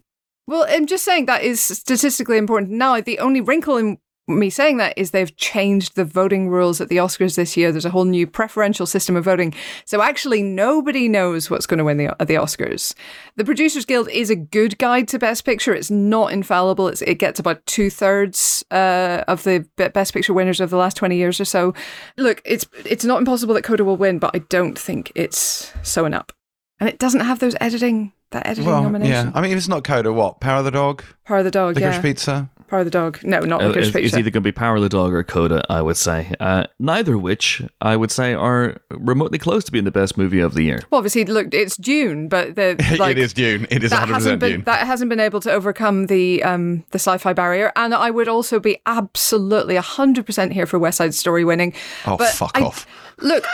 [0.47, 2.73] Well, I'm just saying that is statistically important.
[2.73, 3.99] Now, the only wrinkle in
[4.31, 7.73] me saying that is they've changed the voting rules at the Oscars this year.
[7.73, 9.55] There's a whole new preferential system of voting.
[9.85, 12.95] So actually, nobody knows what's going to win the, the Oscars.
[13.37, 15.75] The Producers Guild is a good guide to Best Picture.
[15.75, 16.89] It's not infallible.
[16.89, 20.97] It's, it gets about two thirds uh, of the Best Picture winners of the last
[20.97, 21.75] 20 years or so.
[22.17, 26.15] Look, it's it's not impossible that Coda will win, but I don't think it's sewing
[26.15, 26.33] up.
[26.79, 29.27] And it doesn't have those editing that editing Well, nomination.
[29.27, 29.33] yeah.
[29.35, 30.41] I mean, if it's not Coda, what?
[30.41, 31.03] Power of the Dog?
[31.25, 32.03] Power of the Dog, Licorice yeah.
[32.03, 32.51] Pizza?
[32.71, 33.19] Power the Dog.
[33.25, 35.63] No, not Uh, Licorice it's, it's either going to be Power the Dog or Coda,
[35.69, 36.33] I would say.
[36.41, 40.39] Uh, neither of which I would say are remotely close to being the best movie
[40.41, 40.81] of the year.
[40.91, 43.67] Well, obviously, look, it's Dune, but the like, it is Dune.
[43.71, 44.65] It is that 100% hasn't been Dune.
[44.65, 47.73] that hasn't been able to overcome the um the sci-fi barrier.
[47.77, 51.75] And I would also be absolutely hundred percent here for West Side Story winning.
[52.07, 52.87] Oh, But fuck I- off.
[53.19, 53.45] Look.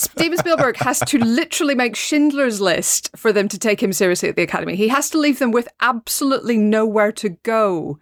[0.00, 4.36] Steven Spielberg has to literally make Schindler's List for them to take him seriously at
[4.36, 4.74] the Academy.
[4.74, 7.98] He has to leave them with absolutely nowhere to go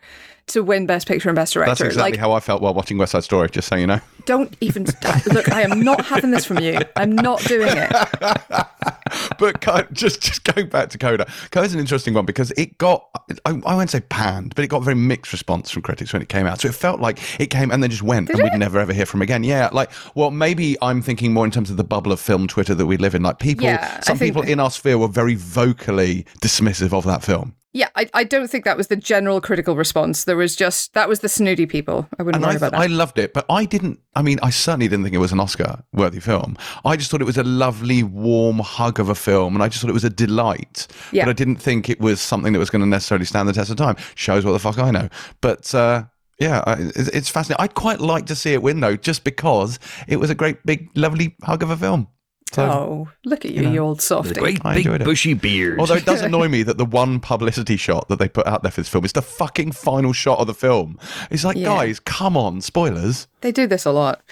[0.49, 1.70] to win Best Picture and Best Director.
[1.70, 4.01] That's exactly like, how I felt while watching West Side Story, just so you know.
[4.24, 4.86] don't even
[5.32, 5.51] look.
[5.53, 6.78] I am not having this from you.
[6.96, 7.90] I'm not doing it.
[9.38, 13.09] but just just going back to Coda, Coda's an interesting one because it got
[13.44, 16.22] I, I won't say panned, but it got a very mixed response from critics when
[16.22, 16.61] it came out.
[16.61, 19.07] So it felt like it came and then just went, and we'd never ever hear
[19.07, 19.44] from again.
[19.44, 22.74] Yeah, like well, maybe I'm thinking more in terms of the bubble of film Twitter
[22.74, 23.22] that we live in.
[23.22, 27.55] Like people, Yeah, some people in our sphere were very vocally dismissive of that film.
[27.79, 30.24] Yeah, I, I don't think that was the general critical response.
[30.24, 32.09] There was just that was the snooty people.
[32.18, 32.81] I wouldn't And worry I, about that.
[32.81, 34.01] I loved it, but I didn't.
[34.16, 36.57] I mean, I certainly didn't think it was an Oscar-worthy film.
[36.85, 39.81] I just thought it was a lovely, warm hug of a film, and I just
[39.81, 40.89] thought it was a delight.
[41.12, 41.24] Yeah.
[41.24, 43.70] But I didn't think it was something that was going to necessarily stand the test
[43.70, 43.95] of time.
[44.16, 45.09] Shows what the fuck I know.
[45.41, 46.07] But uh,
[46.41, 47.62] yeah, it's fascinating.
[47.62, 50.91] I'd quite like to see it win though, just because it was a great, big,
[50.97, 52.09] lovely hug of a film.
[52.53, 54.34] So, oh, look at you, you, old With softy.
[54.34, 55.78] great I big bushy beard.
[55.78, 58.72] Although it does annoy me that the one publicity shot that they put out there
[58.72, 60.99] for this film is the fucking final shot of the film.
[61.30, 61.66] It's like, Yeah.
[61.66, 63.28] guys, come on, spoilers.
[63.42, 64.22] They do this a lot.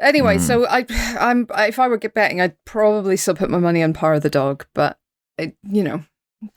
[0.00, 0.42] Anyway, hmm.
[0.42, 0.86] so I,
[1.18, 4.30] I'm if I were betting, I'd probably still put my money on Power of the
[4.30, 4.98] Dog, but
[5.36, 6.04] it, you know,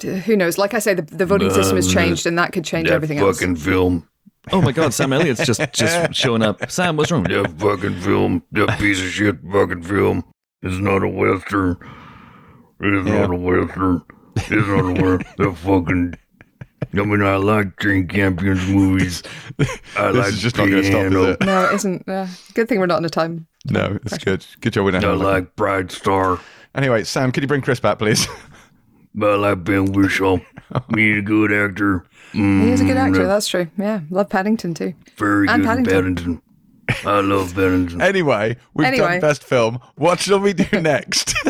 [0.01, 0.57] who knows?
[0.57, 3.39] Like I say, the, the voting system has changed, and that could change everything else.
[3.39, 4.07] film.
[4.51, 6.69] oh my God, Sam Elliott's just just showing up.
[6.71, 7.23] Sam, what's wrong?
[7.23, 8.43] That fucking film.
[8.51, 10.23] That piece of shit fucking film.
[10.63, 11.77] It's not a western.
[12.79, 13.19] It's Yeah.
[13.27, 14.01] not a western.
[14.35, 15.23] It's not a western.
[15.37, 16.13] That fucking.
[16.93, 19.23] I mean, I like Jane Campion's movies.
[19.59, 21.41] I This like is just not going to stop, is it?
[21.45, 22.09] No, it isn't.
[22.09, 23.47] Uh, good thing we're not in a time.
[23.69, 24.45] No, it's good.
[24.61, 25.25] Good job we don't I have that.
[25.25, 26.39] like Pride Star.
[26.75, 28.27] Anyway, Sam, could you bring Chris back, please?
[29.21, 30.39] I like Ben Whishaw.
[30.95, 32.05] He's a good actor.
[32.33, 33.27] Mm, He is a good actor.
[33.27, 33.67] That's true.
[33.77, 34.93] Yeah, love Paddington too.
[35.17, 35.93] Very And good Paddington.
[35.93, 36.41] Paddington.
[37.05, 38.01] I love Paddington.
[38.01, 39.07] anyway, we've Anyway.
[39.07, 39.79] done best film.
[39.95, 41.33] What shall we do next?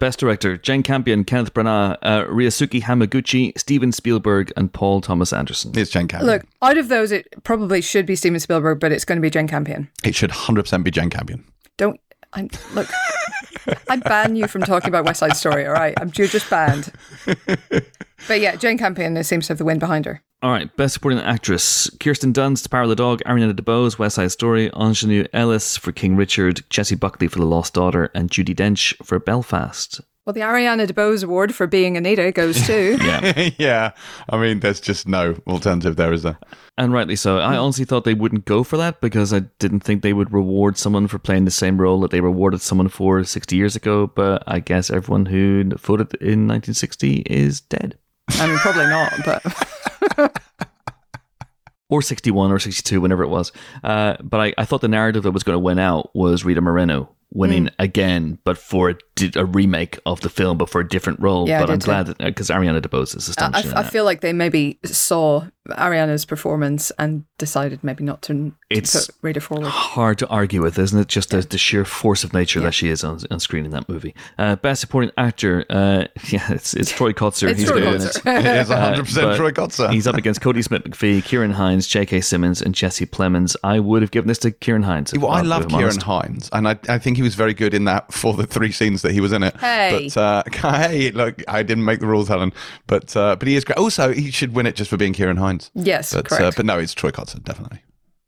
[0.00, 5.72] Best director: Jane Campion, Kenneth Branagh, uh, Ryusuke Hamaguchi, Steven Spielberg, and Paul Thomas Anderson.
[5.76, 6.30] it's Jane Campion.
[6.30, 9.28] Look, out of those, it probably should be Steven Spielberg, but it's going to be
[9.28, 9.88] Jane Campion.
[10.04, 11.44] it should 100% be Jane Campion.
[11.78, 11.98] Don't.
[12.32, 12.86] I'm, look,
[13.88, 15.66] I ban you from talking about West Side Story.
[15.66, 16.92] All right, I'm, you're just banned.
[18.28, 20.22] But yeah, Jane Campion seems to have the wind behind her.
[20.40, 24.30] All right, best supporting actress: Kirsten Dunst, Power of the Dog, Ariana DeBose, West Side
[24.30, 28.94] Story, Aunjanue Ellis for King Richard, Jessie Buckley for The Lost Daughter, and Judi Dench
[29.04, 30.00] for Belfast.
[30.24, 32.98] Well, the Ariana DeBose Award for being Anita goes to.
[33.02, 33.50] Yeah.
[33.58, 33.90] yeah.
[34.28, 36.38] I mean, there's just no alternative there, is there?
[36.76, 37.38] And rightly so.
[37.38, 40.76] I honestly thought they wouldn't go for that because I didn't think they would reward
[40.76, 44.06] someone for playing the same role that they rewarded someone for 60 years ago.
[44.06, 47.96] But I guess everyone who voted in 1960 is dead.
[48.28, 49.42] I mean, probably not, but
[51.90, 53.50] Or 61 or 62, whenever it was.
[53.82, 56.60] Uh, but I, I thought the narrative that was going to win out was Rita
[56.60, 57.74] Moreno winning Hmm.
[57.78, 58.96] again, but for a,
[59.36, 61.48] a remake of the film, but for a different role.
[61.48, 63.70] Yeah, but I'm glad because Ariana DeBose is I, astonishing.
[63.70, 63.90] in I that.
[63.92, 69.14] feel like they maybe saw Ariana's performance and decided maybe not to, to It's- put
[69.22, 69.66] Rita forward.
[69.68, 71.08] hard to argue with, isn't it?
[71.08, 73.88] Just the, the sheer force of nature that she is on, on screen in that
[73.88, 74.14] movie.
[74.38, 77.48] Uh, best supporting actor, uh, yeah, it's, it's Troy Kotsur.
[77.48, 78.38] It's He's Troy good Kotsur.
[78.38, 78.46] it.
[78.46, 78.68] It is
[79.14, 79.92] 100% but Troy Kotsur.
[79.92, 82.20] He's up against Kodi Smit McPhee, Ciarán Hinds, J.K.
[82.20, 83.56] Simmons, and Jesse Plemons.
[83.62, 85.12] I would have given this to Ciarán Hinds.
[85.16, 86.02] Well, I love Ciarán honest.
[86.02, 89.02] Hinds, and I, I think he was very good in that for the three scenes
[89.02, 89.56] that he was in it.
[89.58, 90.10] Hey.
[90.14, 90.42] but uh,
[90.88, 92.52] hey, look, I didn't make the rules, Helen,
[92.86, 93.78] but uh, but he is great.
[93.78, 95.57] Also, he should win it just for being Ciarán Hinds.
[95.74, 96.42] Yes, but correct.
[96.44, 97.80] uh, but no, it's Troy Kotsur, definitely.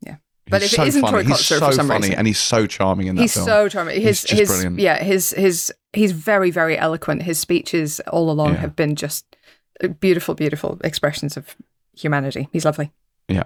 [0.07, 0.16] yeah.
[0.49, 1.12] But He's if so it isn't funny.
[1.24, 3.47] Troy he's so for some funny, reason, and he's so charming in that he's film.
[3.47, 4.01] so charming.
[4.01, 4.78] His just his brilliant.
[4.78, 7.22] yeah his his he's very very eloquent.
[7.22, 8.61] His speeches all along Yeah.
[8.61, 9.24] have been just
[9.83, 11.57] uh, beautiful beautiful expressions of
[11.97, 12.49] humanity.
[12.53, 12.91] He's lovely.
[13.28, 13.45] yeah.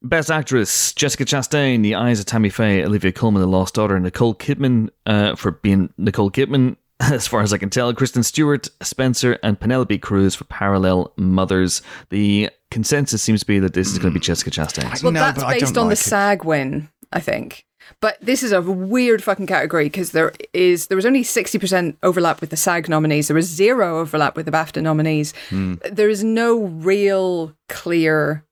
[0.00, 4.32] Best actress: Jessica Chastain, The Eyes of Tammy Faye, Olivia Colman, The Lost Daughter, Nicole
[4.34, 6.76] Kidman uh, for being Nicole Kidman.
[7.12, 11.80] As far as I can tell, Kristen Stewart, Spencer, and Penelope Cruz for Parallel Mothers.
[12.10, 15.02] The consensus seems to be that this is going to be Jessica Chastain.
[15.02, 15.98] Well, No, that's based don't on the it.
[15.98, 17.64] SAG win, I think.
[18.00, 21.96] But this is a weird fucking category because there is there was only sixty percent
[22.02, 23.28] overlap with the SAG nominees.
[23.28, 25.32] There was zero overlap with the BAFTA nominees.
[25.48, 25.76] Hmm.
[25.90, 28.44] There is no real clear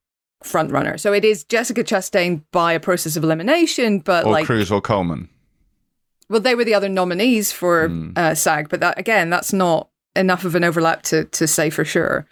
[0.42, 0.96] front runner.
[0.96, 4.80] So it is Jessica Chastain by a process of elimination, but Or like Cruz or
[4.80, 5.28] Colman.
[6.28, 8.10] Well, they were the other nominees for Hmm.
[8.16, 11.84] uh, SAG, but that again, that's not enough of an overlap to to say for
[11.84, 12.26] sure.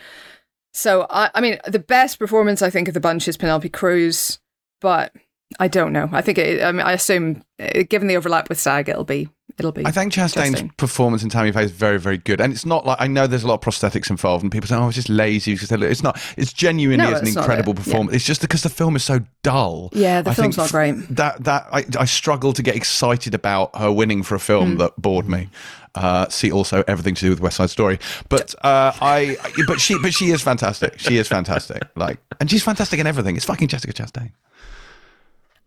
[0.72, 4.38] So I, I mean, the best performance I think of the bunch is Penelope Cruz,
[4.80, 5.12] but
[5.60, 6.08] I don't know.
[6.12, 9.28] I think it, I mean, I assume uh, given the overlap with SAG, it'll be
[9.58, 9.86] it'll be.
[9.86, 10.76] I think Chastain's Chastain.
[10.76, 13.44] performance in Tammy Faye is very, very good, and it's not like I know there's
[13.44, 16.20] a lot of prosthetics involved, and people say, "Oh, it's just lazy." Because it's not.
[16.36, 17.78] It's genuinely No, is an incredible it.
[17.78, 17.84] Yeah.
[17.84, 18.16] performance.
[18.16, 19.90] It's just because the film is so dull.
[19.92, 20.92] Yeah, the I film's not great.
[21.14, 24.78] That that I, I struggle to get excited about her winning for a film Hmm.
[24.78, 25.48] that bored me.
[25.94, 29.36] Uh, see also everything to do with West Side Story, but uh, I
[29.68, 30.98] but she but she is fantastic.
[30.98, 31.84] She is fantastic.
[31.94, 33.36] Like, and she's fantastic in everything.
[33.36, 34.32] It's fucking Jessica Chastain.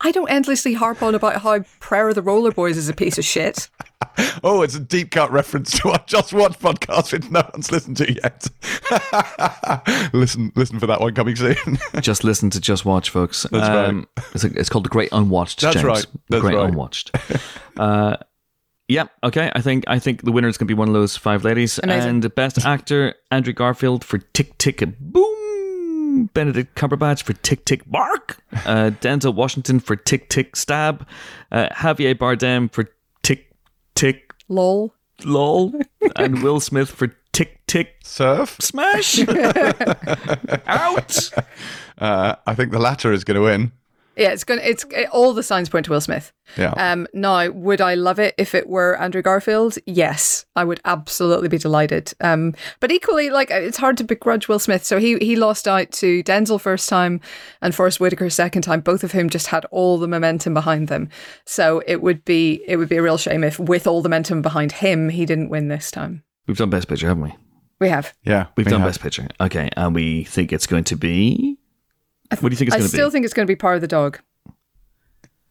[0.02, 3.18] I don't endlessly harp on about how Prayer of the Roller Boys is a piece
[3.18, 3.70] of shit.
[4.44, 7.98] Oh, it's a deep cut reference to our Just Watch podcast, which no one's listened
[7.98, 8.48] to yet.
[10.14, 11.56] listen, listen for that one coming soon.
[12.02, 13.46] Just listen to Just Watch, folks.
[13.52, 14.26] Um, right.
[14.34, 15.62] It's, a, it's called The Great Unwatched.
[15.62, 15.86] That's James.
[15.86, 16.06] right.
[16.06, 16.70] The That's Great right.
[16.70, 17.12] Unwatched.
[17.78, 18.18] uh,
[18.88, 19.06] yeah.
[19.24, 19.52] Okay.
[19.54, 21.80] I think I think the winner is going to be one of those five ladies.
[21.82, 22.24] Amazing.
[22.24, 25.37] And best actor Andrew Garfield for Tick Tick Boom.
[26.26, 28.38] Benedict Cumberbatch for Tick Tick Bark.
[28.66, 31.08] Uh, Denzel Washington for Tick Tick Stab.
[31.52, 32.90] Uh, Javier Bardem for
[33.24, 33.52] Tick
[33.96, 34.94] Tick Lol.
[35.24, 35.74] Lol.
[36.16, 38.58] and Will Smith for Tick Tick Surf.
[38.60, 39.20] Smash.
[40.68, 41.30] Out.
[41.98, 43.72] Uh, I think the latter is going to win.
[44.18, 44.62] Yeah, it's gonna.
[44.64, 46.34] It's it, all the signs point to Will Smith.
[46.58, 46.72] Yeah.
[46.72, 49.78] Um, now, would I love it if it were Andrew Garfield?
[49.86, 52.14] Yes, I would absolutely be delighted.
[52.22, 54.84] Um, but equally, like it's hard to begrudge Will Smith.
[54.84, 57.22] So he he lost out to Denzel first time
[57.62, 61.10] and Forest Whitaker second time, both of whom just had all the momentum behind them.
[61.46, 64.42] So it would be it would be a real shame if, with all the momentum
[64.42, 66.24] behind him, he didn't win this time.
[66.48, 67.36] We've done Best Picture, haven't we?
[67.80, 68.14] We have.
[68.24, 68.48] yeah.
[68.56, 68.90] We've we done have.
[68.90, 69.28] Best Picture.
[69.40, 71.60] Okay, and we think it's going to be.
[72.30, 72.98] What do you think it's I going to be?
[72.98, 74.20] I still think it's going to be Power of the Dog.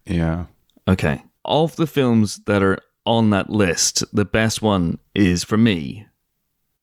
[0.06, 0.46] Yeah.
[0.86, 6.06] okay, of the films that are on that list, the best one is for me,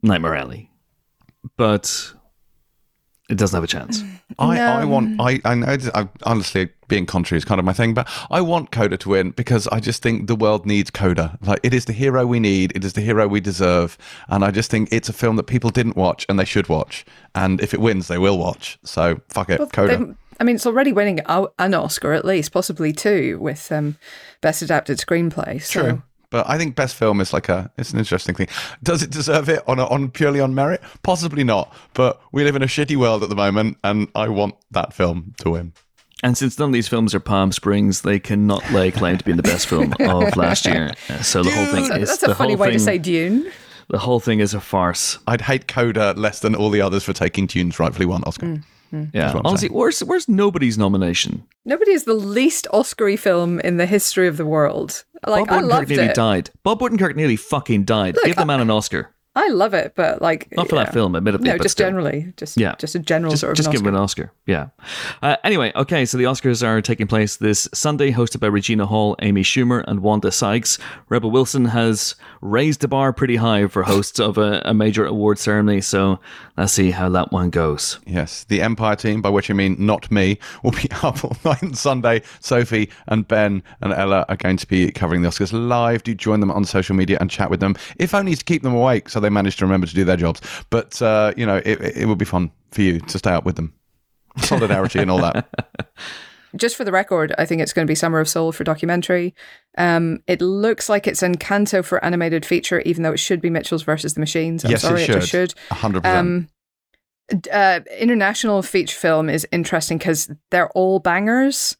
[0.01, 0.69] Nightmare Alley,
[1.57, 2.13] but
[3.29, 4.03] it doesn't have a chance.
[4.37, 4.67] I, No.
[4.67, 8.07] I want I I know I, honestly being contrary is kind of my thing, but
[8.29, 11.37] I want Coda to win because I just think the world needs Coda.
[11.41, 13.97] Like it is the hero we need, it is the hero we deserve,
[14.27, 17.05] and I just think it's a film that people didn't watch and they should watch.
[17.33, 18.77] And if it wins, they will watch.
[18.83, 20.15] So fuck it, Well, Coda.
[20.39, 23.97] I mean, it's already winning an Oscar at least, possibly two, with um,
[24.41, 25.61] Best Adapted Screenplay.
[25.61, 25.81] So.
[25.81, 26.03] True.
[26.33, 28.47] But I think best film is like a it's an interesting thing.
[28.81, 30.81] Does it deserve it on a, on purely on merit?
[31.03, 31.71] Possibly not.
[31.93, 35.35] But we live in a shitty world at the moment, and I want that film
[35.41, 35.73] to win.
[36.23, 39.37] And since none of these films are Palm Springs, they cannot lay claim to being
[39.37, 40.93] the best film of last year.
[41.21, 43.51] So the whole thing is that's the a funny way thing, to say Dune.
[43.89, 45.19] the whole thing is a farce.
[45.27, 48.47] I'd hate Coda less than all the others for taking Dune's rightfully won Oscar.
[48.47, 49.11] Mm, mm.
[49.13, 51.43] Yeah, what I'm honestly, where's where's nobody's nomination?
[51.63, 55.03] Nobody is the least Oscary film in the history of the world.
[55.27, 56.15] Like Bob I Odenkirk nearly it.
[56.15, 56.49] died.
[56.63, 58.17] Bob Odenkirk nearly fucking died.
[58.25, 59.12] Give the man an Oscar.
[59.35, 60.83] I love it, but like Not for yeah.
[60.85, 61.49] that film, admittedly.
[61.49, 61.87] No, but just still.
[61.87, 62.75] generally, just Yeah.
[62.77, 64.25] just a general Just, sort of just an give him an Oscar.
[64.25, 64.31] Oscar.
[64.45, 64.67] Yeah.
[65.23, 69.15] Uh, anyway, okay, so the Oscars are taking place this Sunday, hosted by Regina Hall,
[69.23, 70.77] Amy Schumer, and Wanda Sykes.
[71.09, 75.39] Rebel Wilson has raised the bar pretty high for hosts of a, a major award
[75.39, 76.19] ceremony, so
[76.55, 77.99] let's see how that one goes.
[78.05, 81.63] Yes, the Empire team, by which I mean not me, will be up all night
[81.63, 82.21] on Sunday.
[82.39, 86.03] Sophie and Ben and Ella are going to be covering the Oscars live.
[86.03, 88.75] Do join them on social media and chat with them, if only to keep them
[88.75, 90.41] awake so they manage to remember to do their jobs.
[90.69, 93.55] But, uh, you know, it, it will be fun for you to stay up with
[93.55, 93.73] them.
[94.37, 95.47] Solidarity and all that.
[96.55, 99.33] Just for the record, I think it's going to be Summer of Soul for documentary.
[99.77, 103.81] Um, it looks like it's Encanto for animated feature, even though it should be Mitchell's
[103.81, 104.63] versus the Machines.
[104.63, 105.15] I'm yes, sorry, it should.
[105.15, 105.53] just should.
[105.69, 106.05] 100%.
[106.05, 106.47] Um,
[107.51, 111.75] uh, international feature film is interesting because they're all bangers.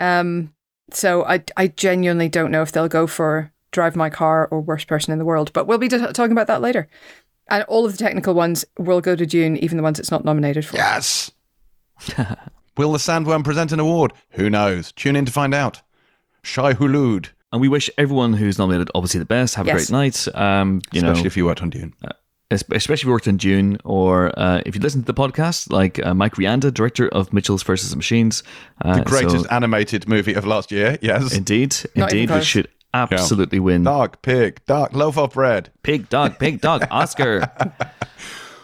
[0.00, 0.54] Um,
[0.90, 4.86] so I, I genuinely don't know if they'll go for Drive My Car or Worst
[4.88, 6.88] Person in the World, but we'll be t- talking about that later.
[7.50, 10.24] And all of the technical ones will go to Dune, even the ones it's not
[10.24, 10.76] nominated for.
[10.76, 11.30] yes!
[12.76, 14.12] will the Sandworm present an award?
[14.30, 14.92] Who knows?
[14.92, 15.82] Tune in to find out.
[16.42, 19.54] Shai Hulud, And we wish everyone who's nominated obviously the best.
[19.54, 19.88] Have a Yes.
[19.88, 20.28] great night.
[20.34, 21.94] Um, you especially know, if you worked on Dune.
[22.50, 25.70] es- especially if you worked in Dune, or uh, if you listen to the podcast,
[25.72, 28.42] like uh, Mike Rianda, director of Mitchell's versus Machines,
[28.82, 31.34] uh, The greatest so- animated movie of last year, yes.
[31.34, 32.38] indeed, Not even indeed, close.
[32.40, 33.82] which should absolutely win.
[33.82, 35.70] Dog, pig, duck, loaf of bread.
[35.82, 37.50] Pig dog, pig dog, Oscar.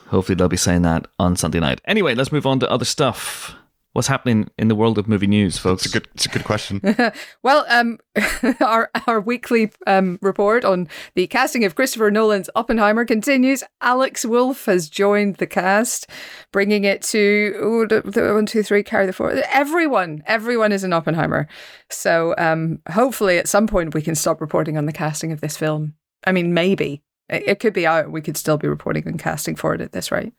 [0.08, 1.80] Hopefully they'll be saying that on Sunday night.
[1.84, 3.54] Anyway, let's move on to other stuff.
[3.92, 5.84] What's happening in the world of movie news, folks?
[5.84, 6.80] It's a good, it's a good question.
[7.42, 7.98] Well, um,
[8.60, 13.64] our our weekly um, report on the casting of Christopher Nolan's Oppenheimer continues.
[13.80, 16.06] Alex Wolff has joined the cast,
[16.52, 19.32] bringing it to ooh, the, the one, two, three, carry the four.
[19.52, 21.48] Everyone, everyone is an Oppenheimer.
[21.88, 25.56] So, um, hopefully, at some point, we can stop reporting on the casting of this
[25.56, 25.94] film.
[26.24, 28.12] I mean, maybe it, it could be out.
[28.12, 30.32] We could still be reporting on casting for it at this rate.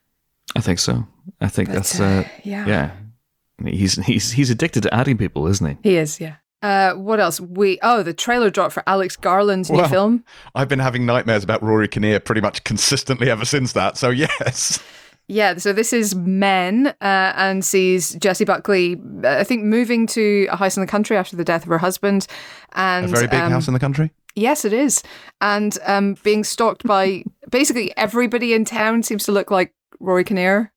[0.56, 1.08] I think so.
[1.40, 2.66] I think But, that's uh, uh, yeah.
[2.66, 2.92] yeah.
[3.66, 5.90] He's he's he's addicted to adding people, isn't he?
[5.92, 6.36] He is, yeah.
[6.62, 7.40] Uh, what else?
[7.40, 10.24] We oh, the trailer dropped for Alex Garland's new Well, film.
[10.54, 13.98] I've been having nightmares about Rory Kinnear pretty much consistently ever since that.
[13.98, 14.82] So yes,
[15.28, 20.48] Yeah, so this is Men uh, and sees Jessie Buckley, uh, I think, moving to
[20.52, 22.28] a house in the country after the death of her husband.
[22.74, 24.12] And a very big um, house in the country.
[24.36, 25.02] Yes, it is.
[25.40, 30.72] And um, being stalked by basically everybody in town seems to look like Rory Kinnear.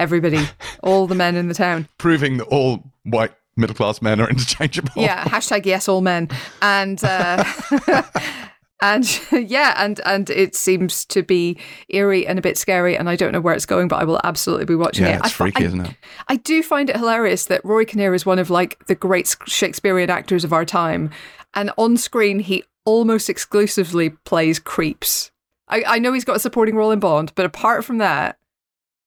[0.00, 0.48] Everybody,
[0.82, 1.86] all the men in the town.
[1.98, 4.90] Proving that all white middle class men are interchangeable.
[4.96, 6.28] Yeah, hashtag yes, all men.
[6.62, 7.44] And uh,
[8.82, 11.58] and yeah, and and it seems to be
[11.90, 14.20] eerie and a bit scary, and I don't know where it's going, but I will
[14.24, 15.18] absolutely be watching yeah, it.
[15.18, 15.96] it's I freaky, I, isn't it?
[16.28, 20.10] I do find it hilarious that Rory Kinnear is one of like the great Shakespearean
[20.10, 21.10] actors of our time,
[21.54, 25.30] and on screen he almost exclusively plays creeps.
[25.68, 28.39] I, I know he's got a supporting role in Bond, but apart from that,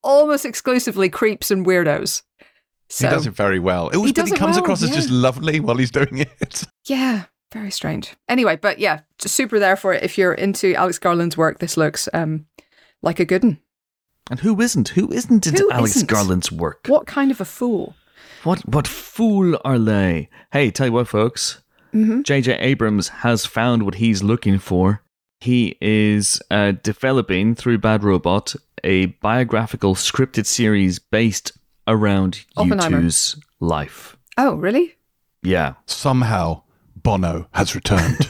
[0.04, 2.22] almost exclusively creeps and weirdos.
[2.90, 3.90] So he does it very well.
[3.90, 6.20] It was, He but he it comes well, across as just lovely while he's doing
[6.20, 6.64] it.
[6.86, 8.16] yeah, very strange.
[8.30, 10.04] Anyway, but yeah, just super there for it.
[10.04, 12.46] If you're into Alex Garland's work, this looks um
[13.02, 13.60] like a good one.
[14.30, 14.90] And who isn't?
[14.90, 16.10] Who isn't into Who Alex isn't?
[16.10, 16.86] Garland's work?
[16.88, 17.96] What kind of a fool?
[18.44, 20.30] What what fool are they?
[20.52, 21.62] Hey, tell you what, folks.
[21.94, 22.24] Mhm.
[22.24, 22.58] J.J.
[22.58, 25.03] Abrams has found what he's looking for.
[25.44, 31.52] He is uh, developing through Bad Robot a biographical scripted series based
[31.86, 33.02] around Oppenheimer.
[33.02, 34.16] U2's life.
[34.38, 34.96] Oh, really?
[35.42, 35.74] Yeah.
[35.86, 36.62] Somehow,
[36.96, 38.20] Bono has returned.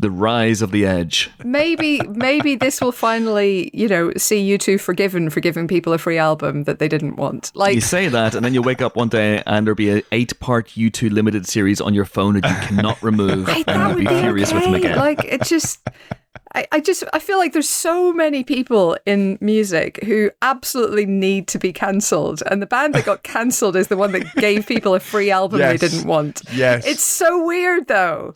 [0.00, 1.30] the rise of the edge.
[1.44, 6.18] maybe maybe this will finally you know see U2 forgiven for giving people a free
[6.18, 9.08] album that they didn't want like You say that, and then you wake up one
[9.08, 12.66] day and there'll be an eight part U2 limited series on your phone that you
[12.68, 14.96] cannot remove, I, and you'll be be furious with them again.
[14.98, 15.80] like it just
[16.54, 21.46] I, I just I feel like there's so many people in music who absolutely need
[21.48, 24.94] to be cancelled, and the band that got cancelled is the one that gave people
[24.94, 25.80] a free album Yes.
[25.80, 26.42] they didn't want.
[26.52, 26.86] yes.
[26.86, 28.34] It's so weird, though.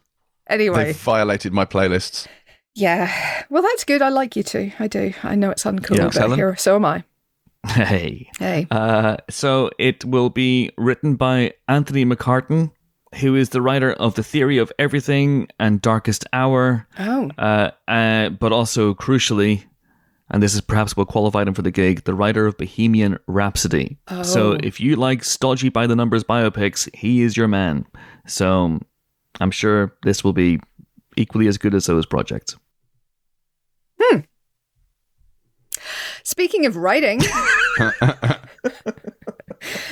[0.49, 2.27] Anyway, They've violated my playlists.
[2.75, 3.45] yeah.
[3.51, 4.03] Well, that's good.
[4.03, 4.73] I like you too.
[4.79, 5.13] I do.
[5.23, 6.39] I know it's uncool, Yeah, but Helen?
[6.39, 7.05] here, so am I.
[7.67, 8.31] hey.
[8.39, 8.67] Hey.
[8.71, 12.71] Uh, so it will be written by Anthony McCarten,
[13.17, 17.31] who is the writer of The Theory of Everything and Darkest Hour, Oh.
[17.39, 19.65] uh, uh, but also crucially,
[20.31, 23.99] and this is perhaps what qualified him for the gig, the writer of Bohemian Rhapsody.
[24.09, 24.23] Oh.
[24.23, 27.87] So if you like stodgy by the numbers biopics, he is your man.
[28.27, 28.81] So
[29.41, 30.61] I'm sure this will be
[31.17, 32.57] equally as good as those projects.
[34.01, 34.21] Hmm.
[36.23, 37.21] Speaking of writing,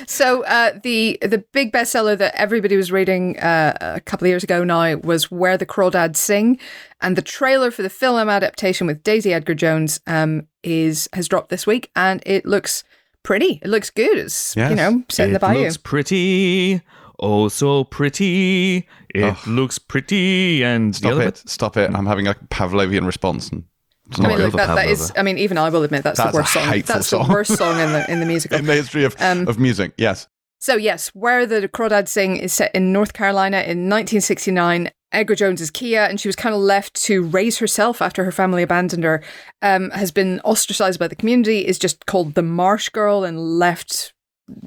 [0.06, 4.44] So uh, the the big bestseller that everybody was reading uh, a couple of years
[4.44, 6.58] ago now was Where the Crawdads Sing,
[7.00, 11.48] and the trailer for the film adaptation with Daisy Edgar Jones um, is has dropped
[11.48, 12.84] this week, and it looks
[13.22, 13.60] pretty.
[13.62, 14.18] It looks good.
[14.18, 15.62] It's you know set in the it bayou.
[15.64, 16.82] looks pretty.
[17.24, 18.86] Oh, so pretty.
[19.14, 20.64] It looks pretty.
[20.64, 21.24] And the Stop other it.
[21.26, 21.48] bit?
[21.48, 21.94] Stop it.
[21.94, 23.48] I'm having a Pavlovian response.
[23.50, 23.64] And
[24.08, 24.44] it's I mean, good.
[24.46, 25.12] look, that, that is.
[25.16, 26.82] I mean, even I will admit that's, That's the a worst song.
[26.84, 27.28] That's song.
[27.28, 28.58] the worst song in the in the musical.
[28.58, 29.92] in the history of, Um, of music.
[29.96, 30.26] Yes.
[30.58, 34.90] So yes, where the Crawdads Sing is set in North Carolina in 1969.
[35.12, 38.32] Edgar Jones is Kya, and she was kind of left to raise herself after her
[38.32, 39.22] family abandoned her.
[39.60, 41.66] Um, has been ostracized by the community.
[41.66, 44.11] Is just called the Marsh Girl and left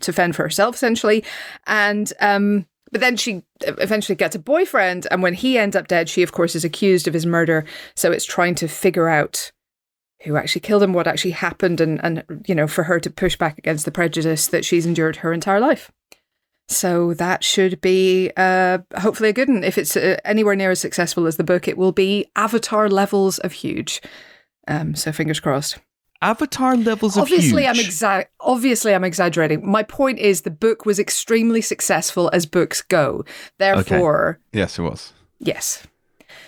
[0.02, 1.24] to fend for herself essentially.
[1.68, 6.08] And um, but then she eventually gets a boyfriend, and when he ends up dead,
[6.08, 7.66] she of course is accused of his murder.
[7.96, 9.52] So it's trying to figure out
[10.24, 13.36] who actually killed him, what actually happened, and and you know for her to push
[13.36, 15.92] back against the prejudice that she's endured her entire life.
[16.68, 19.64] So that should be uh, hopefully a good one.
[19.64, 23.38] If it's uh, anywhere near as successful as the book, it will be Avatar levels
[23.40, 24.02] of huge.
[24.68, 25.78] Um, so fingers crossed.
[26.26, 29.66] Avatar levels of Obviously, I'm exa- obviously I'm exaggerating.
[29.70, 33.24] My point is the book was extremely successful as books go.
[33.60, 35.14] Therefore, Yes, it was.
[35.40, 35.86] yes.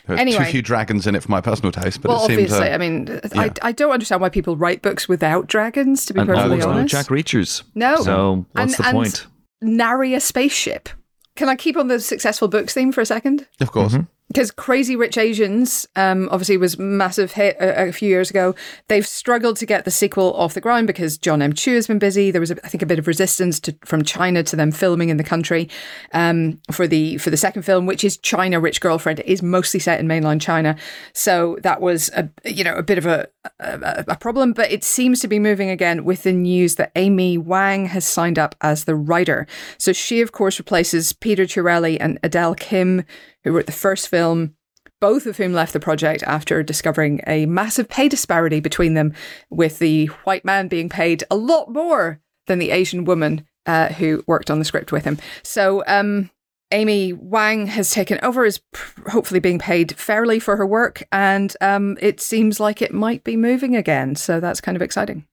[0.06, 0.46] There were Anyway.
[0.46, 2.40] too few dragons in it for my personal taste, but well, it seemed.
[2.44, 3.42] obviously, uh, I mean, yeah.
[3.42, 6.06] I, I don't understand why people write books without dragons.
[6.06, 7.64] To be and perfectly no honest, Jack Reachers.
[7.76, 7.98] No.
[7.98, 9.28] So what's And- the and- point?
[9.62, 10.90] nary a spaceship.
[11.36, 13.48] Can I keep on the successful books theme for a second?
[13.60, 13.94] of course.
[13.94, 14.04] Mm-hmm.
[14.28, 18.56] Because Crazy Rich Asians um, obviously was massive hit a, a few years ago.
[18.88, 21.54] They've struggled to get the sequel off the ground because John M.
[21.54, 22.32] Chu has been busy.
[22.32, 25.10] There was, a, I think, a bit of resistance to, from China to them filming
[25.10, 25.70] in the country
[26.14, 29.20] um, for the for the second film, which is China Rich Girlfriend.
[29.20, 30.76] It is mostly set in mainland China,
[31.14, 33.28] so that was a you know a bit of a,
[33.60, 34.54] a, problem.
[34.54, 38.40] But it seems to be moving again with the news that Amy Wang has signed
[38.40, 39.48] up as the writer.
[39.78, 43.06] So she, of course, replaces Peter Chiarelli and Adele Lim
[43.44, 44.56] who wrote the first film,
[45.00, 49.14] both of whom left the project after discovering a massive pay disparity between them,
[49.50, 54.24] with the white man being paid a lot more than the Asian woman uh, who
[54.28, 55.18] worked on the script with him.
[55.44, 56.30] So, um,
[56.72, 61.56] Amy Wang has taken over, is p- hopefully being paid fairly for her work, and
[61.62, 64.16] um, it seems like it might be moving again.
[64.16, 65.26] So that's kind of exciting.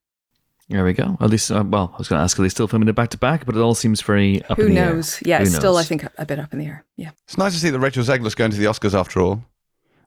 [0.69, 1.17] There we go.
[1.21, 3.11] At least, uh, well, I was going to ask, are they still filming it back
[3.11, 3.45] to back?
[3.45, 4.95] But it all seems very up Who in the air.
[4.95, 5.21] knows?
[5.25, 6.85] Yeah, Who it's still, I think, a bit up in the air.
[6.97, 7.11] Yeah.
[7.25, 9.45] It's nice to see that Rachel Zegler's going to the Oscars after all.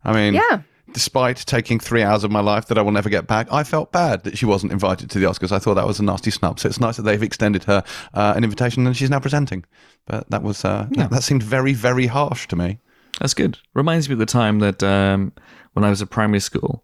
[0.04, 0.62] I mean, Yeah.
[0.98, 3.92] Despite taking three hours of my life that I will never get back, I felt
[3.92, 5.52] bad that she wasn't invited to the Oscars.
[5.52, 6.60] I thought that was a nasty snub.
[6.60, 7.84] So it's nice that they've extended her
[8.16, 9.64] uh, an invitation and she's now presenting.
[10.08, 12.80] But that was uh, that, that seemed very, very harsh to me.
[13.20, 13.60] That's good.
[13.76, 15.34] Reminds me of the time that um,
[15.74, 16.84] when I was at primary school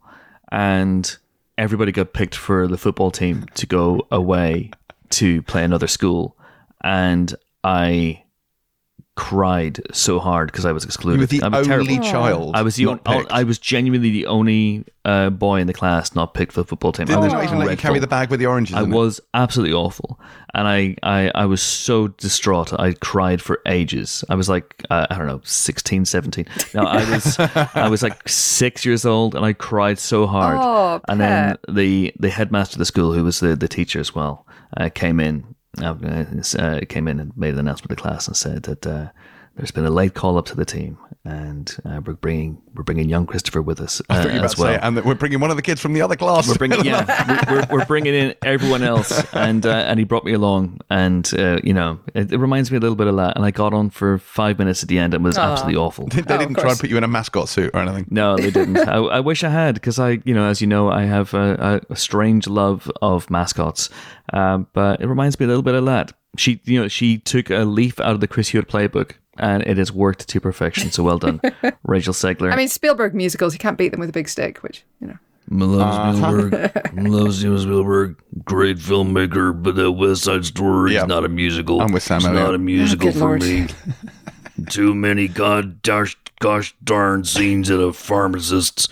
[0.51, 1.17] and
[1.57, 4.69] everybody got picked for the football team to go away
[5.09, 6.37] to play another school.
[6.83, 7.33] And
[7.63, 8.22] I
[9.15, 11.17] cried so hard because I was excluded.
[11.17, 11.67] You were the I'm only
[11.99, 11.99] terrible.
[12.11, 12.55] child.
[12.55, 16.15] I was the not on- I was genuinely the only uh, boy in the class
[16.15, 17.05] not picked for the football team.
[17.05, 18.81] Did I they was not even let you carry the bag with the oranges I
[18.83, 18.95] in it?
[18.95, 20.19] was absolutely awful,
[20.55, 22.73] and I, I, I was so distraught.
[22.79, 24.23] I cried for ages.
[24.29, 26.45] I was like, uh, I don't know, 16, 17.
[26.73, 27.37] No, I was,
[27.75, 30.57] I was like six years old, and I cried so hard.
[30.59, 34.15] Oh, and then the the headmaster of the school, who was the the teacher as
[34.15, 34.47] well,
[34.77, 35.95] uh, came in, uh,
[36.59, 38.85] uh, came in and made an announcement to class and said that.
[38.85, 39.07] Uh,
[39.55, 43.07] there's been a late call up to the team, and uh, we're bringing we're bringing
[43.07, 44.73] young Christopher with us uh, I you were about as to well.
[44.73, 46.47] say, and that we're bringing one of the kids from the other class.
[46.47, 50.25] We're bringing, yeah, we- we're, we're bringing in everyone else, and uh, and he brought
[50.25, 53.35] me along, and uh, you know, it, it reminds me a little bit of that.
[53.37, 56.07] And I got on for five minutes at the end, and it was absolutely awful.
[56.07, 56.73] they Oh, didn't try course.
[56.73, 58.05] and put you in a mascot suit or anything.
[58.09, 58.77] No, they didn't.
[58.77, 61.81] I, I wish I had, because I, you know, as you know, I have a,
[61.89, 63.89] a, a strange love of mascots.
[64.33, 66.11] Um, but it reminds me a little bit of that.
[66.37, 69.77] She, you know, she took a leaf out of the Chris Hewitt playbook, and it
[69.77, 70.91] has worked to perfection.
[70.91, 71.41] So well done,
[71.83, 72.51] Rachel Zegler.
[72.51, 75.17] I mean, Spielberg musicals, you can't beat them with a big stick, which, you know.
[75.49, 76.49] Loves uh-huh.
[76.49, 76.93] Spielberg.
[77.11, 78.15] Loves Steven Spielberg.
[78.45, 81.01] Great filmmaker, but that West Side Story Yeah.
[81.01, 81.81] is not a musical.
[81.81, 82.43] I'm with Sam It's Elliott.
[82.45, 83.41] not a musical good for lord.
[83.41, 83.67] me.
[84.69, 88.87] Too many god gosh, gosh darn scenes at a pharmacist's.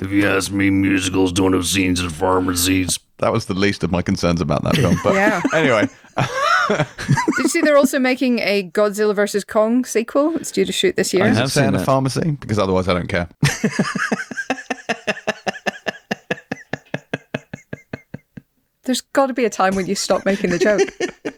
[0.00, 2.98] If you ask me, musicals don't have scenes at pharmacies.
[3.18, 4.96] That was the least of my concerns about that film.
[5.02, 5.40] But Yeah.
[5.54, 5.88] anyway,
[6.68, 9.44] Did you see they're also making a Godzilla vs.
[9.44, 10.36] Kong sequel?
[10.36, 11.24] It's due to shoot this year.
[11.24, 12.32] I is have it set seen in a pharmacy?
[12.32, 13.28] Because otherwise I don't care.
[18.88, 20.80] There's got to be a time when you stop making the joke.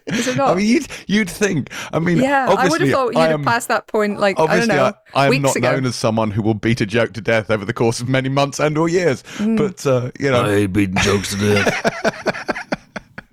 [0.07, 0.51] Is it not?
[0.51, 1.73] I mean, you'd, you'd think.
[1.93, 4.43] I mean, yeah, I would have thought you'd I have passed that point, like, I
[4.43, 5.73] don't obviously, know, I, I am not ago.
[5.73, 8.29] known as someone who will beat a joke to death over the course of many
[8.29, 9.25] months and or years.
[9.39, 9.57] Mm.
[9.57, 12.47] But, uh, you know, I hate beating jokes to death.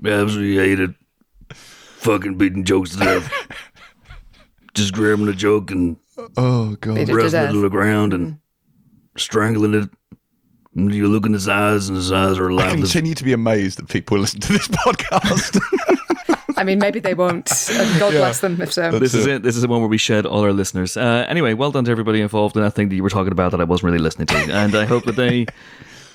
[0.03, 0.95] Absolutely hate it.
[2.07, 3.31] Fucking beating jokes to death.
[4.73, 5.97] Just grabbing a joke and
[6.35, 6.95] Oh god.
[6.95, 7.51] Beat it to wrestling it death.
[7.53, 8.39] to the ground and
[9.17, 9.89] strangling it.
[10.75, 12.71] And you look in his eyes, and his eyes are I alive.
[12.77, 15.59] continue to be amazed that people listen to this podcast.
[16.55, 17.49] I mean, maybe they won't.
[17.71, 18.91] and God bless them if so.
[18.99, 19.41] This is it.
[19.41, 20.95] This is the one where we shed all our listeners.
[20.95, 23.51] Uh, anyway, well done to everybody involved in that thing that you were talking about
[23.51, 25.47] that I wasn't really listening to, and I hope that they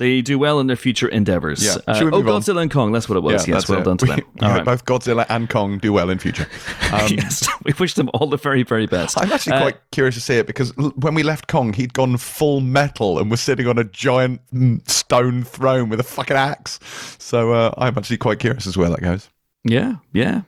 [0.03, 1.65] they do well in their future endeavors.
[1.65, 1.77] Yeah.
[1.87, 2.41] Uh, oh, move on?
[2.43, 2.93] Godzilla and Kong.
[2.93, 3.33] That's what it was.
[3.33, 3.85] yes, that's well it.
[3.85, 4.21] done to We- them.
[4.35, 4.65] we All hope right.
[4.67, 6.47] Both Godzilla and Kong do well in future.
[6.93, 9.17] Um, yes, we wish them all the very, very best.
[9.19, 11.95] I'm actually Uh, quite curious to see it because l- when we left Kong, he'd
[11.95, 16.37] gone full metal and was sitting on a giant mm, stone throne with a fucking
[16.37, 16.79] axe.
[17.19, 19.31] So uh, I'm actually quite curious as where that goes.
[19.65, 20.43] yeah, yeah,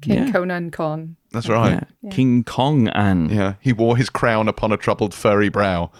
[0.00, 0.32] King yeah.
[0.32, 1.16] Conan Con.
[1.32, 1.84] That's right.
[2.02, 2.10] yeah.
[2.10, 5.90] King Kong and Yeah, he wore his crown upon a troubled furry brow.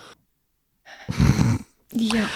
[1.92, 2.28] Yeah.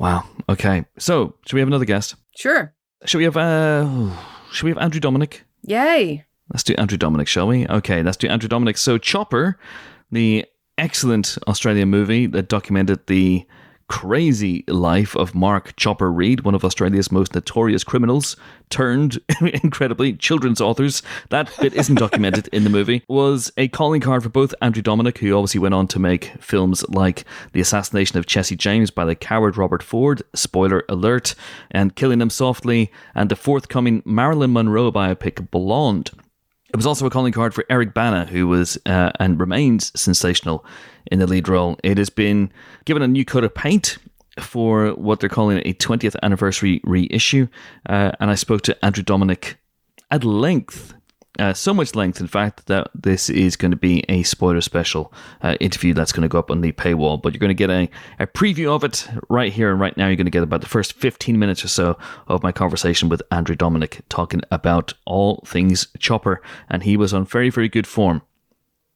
[0.00, 0.24] Wow.
[0.48, 2.16] Okay, so should we have another guest?
[2.34, 2.74] Sure.
[3.04, 4.10] Should we have uh,
[4.50, 5.42] should we have Andrew Dominik?
[5.62, 6.24] Yay.
[6.50, 7.68] Let's do Andrew Dominik, shall we?
[7.68, 8.78] Okay, let's do Andrew Dominik.
[8.78, 9.58] So, Chopper,
[10.10, 10.46] the
[10.78, 13.46] excellent Australian movie that documented the
[13.90, 18.36] crazy life of Mark Chopper Read, one of Australia's most notorious criminals,
[18.70, 21.02] turned incredibly children's authors.
[21.30, 23.02] That bit isn't documented in the movie.
[23.08, 26.88] Was a calling card for both Andrew Dominik, who obviously went on to make films
[26.88, 31.34] like The Assassination of Jesse James by the coward Robert Ford, spoiler alert,
[31.72, 36.12] and Killing Him Softly, and the forthcoming Marilyn Monroe biopic Blonde.
[36.72, 40.64] It was also a calling card for Eric Bana, who was uh, and remains sensational
[41.10, 41.76] in the lead role.
[41.82, 42.52] It has been
[42.84, 43.98] given a new coat of paint
[44.38, 47.48] for what they're calling a 20th anniversary reissue.
[47.88, 49.56] Uh, and I spoke to Andrew Dominik
[50.12, 50.94] at length,
[51.38, 55.12] uh, so much length, in fact, that this is going to be a spoiler special
[55.42, 57.20] uh, interview that's going to go up on the paywall.
[57.20, 60.08] But you're going to get a, a preview of it right here and right now.
[60.08, 63.22] You're going to get about the first 15 minutes or so of my conversation with
[63.30, 66.42] Andrew Dominik talking about all things Chopper.
[66.68, 68.22] And he was on very, very good form.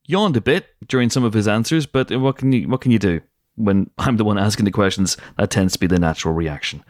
[0.07, 2.99] Yawned a bit during some of his answers, but what can you what can you
[2.99, 3.23] do
[3.55, 5.17] when I'm the one asking the questions?
[5.39, 6.85] That tends to be the natural reaction.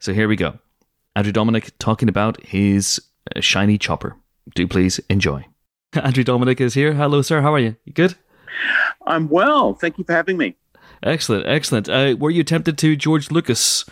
[0.00, 0.58] So here we go.
[1.14, 3.00] Andrew Dominik talking about his
[3.34, 4.16] uh, shiny chopper.
[4.54, 5.46] Do please enjoy.
[5.94, 6.94] Andrew Dominik is here.
[6.94, 7.40] Hello, sir.
[7.40, 7.76] How are you?
[7.84, 8.14] You good?
[9.06, 9.74] I'm well.
[9.74, 10.56] Thank you for having me.
[11.02, 11.88] Excellent, excellent.
[11.88, 13.84] Uh, were you tempted to George Lucas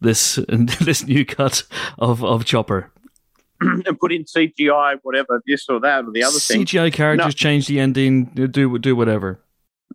[0.00, 1.64] this this new cut
[1.98, 2.90] of of Chopper?
[3.60, 6.64] and put in CGI, whatever, this or that or the other thing.
[6.64, 7.30] CGI characters No.
[7.30, 8.24] change the ending.
[8.26, 9.40] Do do whatever.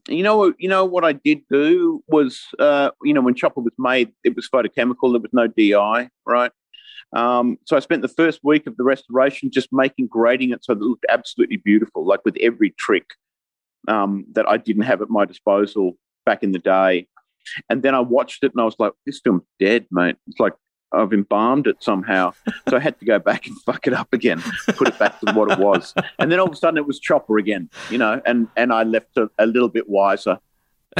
[0.07, 3.73] You know, you know what I did do was, uh, you know, when Chopper was
[3.79, 5.11] made, it was photochemical.
[5.13, 6.51] There was no DI, right?
[7.15, 10.75] Um, so I spent the first week of the restoration just making grading it so
[10.75, 13.11] that it looked absolutely beautiful, like with every trick
[13.87, 17.07] um, that I didn't have at my disposal back in the day.
[17.69, 20.17] And then I watched it and I was like, this film's dead, mate.
[20.27, 20.53] It's like
[20.91, 22.33] I've embalmed it somehow.
[22.69, 25.33] So I had to go back and fuck it up again, put it back to
[25.33, 25.93] what it was.
[26.19, 28.83] And then all of a sudden it was Chopper again, you know, and, and I
[28.83, 30.39] left a, a little bit wiser.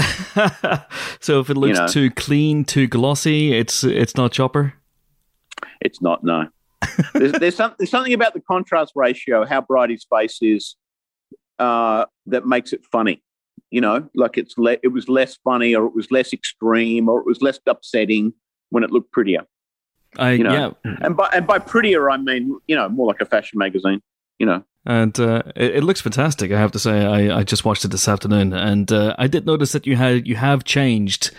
[1.19, 1.87] so if it looks know.
[1.87, 4.73] too clean, too glossy, it's it's not Chopper.
[5.85, 6.47] It's not, no.
[7.13, 10.75] there's, there's, some, there's something about the contrast ratio, how bright his face is,
[11.59, 13.21] uh, that makes it funny.
[13.69, 17.19] You know, like it's le- it was less funny, or it was less extreme, or
[17.19, 18.33] it was less upsetting
[18.69, 19.43] when it looked prettier.
[20.17, 20.75] I You know.
[20.85, 24.01] yeah, And by and by prettier, I mean you know more like a fashion magazine.
[24.39, 26.51] You know, and uh, it, it looks fantastic.
[26.51, 29.45] I have to say, I, I just watched it this afternoon, and uh, I did
[29.45, 31.31] notice that you had you have changed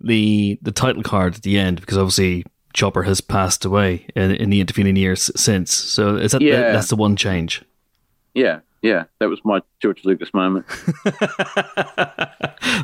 [0.00, 2.44] the the title card at the end because obviously
[2.74, 5.72] Chopper has passed away in, in the intervening years since.
[5.74, 6.72] So is that Yeah.
[6.72, 7.62] that's the one change?
[8.34, 9.04] yeah, yeah.
[9.18, 10.64] That was my George Lucas moment.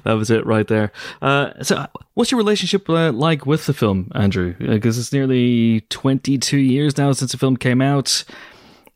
[0.05, 0.91] that was it right there.
[1.23, 4.55] Uh, so, what's your relationship uh, like with the film, Andrew?
[4.59, 8.25] Because it's nearly 22 years now since the film came out.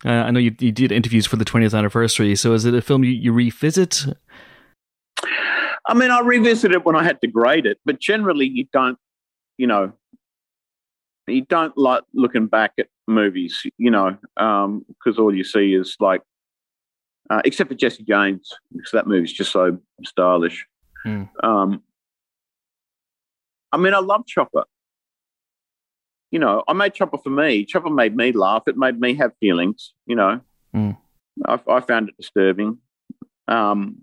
[0.05, 2.35] Uh, I know you, you did interviews for the 20th anniversary.
[2.37, 4.05] So, is it a film you, you revisit?
[5.87, 8.99] I mean, I revisit it when I had to grade it, but generally you don't,
[9.57, 9.93] you know,
[11.29, 16.23] you don't like looking back at movies, you know, because all you see is like,
[17.31, 20.67] uh, except for Jesse James, because that movie's just so stylish.
[21.05, 21.25] Hmm.
[21.43, 21.83] Um,
[23.73, 24.65] I mean, I love Chopper.
[26.31, 27.65] You know, I made Chopper for me.
[27.65, 28.65] Chopper made me laugh.
[28.67, 29.95] It made me have feelings.
[30.07, 30.41] You know,
[30.73, 30.91] Hmm.
[31.47, 32.79] I, I found it disturbing.
[33.47, 34.03] Um,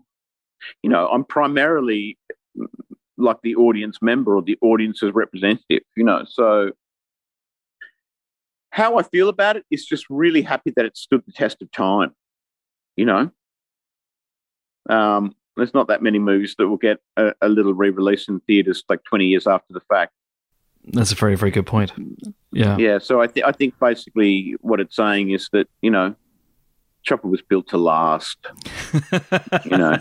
[0.82, 2.18] you know, I'm primarily
[3.18, 6.26] like the audience member or the audience's representative, you know.
[6.28, 6.72] So
[8.76, 11.72] how I feel about it is just really happy that it stood the test of
[11.72, 12.14] time,
[12.98, 13.32] you know.
[14.90, 18.84] Um, there's not that many movies that will get a, a little re-release in theaters
[18.90, 20.12] like 20 years after the fact.
[20.90, 21.94] That's a very very good point.
[22.52, 22.76] Yeah.
[22.78, 26.14] Yeah, so I, th- I think basically what it's saying is that you know,
[27.04, 28.46] Chopper was built to last.
[29.64, 29.98] you know,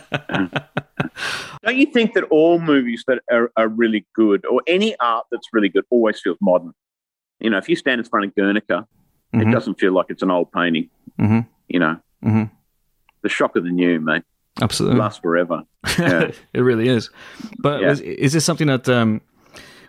[1.62, 5.46] don't you think that all movies that are, are really good, or any art that's
[5.52, 6.74] really good, always feels modern?
[7.40, 8.86] You know, if you stand in front of Guernica,
[9.32, 9.52] it Mhm.
[9.52, 10.88] doesn't feel like it's an old painting.
[11.20, 11.46] Mhm.
[11.68, 12.50] You know, Mhm.
[13.22, 14.22] the shock of the new, mate,
[14.62, 14.98] Absolutely.
[14.98, 15.62] lasts forever.
[15.98, 16.30] Yeah.
[16.52, 17.10] it really is.
[17.58, 17.88] But Yeah.
[17.90, 19.20] was, is this something that um,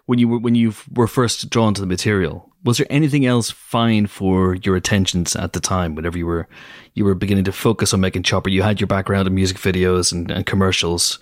[0.05, 3.51] when you were when you were first drawn to the material, was there anything else
[3.51, 5.95] fine for your attentions at the time?
[5.95, 6.47] Whenever you were
[6.93, 10.11] you were beginning to focus on making Chopper, you had your background in music videos
[10.11, 11.19] and, and commercials,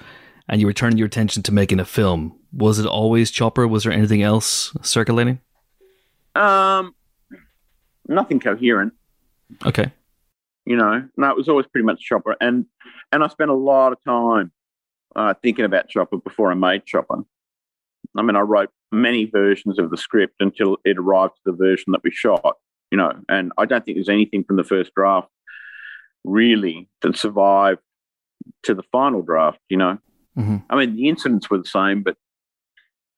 [0.49, 2.34] and you were turning your attention to making a film.
[2.51, 3.67] Was it always Chopper?
[3.67, 5.39] Was there anything else circulating?
[6.36, 6.96] Um,
[8.08, 8.94] nothing coherent.
[9.66, 9.92] Okay.
[10.66, 12.66] you know no it was always pretty much chopper and
[13.12, 14.52] and i spent a lot of time
[15.16, 17.20] uh, thinking about chopper before i made chopper
[18.18, 21.92] i mean i wrote many versions of the script until it arrived to the version
[21.92, 22.56] that we shot
[22.90, 25.28] you know and i don't think there's anything from the first draft
[26.24, 27.80] really that survived
[28.64, 29.98] to the final draft you know
[30.38, 30.64] Mhm.
[30.70, 32.16] i mean the incidents were the same but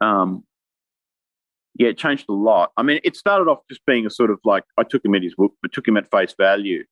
[0.01, 0.43] um
[1.75, 2.71] yeah, it changed a lot.
[2.77, 5.23] I mean, it started off just being a sort of like I took him at
[5.23, 6.85] his, book, I took him at face value,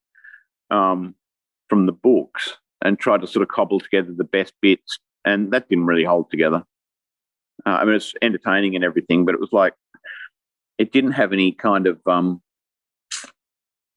[0.70, 1.16] um,
[1.70, 5.70] from the books and tried to sort of cobble together the best bits, and that
[5.70, 6.64] didn't really hold together.
[7.66, 9.74] Uh, I mean, it's entertaining and everything, but it was like
[10.78, 12.42] it didn't have any kind of um,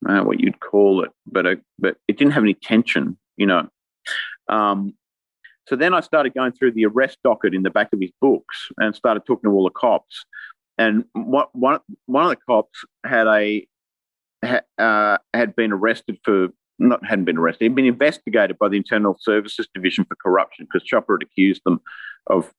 [0.08, 3.68] uh, what you'd call it, but a, but it didn't have any tension, you know.
[4.48, 4.94] Um,
[5.66, 8.68] so then I started going through the arrest docket in the back of his books
[8.78, 10.24] and started talking to all the cops.
[10.78, 13.66] And what, one one of the cops had a
[14.78, 16.48] uh, had been arrested for
[16.78, 17.64] not hadn't been arrested.
[17.64, 21.80] He'd been investigated by the Internal Services Division for corruption because Chopper had accused them
[22.26, 22.52] of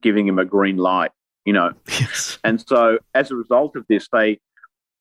[0.00, 1.10] giving him a green light.
[1.46, 2.38] You know, Yes.
[2.44, 4.38] and so as a result of this, they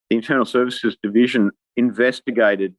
[0.10, 2.76] the Internal Services Division investigated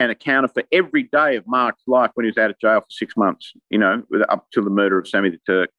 [0.00, 2.86] and accounted for every day of Mark's life when he was out of jail for
[2.90, 5.70] six months, you know, with- up to the murder of Sammy the Turk.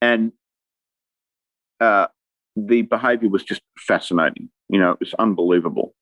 [0.00, 0.32] And
[1.80, 2.06] uh,
[2.56, 4.50] the behavior was just fascinating.
[4.68, 5.94] You know, it was unbelievable.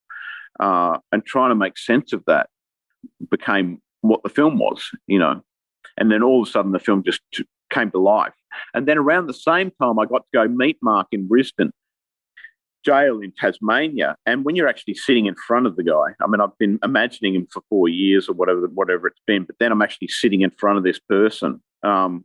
[0.61, 2.49] Uh, and trying to make sense of that
[3.31, 5.43] became what the film was, you know.
[5.97, 8.33] And then all of a sudden the film just t- came to life.
[8.73, 11.71] And then around the same time, I got to go meet Mark in Risdon
[12.85, 14.17] jail in Tasmania.
[14.27, 17.35] And when you're actually sitting in front of the guy, I mean, I've been imagining
[17.35, 20.51] him for four years or whatever, whatever it's been, but then I'm actually sitting in
[20.51, 22.25] front of this person um,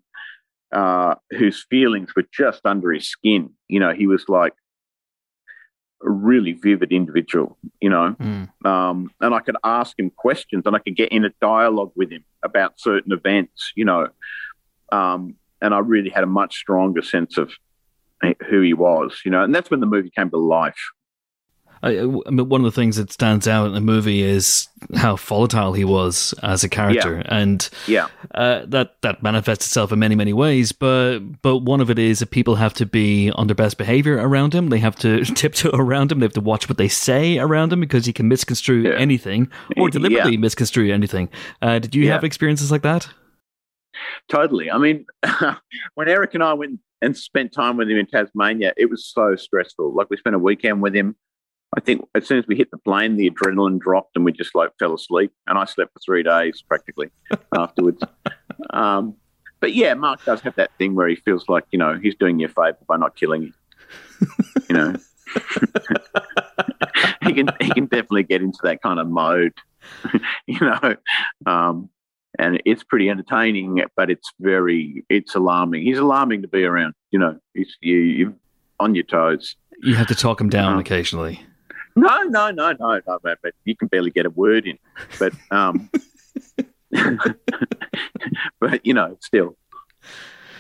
[0.71, 3.51] uh, whose feelings were just under his skin.
[3.67, 4.53] You know, he was like
[6.03, 8.65] a really vivid individual, you know, Mm.
[8.65, 12.09] um, and I could ask him questions and I could get in a dialogue with
[12.11, 14.07] him about certain events, you know.
[14.91, 17.51] Um, and I really had a much stronger sense of
[18.49, 20.91] who he was, you know, and that's when the movie came to life.
[21.81, 25.15] I, I mean, one of the things that stands out in the movie is how
[25.15, 28.07] volatile he was as a character, and Yeah.
[28.35, 30.71] uh, that that manifests itself in many many ways.
[30.71, 34.15] But but one of it is that people have to be on their best behavior
[34.17, 34.69] around him.
[34.69, 36.19] They have to tiptoe around him.
[36.19, 38.95] They have to watch what they say around him because he can misconstrue Yeah.
[38.97, 41.29] anything or deliberately misconstrue anything.
[41.61, 42.13] Uh, did you Yeah.
[42.13, 43.07] have experiences like that?
[44.29, 44.69] Totally.
[44.71, 45.05] I mean,
[45.95, 49.35] when Eric and I went and spent time with him in Tasmania, it was so
[49.35, 49.93] stressful.
[49.93, 51.15] Like we spent a weekend with him.
[51.77, 54.55] I think as soon as we hit the plane, the adrenaline dropped and we just
[54.55, 55.31] like fell asleep.
[55.47, 57.09] And I slept for three days practically
[57.55, 58.01] afterwards.
[58.71, 59.15] Um,
[59.59, 62.39] but yeah, Mark does have that thing where he feels like, you know, he's doing
[62.39, 63.53] you a favor by not killing you.
[64.69, 64.95] you know,
[67.23, 69.53] he can he can definitely get into that kind of mode,
[70.47, 70.95] you know.
[71.45, 71.89] Um,
[72.37, 75.83] and it's pretty entertaining, but it's very it's alarming.
[75.83, 76.93] He's alarming to be around.
[77.11, 78.35] You know, he's you you
[78.79, 79.55] on your toes.
[79.81, 80.79] You have to talk him down Uh-huh.
[80.81, 81.41] occasionally.
[81.99, 84.77] No, no, no, no, no, but, you can barely get a word in.
[85.17, 85.89] But um,
[88.59, 89.57] but you know, still.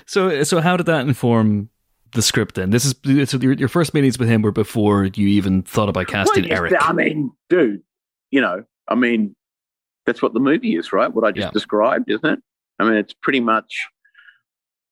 [0.05, 1.69] So so how did that inform
[2.11, 2.71] the script then?
[2.71, 2.95] This is
[3.29, 6.53] so your, your first meetings with him were before you even thought about casting Well,
[6.53, 6.73] Eric.
[6.79, 7.83] I mean, dude,
[8.31, 9.35] you know, I mean,
[10.05, 11.13] that's what the movie is, right?
[11.13, 11.51] What I just Yeah.
[11.51, 12.39] described, isn't it?
[12.79, 13.87] I mean, it's pretty much,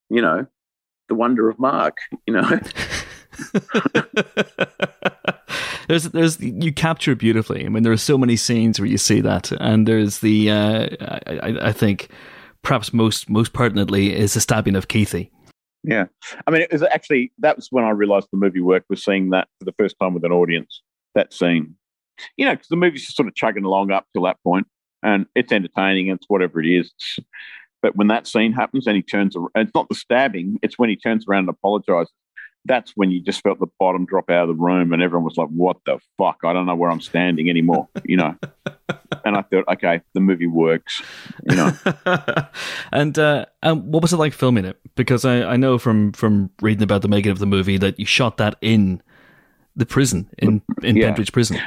[0.09, 0.45] you know,
[1.09, 1.97] the wonder of Mark.
[2.25, 2.49] You know,
[5.87, 7.65] there's there's you capture it beautifully.
[7.65, 10.87] I mean, there are so many scenes where you see that, and there's the uh,
[11.01, 12.09] I, I- think
[12.63, 15.29] perhaps most most pertinently is the stabbing of Keithy.
[15.83, 16.05] Yeah,
[16.45, 19.29] I mean, it was actually that was when I realised the movie worked was seeing
[19.29, 20.81] that for the first time with an audience.
[21.15, 21.75] That scene,
[22.35, 24.67] you know, because the movie's just sort of chugging along up till that point,
[25.03, 26.07] and it's entertaining.
[26.09, 26.91] It's whatever it is.
[27.81, 30.89] But when that scene happens and he turns, ar- it's not the stabbing; it's when
[30.89, 32.11] he turns around and apologizes,
[32.65, 35.37] that's when you just felt the bottom drop out of the room, and everyone was
[35.37, 36.39] like, "What the fuck?
[36.43, 38.35] I don't know where I'm standing anymore," you know.
[39.25, 41.01] and I thought, okay, the movie works,
[41.49, 41.71] you know.
[42.91, 44.77] and uh, um, what was it like filming it?
[44.95, 48.05] Because I, I know from from reading about the making of the movie that you
[48.05, 49.01] shot that in
[49.75, 51.07] the prison in in Yeah.
[51.07, 51.57] Pentridge Prison.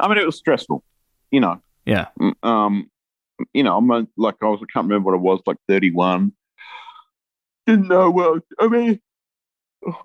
[0.00, 0.84] I mean, it was stressful,
[1.30, 1.60] you know.
[1.84, 2.08] Yeah,
[2.42, 2.90] um,
[3.54, 6.32] you know, I'm a, like I was, I can't remember what it was, like 31.
[7.66, 8.38] Didn't know well.
[8.60, 9.00] I mean,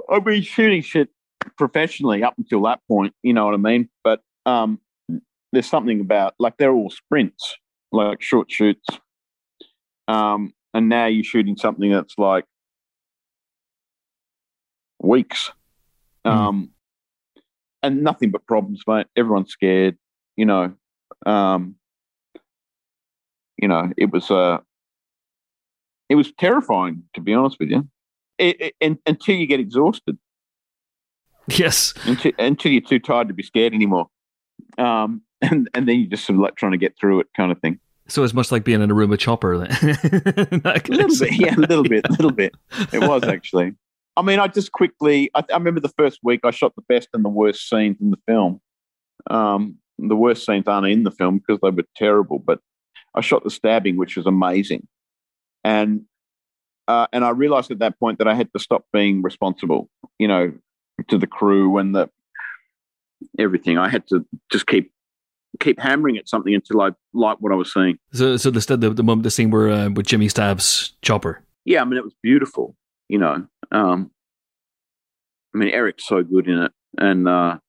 [0.09, 1.09] I've been shooting shit
[1.57, 3.13] professionally up until that point.
[3.23, 3.89] You know what I mean?
[4.03, 4.79] But um,
[5.51, 7.55] there's something about like they're all sprints,
[7.91, 8.87] like short shoots.
[10.07, 12.45] Um, and now you're shooting something that's like
[15.01, 15.51] weeks.
[16.25, 16.71] Um,
[17.83, 19.07] and nothing but problems, mate.
[19.15, 19.97] Everyone's scared.
[20.37, 20.73] You know,
[21.25, 21.75] um,
[23.57, 24.59] you know, it was uh,
[26.09, 27.87] it was terrifying to be honest with you.
[28.38, 30.18] It, it, and, until you get exhausted,
[31.47, 34.07] yes, until, until you're too tired to be scared anymore,
[34.77, 37.51] um, and and then you just sort of like trying to get through it, kind
[37.51, 37.80] of thing.
[38.07, 39.57] so it's much like being in a room with Chopper.
[39.57, 39.72] Then.
[40.65, 42.53] A little bit, yeah, a little bit, a little bit.
[42.91, 43.73] It was actually.
[44.15, 45.30] I mean, I just quickly.
[45.35, 48.11] I, I remember the first week I shot the best and the worst scenes in
[48.11, 48.61] the film.
[49.30, 52.60] Um, the worst scenes aren't in the film because they were terrible, but
[53.15, 54.88] I shot the stabbing, which was amazing,
[55.64, 56.01] and
[56.88, 59.89] uh, and I realized at that point that I had to stop being responsible,
[60.19, 60.53] you know,
[61.07, 62.10] to the crew and the
[63.39, 63.77] everything.
[63.77, 64.91] I had to just keep
[65.60, 67.97] keep hammering at something until I liked what I was seeing.
[68.11, 71.41] So, so the the, the moment the scene where uh, with Jimmy stabs Chopper.
[71.65, 72.76] yeah, I mean, it was beautiful,
[73.07, 73.45] you know.
[73.72, 74.11] Um,
[75.53, 77.60] I mean, Eric's so good in it, and uh,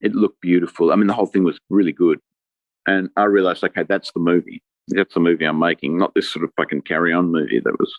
[0.00, 0.92] it looked beautiful.
[0.92, 2.20] I mean, the whole thing was really good,
[2.86, 4.62] and I realized, okay, that's the movie.
[4.88, 7.94] That's the movie I'm making, not this sort of fucking carry on movie that was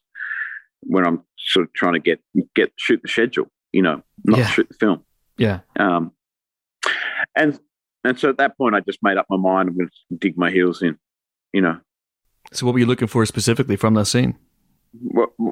[0.81, 2.19] when I'm sort of trying to get
[2.55, 4.47] get shoot the schedule, you know, not Yeah.
[4.47, 5.03] shoot the film.
[5.37, 6.11] Yeah, Um,
[7.35, 7.59] and
[8.03, 9.67] and so at that point, I just made up my mind.
[9.69, 10.97] I'm going to dig my heels in,
[11.53, 11.79] you know.
[12.53, 14.37] So, what were you looking for specifically from that scene?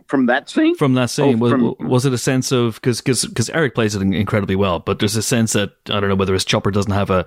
[0.08, 3.50] From that scene, From that scene, was, from- was it a sense of because because
[3.50, 6.46] Eric plays it incredibly well, but there's a sense that I don't know whether his
[6.46, 7.26] Chopper doesn't have a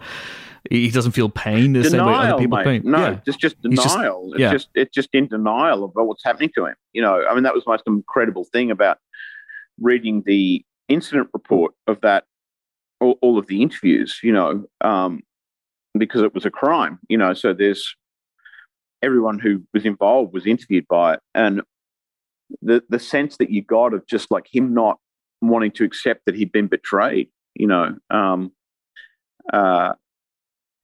[0.71, 2.65] he doesn't feel pain the same way other people mate.
[2.65, 2.83] pain.
[2.85, 3.21] No, yeah.
[3.25, 4.33] just just He's just- denial.
[4.37, 4.53] yeah.
[4.53, 6.75] It's just it's just in denial of what's happening to him.
[6.93, 8.99] You know, I mean, that was the most incredible thing about
[9.81, 12.25] reading the incident report of that,
[13.01, 14.19] all, all of the interviews.
[14.23, 15.23] You know, um,
[15.97, 16.99] because it was a crime.
[17.09, 17.95] You know, so there's
[19.03, 21.63] everyone who was involved was interviewed by it, and
[22.63, 24.99] the the sense that you got of just like him not
[25.43, 27.29] wanting to accept that he'd been betrayed.
[27.55, 28.53] You know, um,
[29.53, 29.95] uh,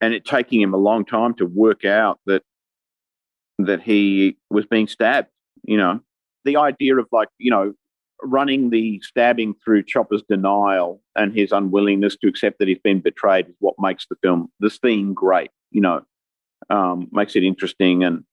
[0.01, 2.43] and it taking him a long time to work out that
[3.59, 5.28] that he was being stabbed.
[5.64, 6.01] You know,
[6.44, 7.74] the idea of like you know
[8.22, 13.48] running the stabbing through Chopper's denial and his unwillingness to accept that he's been betrayed
[13.48, 15.51] is what makes the film, this theme, great.
[15.70, 16.02] You know,
[16.70, 18.24] um, makes it interesting and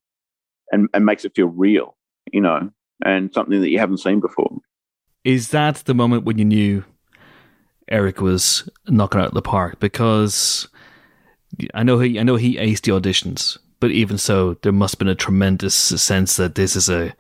[0.72, 1.96] and and makes it feel real.
[2.32, 2.70] You know,
[3.06, 4.58] and something that you haven't seen before.
[5.24, 6.84] Is that the moment when you knew
[7.90, 9.80] Eric was knocking out the park?
[9.80, 10.68] Because
[11.74, 15.00] I know he I know he aced the auditions, but even so, there must have
[15.00, 17.14] been a tremendous sense that this is a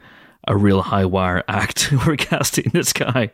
[0.47, 3.31] a real high wire act we're casting this guy.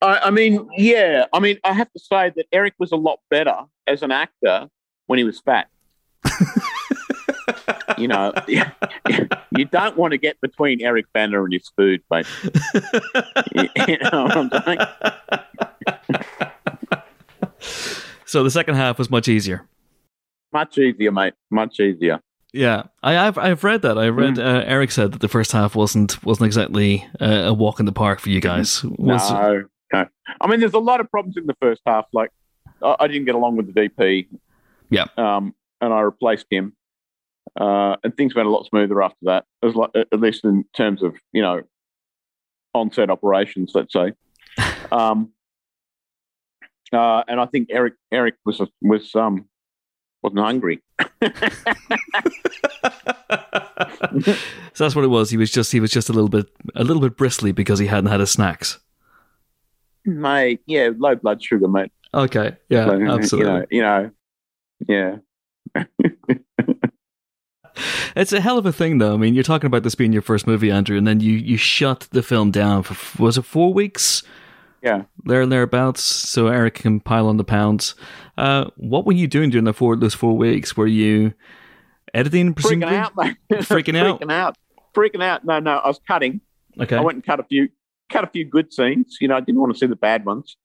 [0.00, 1.26] I, I mean, yeah.
[1.32, 3.56] I mean, I have to say that Eric was a lot better
[3.86, 4.68] as an actor
[5.06, 5.68] when he was fat.
[7.98, 8.32] you know,
[9.56, 12.26] you don't want to get between Eric Bana and his food, mate.
[13.54, 14.78] you know what I'm saying?
[18.26, 19.68] So the second half was much easier.
[20.52, 21.34] Much easier, mate.
[21.52, 22.18] Much easier.
[22.52, 23.96] Yeah, I, I've I've read that.
[23.96, 27.78] I read uh, Eric said that the first half wasn't wasn't exactly uh, a walk
[27.78, 28.82] in the park for you guys.
[28.82, 30.06] Was, no, no.
[30.40, 32.06] I mean, there's a lot of problems in the first half.
[32.12, 32.30] Like,
[32.82, 34.26] I, I didn't get along with the DP.
[34.90, 35.06] Yeah.
[35.16, 36.72] Um, and I replaced him.
[37.58, 39.44] Uh, and things went a lot smoother after that.
[39.62, 41.62] Was like, at at least in terms of you know,
[42.74, 44.12] on-set operations, let's say.
[44.92, 45.30] um,
[46.92, 49.46] uh, and I think Eric Eric was was um
[50.22, 50.82] wasn't hungry.
[51.00, 51.06] so
[54.84, 55.30] that's what it was.
[55.30, 57.86] He was just he was just a little bit a little bit bristly because he
[57.86, 58.78] hadn't had his snacks.
[60.04, 61.92] mate, yeah, low blood sugar, mate.
[62.12, 63.66] Okay, yeah, So, absolutely.
[63.70, 64.10] You know,
[64.88, 65.20] you know,
[65.76, 65.84] yeah.
[68.16, 69.14] It's a hell of a thing, though.
[69.14, 71.56] I mean, you're talking about this being your first movie, Andrew, and then you you
[71.56, 74.22] shut the film down for was it four weeks?
[74.82, 75.04] Yeah.
[75.24, 77.94] there and thereabouts, so Eric can pile on the pounds.
[78.36, 80.76] Uh, what were you doing during the four those four weeks?
[80.76, 81.32] Were you
[82.12, 82.54] editing?
[82.54, 82.96] freaking presumably?
[82.96, 83.36] out, mate.
[83.64, 84.20] Freaking out?
[84.20, 84.58] freaking out,
[84.94, 85.44] freaking out.
[85.44, 86.40] No, no, I was cutting.
[86.78, 86.96] Okay.
[86.96, 87.68] I went and cut a few,
[88.10, 89.16] cut a few good scenes.
[89.20, 90.56] You know, I didn't want to see the bad ones.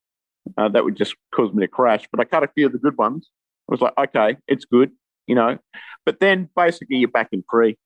[0.58, 2.08] Uh, that would just cause me to crash.
[2.12, 3.30] But I cut a few of the good ones.
[3.70, 4.92] I was like, okay, it's good.
[5.30, 5.60] You know,
[6.08, 7.78] but then basically you're back in pre.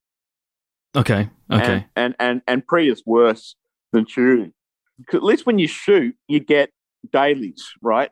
[0.95, 1.30] Okay.
[1.52, 1.86] Okay.
[1.98, 3.56] And and and, and pre is worse
[3.91, 4.53] than shooting.
[5.11, 6.70] at least when you shoot, you get
[7.11, 8.11] dailies, right?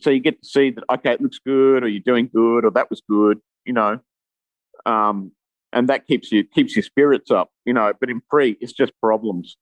[0.00, 2.70] So you get to see that okay, it looks good, or you're doing good, or
[2.70, 3.98] that was good, you know.
[4.86, 5.32] Um,
[5.72, 7.92] and that keeps you keeps your spirits up, you know.
[7.98, 9.56] But in pre, it's just problems,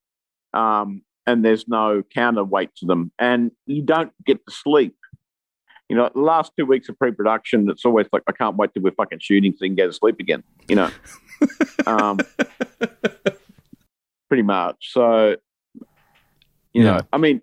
[0.52, 4.94] um, and there's no counterweight to them, and you don't get to sleep.
[5.88, 8.82] You know, the last two weeks of pre-production, it's always like I can't wait till
[8.82, 10.42] we're fucking shooting so you can go to sleep again.
[10.68, 10.90] You know,
[11.86, 12.18] um,
[14.28, 14.92] pretty much.
[14.92, 15.36] So,
[16.72, 16.82] you Yeah.
[16.82, 17.40] know, I mean,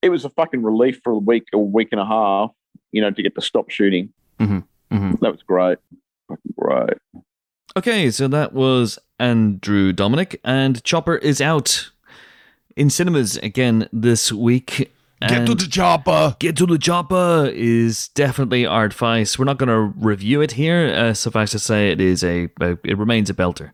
[0.00, 2.50] it was a fucking relief for a week, a week and a half.
[2.92, 4.12] You know, to get to stop shooting.
[4.38, 5.18] Mhm, mhm.
[5.20, 5.78] That was great.
[6.28, 6.98] Fucking great.
[7.74, 11.90] Okay, so that was Andrew Dominik, and Chopper is out
[12.76, 14.92] in cinemas again this week.
[15.28, 16.36] Get to the chopper.
[16.38, 19.38] Get to the chopper is definitely our advice.
[19.38, 20.92] We're not going to review it here.
[20.94, 23.70] Uh, suffice to say, it is a, a it remains a belter.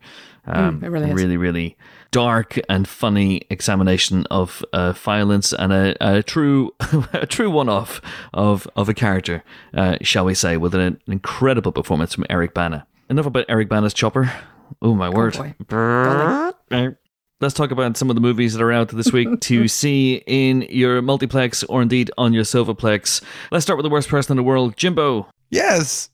[0.47, 1.15] Um, Mm, it really is.
[1.15, 1.77] really, really
[2.11, 6.73] dark and funny examination of uh, violence and a, a true
[7.12, 8.01] a true one off
[8.33, 9.45] of of a character,
[9.75, 12.87] uh, shall we say, with an incredible performance from Eric Bana.
[13.11, 14.33] Enough about Eric Bana's chopper.
[14.81, 15.35] Oh my word!
[17.39, 17.44] Boy.
[17.44, 20.62] Let's talk about some of the movies that are out this week to see in
[20.62, 23.23] your multiplex or indeed on your Silverplex.
[23.51, 25.28] Let's start with the worst person in the world, Jimbo.
[25.51, 26.10] Yes.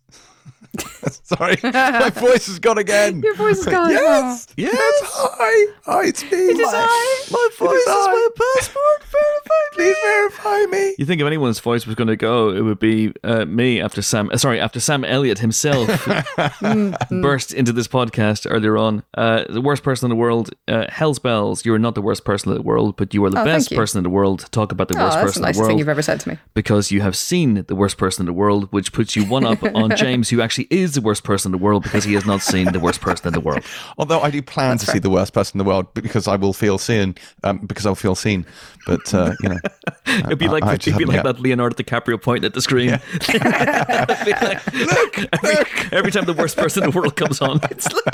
[1.22, 3.20] Sorry, my voice has gone again.
[3.22, 3.90] Your voice is gone.
[3.90, 4.54] Yes, oh.
[4.56, 5.00] yes.
[5.04, 6.30] Hi, hi, oh, it's me.
[6.30, 7.24] It is I.
[7.30, 9.04] My voice is my passport.
[9.46, 10.94] Verify Please verify me.
[10.98, 14.02] You think if anyone's voice was going to go, it would be uh, me after
[14.02, 14.30] Sam.
[14.32, 15.88] Uh, sorry, after Sam Elliott himself
[17.10, 19.02] burst into this podcast earlier on.
[19.14, 21.64] Uh, the worst person in the world, uh, Hell's Bells.
[21.66, 23.74] You are not the worst person in the world, but you are the Oh, best
[23.74, 25.56] person in the world to talk about the Oh, worst that's person the in nicest
[25.58, 26.38] the world thing you've ever said to me.
[26.54, 29.62] because you have seen the worst person in the world, which puts you one up
[29.74, 32.42] on James, who actually is the worst person in the world because he has not
[32.42, 33.64] seen the worst person in the world.
[33.98, 36.52] Although I do plan to see the worst person in the world because I will
[36.52, 38.46] feel seen, um, because I'll feel seen.
[38.86, 39.58] But uh, you know,
[40.06, 41.24] It'd be like I- I it'd be like yet.
[41.24, 42.90] that Leonardo DiCaprio point at the screen.
[42.90, 47.92] It'd like, look, every, every time the worst person in the world comes on, it's
[47.92, 48.06] look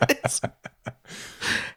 [0.00, 0.40] at this.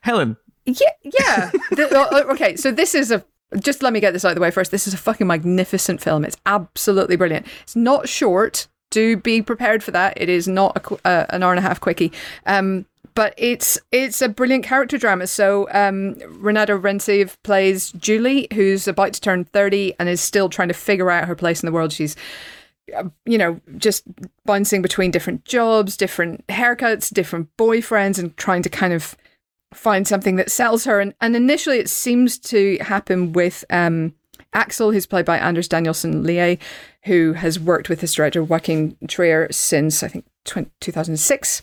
[0.01, 1.51] Helen, Yeah, yeah.
[1.71, 1.89] The-
[2.29, 3.23] uh, okay, so this is a.
[3.59, 4.69] Just let me get this out of the way first.
[4.69, 6.23] This is a fucking magnificent film.
[6.23, 7.47] It's absolutely brilliant.
[7.63, 8.67] It's not short.
[8.91, 10.13] Do be prepared for that.
[10.21, 12.11] It is not a, uh, an hour and a half quickie.
[12.45, 15.27] Um, but it's it's a brilliant character drama.
[15.27, 20.69] So um, Renate Reinsve plays Julie, who's about to turn thirty and is still trying
[20.69, 21.93] to figure out her place in the world.
[21.93, 22.15] She's
[23.25, 24.03] you know, just
[24.45, 29.15] bouncing between different jobs, different haircuts, different boyfriends, and trying to kind of
[29.73, 30.99] find something that sells her.
[30.99, 34.13] And, and initially, it seems to happen with um,
[34.53, 36.57] Axel, who's played by Anders Danielsen Lie,
[37.03, 41.61] who has worked with his director Joachim Trier since I think 20, 2006.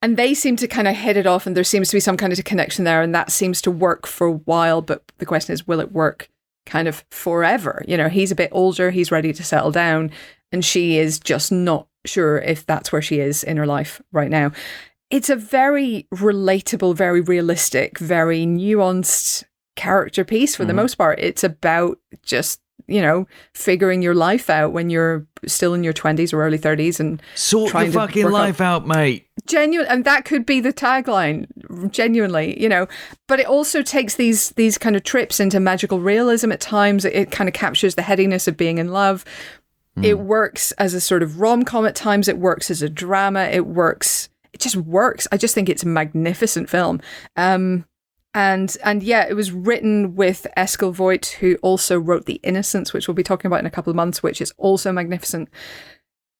[0.00, 2.16] And they seem to kind of hit it off, and there seems to be some
[2.16, 4.80] kind of connection there, and that seems to work for a while.
[4.80, 6.30] But the question is, will it work
[6.66, 7.84] kind of forever?
[7.88, 10.12] You know, he's a bit older, he's ready to settle down,
[10.52, 14.30] and she is just not sure if that's where she is in her life right
[14.30, 14.52] now.
[15.10, 19.44] It's a very relatable, very realistic, very nuanced
[19.74, 20.76] character piece for the mm-hmm.
[20.76, 21.18] most part.
[21.18, 26.32] It's about just, you know, figuring your life out when you're still in your 20s
[26.32, 29.26] or early 30s and sort your fucking work out- life out, mate.
[29.46, 31.46] genuine and that could be the tagline
[31.90, 32.88] genuinely you know.
[33.28, 37.04] But it also takes these these kind of trips into magical realism at times.
[37.04, 39.24] It, it kind of captures the headiness of being in love.
[40.00, 42.28] It works as a sort of rom-com at times.
[42.28, 43.44] It works as a drama.
[43.44, 45.26] It works it just works.
[45.30, 47.00] I just think it's a magnificent film.
[47.36, 47.84] Um
[48.34, 53.08] and and yeah it was written with Eskil Vogt who also wrote The Innocents which
[53.08, 55.48] we'll be talking about in a couple of months which is also magnificent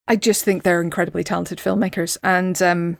[0.09, 2.98] I just think they're incredibly talented filmmakers, and um,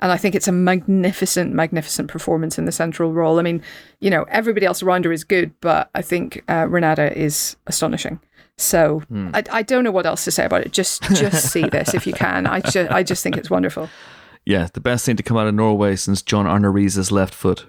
[0.00, 3.38] and I think it's a magnificent, magnificent performance in the central role.
[3.38, 3.62] I mean,
[4.00, 8.20] you know, everybody else around her is good, but I think uh, Renate is astonishing.
[8.58, 9.02] So
[9.34, 10.72] I, I don't know what else to say about it.
[10.72, 12.46] Just just see this if you can.
[12.46, 13.90] I just I just think it's wonderful.
[14.46, 17.66] Yeah, the best thing to come out of Norway since John Arne Riise's left foot.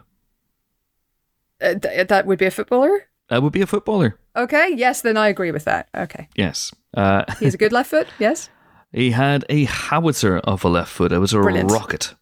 [1.61, 3.07] Uh, th- that would be a footballer.
[3.29, 4.19] That would be a footballer.
[4.35, 5.89] Okay, yes, then I agree with that.
[5.95, 6.73] Okay, Yes.
[6.95, 8.07] Uh, he has a good left foot.
[8.19, 8.49] Yes,
[8.91, 11.11] he had a howitzer of a left foot.
[11.11, 11.71] It was a Brilliant.
[11.71, 12.15] rocket.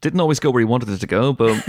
[0.00, 1.62] Didn't always go where he wanted it to go, but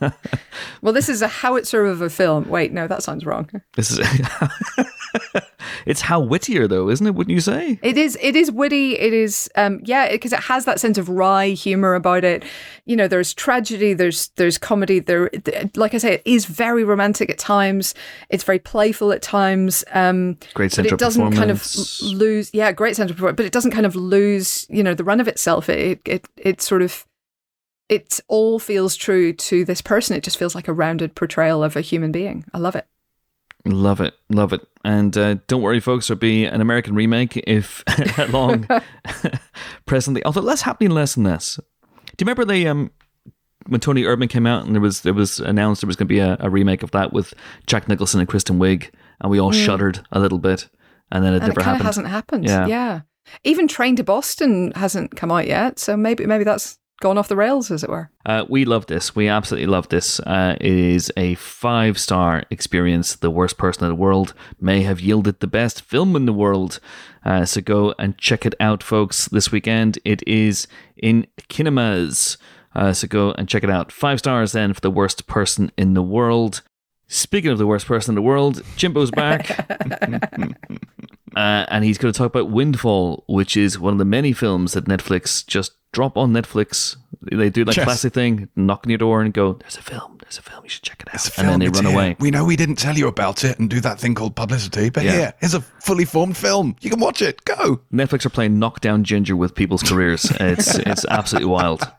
[0.82, 2.48] Well, this is a howitzer of a film.
[2.48, 3.50] Wait, no, that sounds wrong.
[3.74, 4.00] this is.
[5.86, 7.14] it's how wittier, though, isn't it?
[7.14, 7.78] Wouldn't you say?
[7.82, 8.16] It is.
[8.20, 8.98] It is witty.
[8.98, 9.50] It is.
[9.56, 12.44] Um, yeah, because it has that sense of wry humor about it.
[12.84, 13.92] You know, there's tragedy.
[13.92, 15.00] There's there's comedy.
[15.00, 17.94] There, th- like I say, it is very romantic at times.
[18.30, 19.84] It's very playful at times.
[19.92, 21.66] Um, Great but central it doesn't kind of
[22.02, 22.50] lose.
[22.54, 23.36] Yeah, great central performance.
[23.36, 24.66] But it doesn't kind of lose.
[24.70, 25.68] You know, the run of itself.
[25.68, 27.04] It it it sort of.
[27.88, 30.16] It all feels true to this person.
[30.16, 32.44] It just feels like a rounded portrayal of a human being.
[32.52, 32.86] I love it.
[33.64, 36.06] Love it, love it, and uh, don't worry, folks.
[36.06, 37.82] There'll be an American remake if
[38.32, 38.68] long
[39.86, 41.56] presently, although less happening less and less.
[41.56, 42.90] Do you remember the um
[43.66, 46.14] when Toni Erdmann came out and there was there was announced there was going to
[46.14, 47.34] be a, a remake of that with
[47.66, 48.90] Jack Nicholson and Kristen Wiig,
[49.20, 50.68] and we all shuddered a little bit,
[51.10, 51.84] and then it and never of happened.
[51.84, 52.44] hasn't happened.
[52.44, 52.66] Yeah.
[52.66, 53.00] Yeah.
[53.44, 57.36] Even Train to Boston hasn't come out yet, so maybe maybe that's gone off the
[57.36, 58.10] rails, as it were.
[58.26, 59.14] Uh, we love this.
[59.14, 60.20] We absolutely love this.
[60.20, 63.16] Uh, it is a five star experience.
[63.16, 66.80] The worst person in the world may have yielded the best film in the world.
[67.24, 69.98] Uh, so go and check it out, folks, this weekend.
[70.04, 70.66] It is
[70.96, 72.38] in kinemas.
[72.74, 73.90] Uh, so go and check it out.
[73.90, 76.62] Five stars then for the worst person in the world.
[77.06, 79.66] Speaking of the worst person in the world, Jimbo's back.
[81.36, 84.72] Uh, and he's going to talk about Windfall, which is one of the many films
[84.72, 86.96] that Netflix just drop on Netflix.
[87.22, 87.84] They do like Yes.
[87.84, 90.68] classic thing, knock on your door and go, "There's a film, there's a film, you
[90.70, 91.94] should check it out," a and then film, they run here.
[91.94, 92.16] away.
[92.20, 95.04] We know we didn't tell you about it and do that thing called publicity, but
[95.04, 95.12] Yeah.
[95.12, 96.76] here, here's a fully formed film.
[96.80, 97.44] You can watch it.
[97.44, 97.80] Go.
[97.92, 100.30] Netflix are playing knockdown ginger with people's careers.
[100.40, 101.90] It's it's absolutely wild.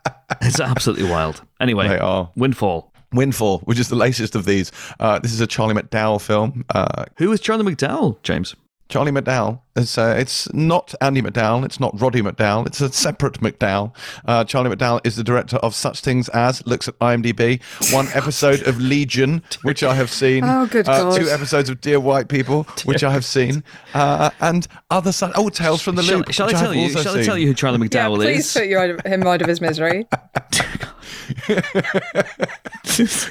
[0.41, 1.41] It's absolutely wild.
[1.59, 2.29] Anyway, They are.
[2.35, 2.93] Windfall.
[3.11, 4.71] Windfall, which is the latest of these.
[4.99, 6.63] Uh, this is a Charlie McDowell film.
[6.69, 8.55] Uh, Who is Charlie McDowell, James?
[8.89, 9.61] Charlie McDowell.
[9.75, 11.63] It's, uh, it's not Andie MacDowell.
[11.63, 12.65] It's not Roddy McDowall.
[12.65, 13.95] It's a separate McDowell.
[14.25, 17.61] Uh, Charlie McDowell is the director of such things as, looks at IMDb,
[17.93, 20.43] one episode of Legion, which I have seen.
[20.43, 21.21] Oh, good uh, God.
[21.21, 23.63] Two episodes of Dear White People, which I have seen.
[23.93, 25.33] Uh, and other such.
[25.35, 26.31] Oh, Tales from the Shall, Loop.
[26.33, 26.83] shall I which tell have you?
[26.83, 28.53] also Shall I tell you who Charlie McDowell yeah, please is?
[28.53, 30.07] put you out of, him out of his misery.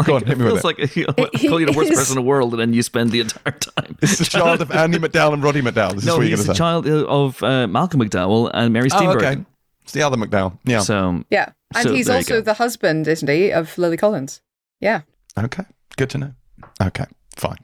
[0.04, 0.64] Go on, hit me with feels it.
[0.64, 2.72] like you know, I call you the worst is- person in the world, and then
[2.72, 3.96] you spend the entire time.
[4.02, 5.92] It's the child of Andie MacDowell and Roddy McDowall.
[5.94, 6.58] This is no, what you're he's the say.
[6.58, 9.16] child of uh, Malcolm McDowell and Mary Oh, Steenburgen.
[9.32, 9.44] okay.
[9.82, 10.58] It's the other McDowell.
[10.64, 10.80] Yeah.
[10.80, 14.42] So Yeah, and So he's also the husband, isn't he, of Lily Collins?
[14.80, 15.02] Yeah.
[15.38, 15.64] Okay,
[15.96, 16.32] good to know.
[16.82, 17.04] Okay,
[17.36, 17.58] fine.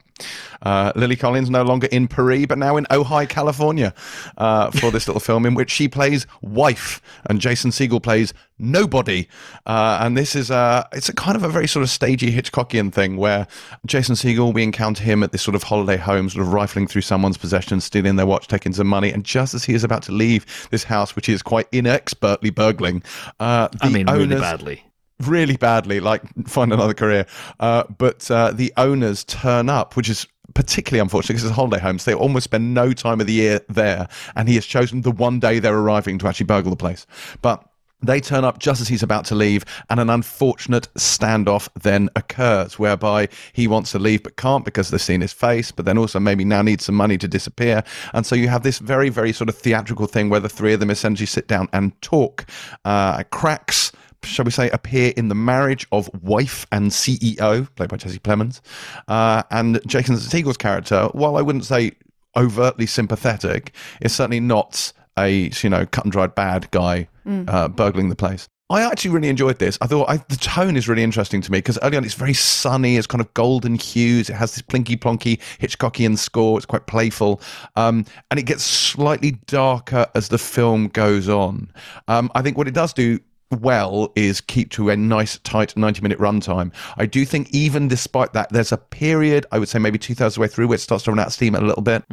[0.61, 3.93] Uh, Lily Collins no longer in Paris, but now in Ojai, California,
[4.37, 9.27] uh, for this little film in which she plays wife and Jason Segel plays nobody.
[9.65, 12.91] Uh, and this is a it's a kind of a very sort of stagey Hitchcockian
[12.91, 13.47] thing where
[13.85, 17.01] Jason Segel we encounter him at this sort of holiday home, sort of rifling through
[17.01, 20.11] someone's possessions, stealing their watch, taking some money, and just as he is about to
[20.11, 23.03] leave this house, which he is quite inexpertly burgling,
[23.39, 24.84] uh, I mean, really owners- badly.
[25.21, 27.25] Really badly, like find another career.
[27.59, 31.79] Uh, but uh, the owners turn up, which is particularly unfortunate because it's a holiday
[31.79, 31.99] home.
[31.99, 34.07] So they almost spend no time of the year there.
[34.35, 37.05] And he has chosen the one day they're arriving to actually burgle the place.
[37.41, 37.63] But
[38.01, 42.77] they turn up just as he's about to leave, and an unfortunate standoff then occurs
[42.77, 46.19] whereby he wants to leave but can't because they've seen his face, but then also
[46.19, 47.83] maybe now needs some money to disappear.
[48.13, 50.79] And so you have this very, very sort of theatrical thing where the three of
[50.79, 52.45] them essentially sit down and talk.
[52.83, 53.91] Uh, cracks
[54.25, 58.61] shall we say, appear in the marriage of wife and CEO, played by Jesse Plemons.
[59.07, 61.93] Uh, and Jason Segel's character, while I wouldn't say
[62.35, 67.07] overtly sympathetic, is certainly not a you know cut and dried bad guy
[67.47, 68.47] uh, burgling the place.
[68.69, 69.77] I actually really enjoyed this.
[69.79, 72.33] I thought I, the tone is really interesting to me because early on it's very
[72.33, 72.97] sunny.
[72.97, 74.27] It's kind of golden hues.
[74.27, 76.57] It has this plinky plonky Hitchcockian score.
[76.57, 77.41] It's quite playful,
[77.75, 81.71] um, and it gets slightly darker as the film goes on.
[82.07, 83.19] Um, I think what it does do
[83.61, 86.73] well is keep to a nice tight 90 minute runtime.
[86.97, 90.33] I do think even despite that there's a period i would say maybe two thirds
[90.33, 92.03] of the way through where it starts to run out of steam a little bit.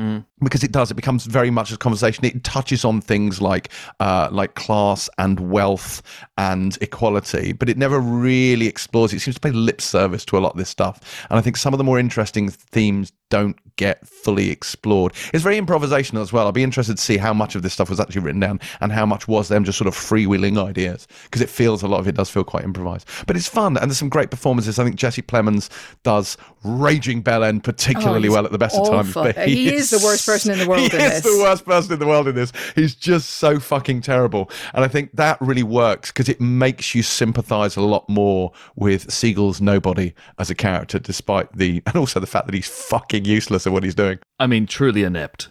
[0.41, 2.25] Because it does it becomes very much a conversation.
[2.25, 6.03] It touches on things like uh, like class and wealth
[6.37, 10.41] and equality but it never really explores it seems to pay lip service to a
[10.41, 11.27] lot of this stuff.
[11.31, 15.15] And i think some of the more interesting themes don't get fully explored.
[15.33, 16.45] It's very improvisational as well.
[16.45, 18.93] I'll be interested to see how much of this stuff was actually written down and
[18.93, 22.07] how much was them just sort of freewheeling ideas because it feels a lot of
[22.07, 23.09] it does feel quite improvised.
[23.27, 24.79] But it's fun and there's some great performances.
[24.79, 25.71] I think Jesse Plemons
[26.03, 28.95] does Raging Bell End particularly he's well at the best awful.
[28.95, 29.35] of times.
[29.37, 31.37] but He is the worst person in the world He in is this.
[31.37, 32.53] the worst person in the world in this.
[32.75, 34.51] He's just so fucking terrible.
[34.75, 39.11] And I think that really works because it makes you sympathize a lot more with
[39.13, 43.67] Segel's nobody as a character, despite the, and also the fact that he's fucking useless
[43.67, 44.19] at what he's doing.
[44.39, 45.51] I mean, truly inept.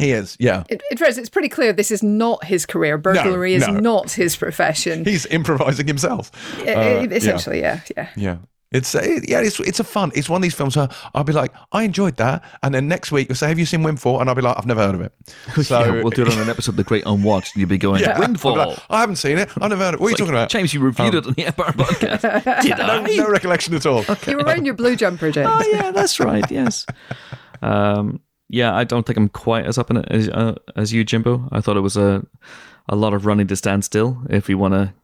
[0.00, 0.64] He is, yeah.
[0.70, 2.96] In, in it's pretty clear this is not his career.
[2.96, 3.80] Burglary is no.
[3.80, 5.04] not his profession.
[5.10, 6.30] He's improvising himself.
[6.66, 8.08] Uh, Uh, essentially, yeah, yeah.
[8.16, 8.36] Yeah.
[8.72, 10.12] It's uh, yeah, it's it's a fun.
[10.14, 13.10] It's one of these films where I'll be like, I enjoyed that, and then next
[13.10, 14.20] week you'll say, Have you seen Windfall?
[14.20, 15.12] And I'll be like, I've never heard of it.
[15.64, 17.78] So yeah, we'll do it on an episode of The Great Unwatched, and you'll be
[17.78, 18.10] going, Yeah.
[18.10, 18.54] I'll be Windfall.
[18.56, 19.48] like, I haven't seen it.
[19.60, 20.00] I've never heard of it.
[20.00, 20.50] What are you talking about?
[20.50, 22.62] James, you reviewed it on the Empire podcast.
[22.62, 23.16] Did No, I?
[23.16, 24.04] no recollection at all.
[24.28, 25.50] You were wearing your blue jumper, James.
[25.52, 26.48] Oh yeah, that's right.
[26.50, 26.86] Yes.
[27.62, 31.04] Um, yeah, I don't think I'm quite as up in it as uh, as you,
[31.04, 31.48] Jimbo.
[31.52, 32.24] I thought it was a
[32.88, 34.22] a lot of running to stand still.
[34.30, 34.94] If we want to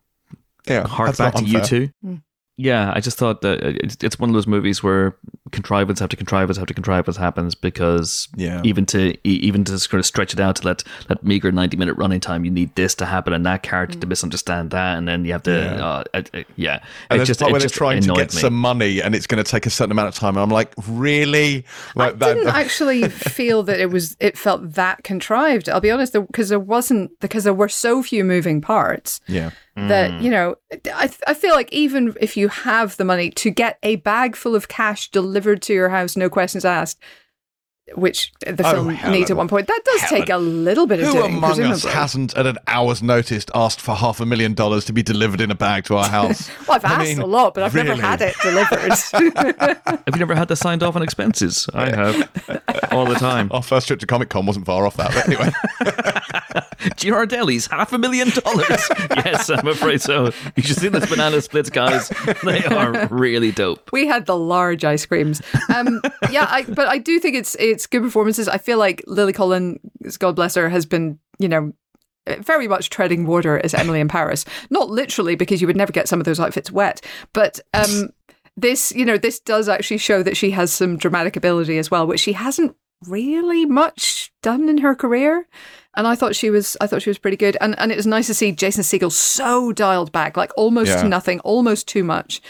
[0.66, 1.88] Yeah, hark back to you unfair.
[1.90, 2.20] two.
[2.58, 5.14] Yeah, I just thought that it's, it's one of those movies where
[5.52, 8.62] contrivance after contrivance after contrivance happens because Yeah.
[8.64, 11.76] even to e- even to sort of stretch it out to let that meager ninety
[11.76, 15.06] minute running time, you need this to happen and that character to misunderstand that, and
[15.06, 15.84] then you have to Yeah.
[15.86, 16.80] uh, uh, uh, yeah.
[17.10, 18.40] And it there's just a part it where they're just trying to annoyed get me.
[18.40, 20.30] some money, and it's going to take a certain amount of time.
[20.36, 21.64] And I'm like, really?
[21.94, 24.16] I Like that- didn't actually feel that it was.
[24.18, 25.68] It felt that contrived.
[25.68, 29.50] I'll be honest, because there wasn't because there were so few moving parts yeah.
[29.76, 30.22] That mm.
[30.22, 30.56] you know.
[30.86, 34.54] I I feel like even if you have the money to get a bag full
[34.54, 36.98] of cash delivered to your house, no questions asked,
[37.94, 39.18] which the Oh, film Helen.
[39.18, 41.14] needs at one point, that does take a little bit of time.
[41.14, 41.36] Who doing.
[41.36, 45.02] among us hasn't, at an hour's notice, asked for half a million dollars to be
[45.02, 46.50] delivered in a bag to our house?
[46.66, 48.92] Well, I've I asked mean, a lot, but I've never had it delivered.
[49.86, 51.68] Have you never had this signed off on expenses?
[51.74, 53.48] I have all the time.
[53.52, 55.14] Our first trip to Comic Con wasn't far off that.
[55.14, 55.50] But anyway,
[56.96, 58.88] Ghirardelli's half a million dollars.
[59.24, 60.32] yes, I'm afraid so.
[60.56, 62.08] You should see those banana splits, guys.
[62.44, 63.90] They are really dope.
[63.92, 65.40] we had the large ice creams.
[65.74, 66.00] Um,
[66.30, 68.48] yeah, I, but I do think it's it's good performances.
[68.48, 71.72] I feel like Lily Collins, God bless her, has been you know
[72.40, 74.44] very much treading water as Emily in Paris.
[74.70, 77.00] Not literally because you would never get some of those outfits wet,
[77.32, 77.60] but.
[77.74, 78.10] Um,
[78.58, 82.06] this, you know, this does actually show that she has some dramatic ability as well,
[82.06, 82.74] which she hasn't
[83.06, 85.46] really much done in her career.
[85.94, 87.58] And I thought she was, I thought she was pretty good.
[87.60, 91.02] And and it was nice to see Jason Segel so dialed back, like almost Yeah.
[91.06, 92.40] nothing, almost too much.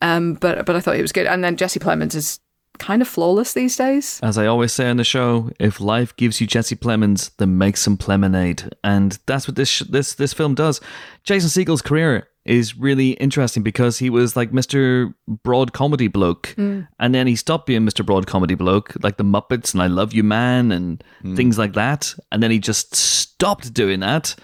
[0.00, 1.26] Um, but but I thought it was good.
[1.26, 2.38] And then Jesse Plemons is
[2.78, 4.20] kind of flawless these days.
[4.22, 7.76] As I always say on the show, if life gives you Jesse Plemons, then make
[7.76, 10.80] some Plemonade, and that's what this sh- this this film does.
[11.24, 15.12] Jason Segel's career is really interesting because he was like Mr.
[15.26, 16.86] Broad Comedy Bloke, mm.
[16.98, 18.06] and then he stopped being Mr.
[18.06, 21.36] Broad Comedy Bloke, like the Muppets and I Love You Man and mm.
[21.36, 24.36] things like that, and then he just stopped doing that.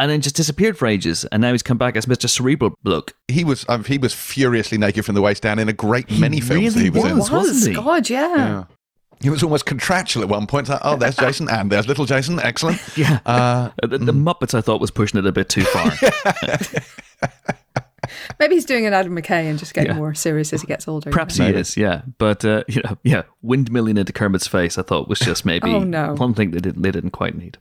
[0.00, 2.28] And then just disappeared for ages, and now he's come back as Mr.
[2.28, 3.14] Cerebral Bloke.
[3.26, 6.38] he was um, he was furiously naked from the waist down in a great many
[6.40, 7.18] films that really he was, in.
[7.18, 7.30] was.
[7.32, 7.82] wasn't he?
[7.82, 8.36] God, yeah.
[8.36, 8.64] Yeah.
[9.20, 10.68] He was almost contractual at one point.
[10.68, 12.38] Like, oh, there's Jason, and there's little Jason.
[12.38, 12.80] Excellent.
[12.96, 13.18] Yeah.
[13.26, 15.90] Uh, The, the Muppets, I thought, was pushing it a bit too far.
[18.38, 19.96] Maybe he's doing an Adam McKay and just getting Yeah.
[19.98, 21.10] more serious as he gets older.
[21.10, 22.02] Perhaps he is, yeah.
[22.18, 25.80] But uh, you know, yeah, windmilling into Kermit's face, I thought was just maybe Oh,
[25.82, 26.14] no.
[26.14, 27.58] one thing they didn't they didn't quite need.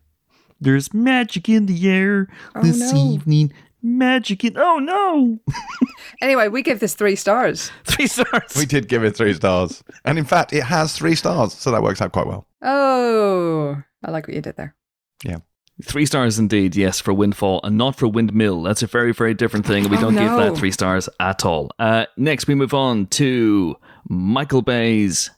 [0.60, 2.28] There's magic in the air
[2.62, 2.98] this no.
[3.14, 3.54] evening.
[3.84, 5.40] Magic in oh no,
[6.22, 7.72] Anyway, we give this three stars.
[7.86, 8.56] three stars.
[8.58, 11.84] we did give it three stars, and in fact, it has three stars, so that
[11.84, 12.48] works out quite well.
[12.64, 14.76] Oh, I like what you did there.
[15.24, 15.38] Yeah.
[15.84, 18.64] Three stars indeed, yes, for Windfall and not for Windmill.
[18.64, 19.88] That's a very, very different thing.
[19.90, 20.38] We Oh, don't give no.
[20.38, 21.70] that three stars at all.
[21.78, 23.76] Uh, next, we move on to
[24.10, 25.30] Michael Bay's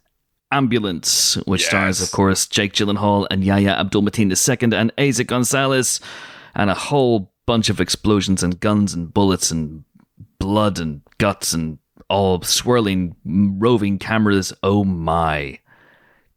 [0.52, 6.02] Ambulance, which stars, of course, Jake Gyllenhaal and Yahya Abdul Mateen II and Eiza González,
[6.56, 9.84] and a whole bunch of explosions and guns and bullets and
[10.40, 11.78] blood and guts and
[12.10, 14.52] all swirling, roving cameras.
[14.64, 15.60] Oh my.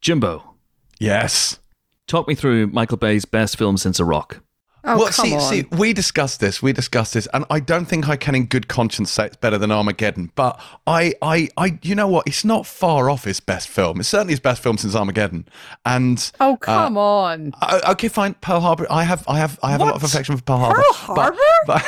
[0.01, 0.55] Jimbo,
[0.98, 1.59] Yes.
[2.06, 4.40] talk me through Michael Bay's best film since A Rock.
[4.84, 5.40] Oh, well, come see, on.
[5.40, 6.60] see, we discussed this.
[6.60, 9.56] We discussed this, and I don't think I can, in good conscience, say it's better
[9.56, 10.32] than Armageddon.
[10.34, 12.26] But I, I, I, you know what?
[12.26, 14.00] It's not far off his best film.
[14.00, 15.46] It's certainly his best film since Armageddon.
[15.86, 17.52] And oh, come on.
[17.62, 18.34] uh, okay, fine.
[18.40, 18.86] Pearl Harbor.
[18.90, 20.82] I have, I have, I have a lot of affection for Pearl Harbor.
[20.82, 21.84] Pearl Harbor?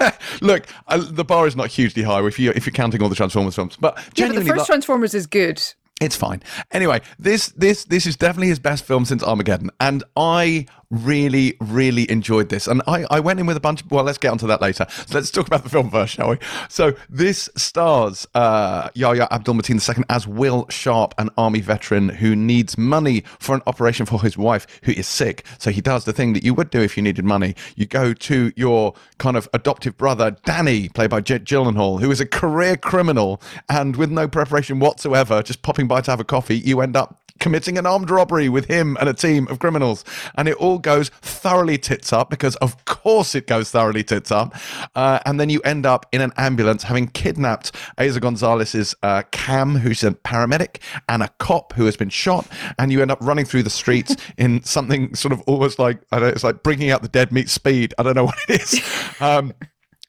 [0.00, 3.08] But, look, uh, the bar is not hugely high if you if you're counting all
[3.08, 3.76] the Transformers films.
[3.76, 5.60] But Yeah, but the first like- Transformers is good.
[6.00, 6.40] it's fine.
[6.70, 12.10] Anyway, this this this is definitely his best film since Armageddon, and I really really
[12.10, 12.66] enjoyed this.
[12.66, 13.82] And I I went in with a bunch.
[13.82, 14.86] Of, well, let's get onto that later.
[14.88, 16.38] So let's talk about the film first, shall we?
[16.68, 22.34] So this stars uh, Yahya Abdul Mateen II as Will Sharp, an army veteran who
[22.34, 25.44] needs money for an operation for his wife who is sick.
[25.58, 27.54] So he does the thing that you would do if you needed money.
[27.76, 32.20] You go to your kind of adoptive brother Danny, played by Jake Gyllenhaal, who is
[32.20, 36.58] a career criminal, and with no preparation whatsoever, just popping by to have a coffee,
[36.58, 40.04] you end up committing an armed robbery with him and a team of criminals.
[40.36, 44.54] And it all goes thoroughly tits up because, of course, it goes thoroughly tits up.
[44.94, 49.76] Uh, and then you end up in an ambulance having kidnapped Eiza González's uh, Cam,
[49.76, 50.78] who's a paramedic,
[51.08, 52.46] and a cop who has been shot.
[52.78, 56.18] And you end up running through the streets in something sort of almost like, I
[56.18, 57.94] don't know, it's like bringing out the dead meat speed.
[57.98, 58.80] I don't know what it is.
[59.20, 59.52] Um,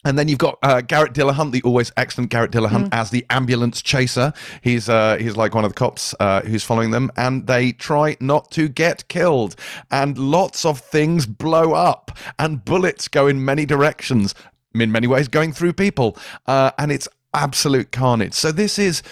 [0.05, 3.81] and then you've got uh, Garrett Dillahunt, the always excellent Garrett Dillahunt, as the ambulance
[3.81, 4.31] chaser.
[4.61, 8.15] He's uh, he's like one of the cops uh, who's following them, and they try
[8.19, 9.55] not to get killed.
[9.91, 14.33] And lots of things blow up, and bullets go in many directions,
[14.73, 16.17] in many ways, going through people,
[16.47, 18.33] uh, and it's absolute carnage.
[18.33, 19.03] So this is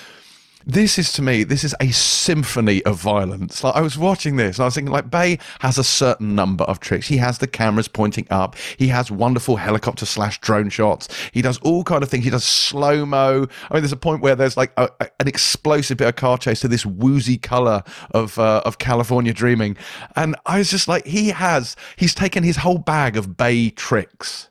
[0.67, 3.63] this is to me this is a symphony of violence.
[3.63, 6.65] Like i was watching this and i was thinking like bay has a certain number
[6.65, 7.07] of tricks.
[7.07, 8.55] He has the cameras pointing up.
[8.77, 11.07] He has wonderful helicopter slash drone shots.
[11.31, 12.25] He does all kind of things.
[12.25, 15.27] He does slow mo i mean there's a point where there's like a, a- an
[15.27, 17.81] explosive bit of car chase to this woozy color
[18.11, 19.77] of uh, of california dreaming.
[20.17, 24.49] And i was just like he has he's taken his whole bag of bay tricks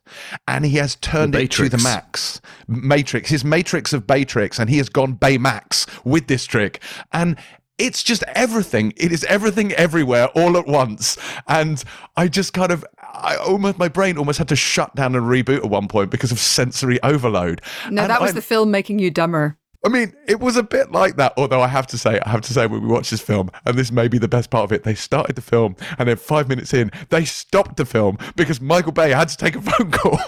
[0.48, 2.40] and he has turned it to the max.
[2.68, 6.81] Matrix his matrix of baytrix and he has gone baymax with this trick.
[7.12, 7.37] And
[7.78, 8.95] it's just everything.
[8.97, 11.19] It is everything everywhere all at once.
[11.47, 11.83] And
[12.16, 15.59] i just kind of i almost my brain almost had to shut down and reboot
[15.59, 17.61] at one point because of sensory overload.
[17.91, 19.59] No, And that was I- the film making you dumber.
[19.87, 21.33] I mean, it was a bit like that.
[21.37, 23.79] Although I have to say, I have to say, when we watched this film, and
[23.79, 26.49] this may be the best part of it, they started the film, and then five
[26.49, 30.19] minutes in, they stopped the film because Michael Bay had to take a phone call,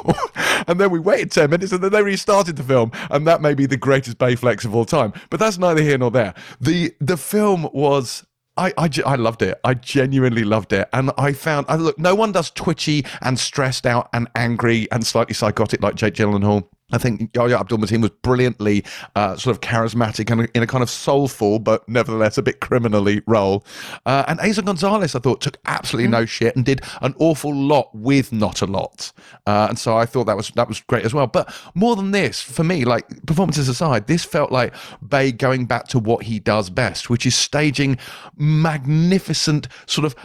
[0.69, 3.53] and then we waited ten minutes, and then they restarted the film, and that may
[3.53, 5.13] be the greatest Bay flex of all time.
[5.29, 6.35] But that's neither here nor there.
[6.61, 8.25] the The film was
[8.57, 9.59] I, I, I loved it.
[9.65, 10.89] I genuinely loved it.
[10.93, 15.07] And I found, I look, no one does twitchy and stressed out and angry and
[15.07, 16.69] slightly psychotic like Jake Gyllenhaal.
[16.90, 18.82] I think Yahya Abdul Mateen was brilliantly
[19.15, 23.23] uh, sort of charismatic and in a kind of soulful, but nevertheless a bit criminally
[23.27, 23.65] role.
[24.06, 27.94] Uh, and Eiza González, I thought, took absolutely no shit and did an awful lot
[27.94, 29.12] with not a lot.
[29.47, 31.27] Uh, and so I thought that was that was great as well.
[31.27, 34.74] But more than this, for me, like performances aside, this felt like
[35.06, 37.98] Bay going back to what he does best, which is staging
[38.36, 40.16] magnificent sort of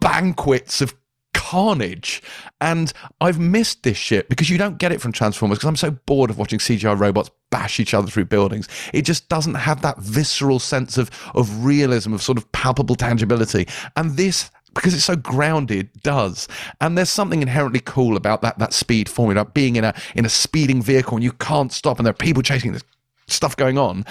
[0.00, 0.94] banquets of
[1.34, 2.22] carnage.
[2.60, 5.90] And I've missed this shit because you don't get it from Transformers because I'm so
[5.90, 8.68] bored of watching CGI robots bash each other through buildings.
[8.92, 13.66] It just doesn't have that visceral sense of of realism, of sort of palpable tangibility.
[13.96, 16.46] And this because it's so grounded does
[16.80, 20.28] and there's something inherently cool about that that speed formula being in a in a
[20.28, 22.84] speeding vehicle and you can't stop and there are people chasing this
[23.26, 24.04] stuff going on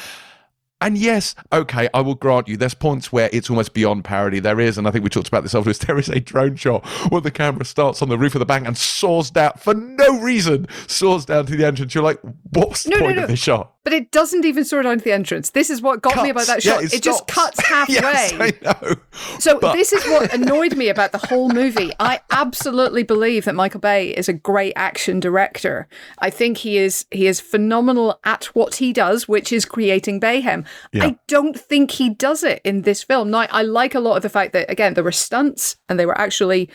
[0.82, 4.40] and yes, okay, I will grant you, there's points where it's almost beyond parody.
[4.40, 6.86] There is, and I think we talked about this afterwards, there is a drone shot
[7.10, 10.22] where the camera starts on the roof of the bank and soars down for no
[10.22, 11.94] reason, soars down to the entrance.
[11.94, 12.20] You're like,
[12.52, 13.24] what's the No, no, point no.
[13.24, 13.74] of this shot?
[13.86, 15.52] But it doesn't even soar down to the entrance.
[15.52, 16.66] This is what got me about that Cuts.
[16.66, 16.84] Yeah, shot.
[16.84, 17.94] it it just cuts halfway.
[17.96, 18.96] yes, I know.
[19.40, 21.92] So But- this is what annoyed me about the whole movie.
[22.00, 25.88] I absolutely believe that Michael Bay is a great action director.
[26.20, 30.66] I think he is he is phenomenal at what he does, which is creating mayhem.
[30.94, 33.32] I don't think he does it in this film.
[33.32, 36.06] Now I like a lot of the fact that again there were stunts and they
[36.06, 36.70] were actually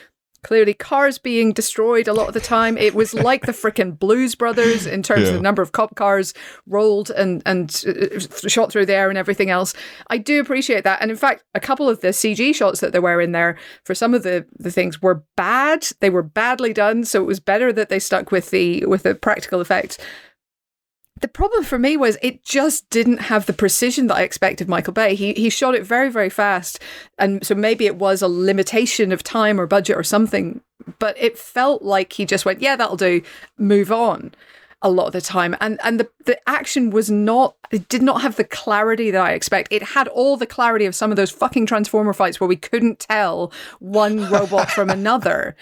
[0.45, 2.79] clearly cars being destroyed a lot of the time.
[2.79, 6.35] It was like the frickin' Blues Brothers in terms of the number of cop cars
[6.67, 9.75] rolled and and uh, shot through the air and everything else.
[10.09, 13.03] I do appreciate that, and in fact, a couple of the CG shots that there
[13.03, 15.89] were in there for some of the the things were bad.
[16.01, 19.15] They were badly done, so it was better that they stuck with the with the
[19.15, 19.99] practical effects.
[21.21, 24.93] The problem for me was it just didn't have the precision that I expected Michael
[24.93, 25.15] Bay.
[25.15, 26.81] He he shot it very very fast,
[27.19, 30.61] and so maybe it was a limitation of time or budget or something.
[30.99, 33.23] But it felt like he just went, "Yeah, that'll do.
[33.57, 34.35] Move on."
[34.83, 37.55] A lot of the time, and and the the action was not.
[37.71, 39.73] It did not have the clarity that I expect.
[39.73, 42.99] It had all the clarity of some of those fucking transformer fights where we couldn't
[42.99, 45.57] tell one robot from another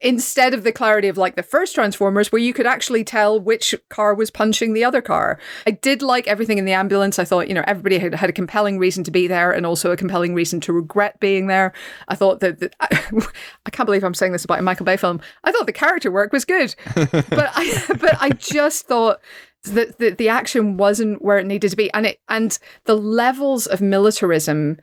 [0.00, 3.74] instead of the clarity of like the first Transformers, where you could actually tell which
[3.88, 5.38] car was punching the other car.
[5.66, 7.18] I did like everything in the ambulance.
[7.18, 9.90] I thought, you know, everybody had, had a compelling reason to be there and also
[9.90, 11.72] a compelling reason to regret being there.
[12.08, 15.20] I thought that, that I can't believe I'm saying this about a Michael Bay film.
[15.44, 19.20] I thought the character work was good, but I, but I just thought
[19.64, 23.66] that the, the action wasn't where it needed to be, and it and the levels
[23.66, 24.78] of militarism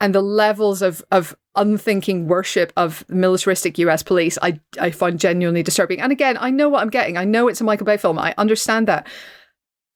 [0.00, 5.62] and the levels of of unthinking worship of militaristic US police I I find genuinely
[5.62, 6.00] disturbing.
[6.00, 7.16] And again, I know what I'm getting.
[7.16, 8.18] I know it's a Michael Bay film.
[8.18, 9.06] I understand that.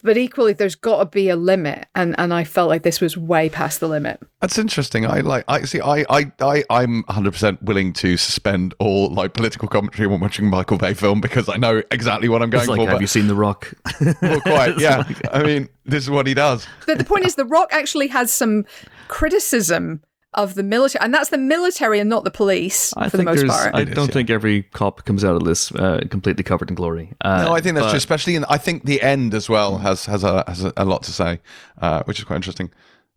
[0.02, 3.16] but equally, there's got to be a limit, and and I felt like this was
[3.16, 4.20] way past the limit.
[4.40, 5.06] That's interesting.
[5.06, 5.44] I like.
[5.48, 5.80] I see.
[5.80, 6.04] I.
[6.10, 6.30] I.
[6.40, 6.64] I.
[6.68, 11.22] I'm 100 percent willing to suspend all like political commentary when watching Michael Bay film
[11.22, 12.86] because I know exactly what I'm going It's like, for.
[12.88, 13.72] have but- you seen The Rock?
[14.20, 14.78] well, quite.
[14.80, 15.04] Yeah.
[15.32, 16.66] I mean, this is what he does.
[16.86, 18.66] But the point is, The Rock actually has some
[19.08, 20.02] criticism
[20.34, 23.46] of the military, and that's the military and not the police I for the most
[23.46, 23.74] part.
[23.74, 24.12] I don't yeah.
[24.12, 27.12] think every cop comes out of this uh, completely covered in glory.
[27.20, 27.96] Uh, No, I think that's but- true.
[27.98, 28.44] Especially in.
[28.46, 31.40] I think the end as well has has a has a, a lot to say,
[31.80, 32.70] uh, which is quite interesting.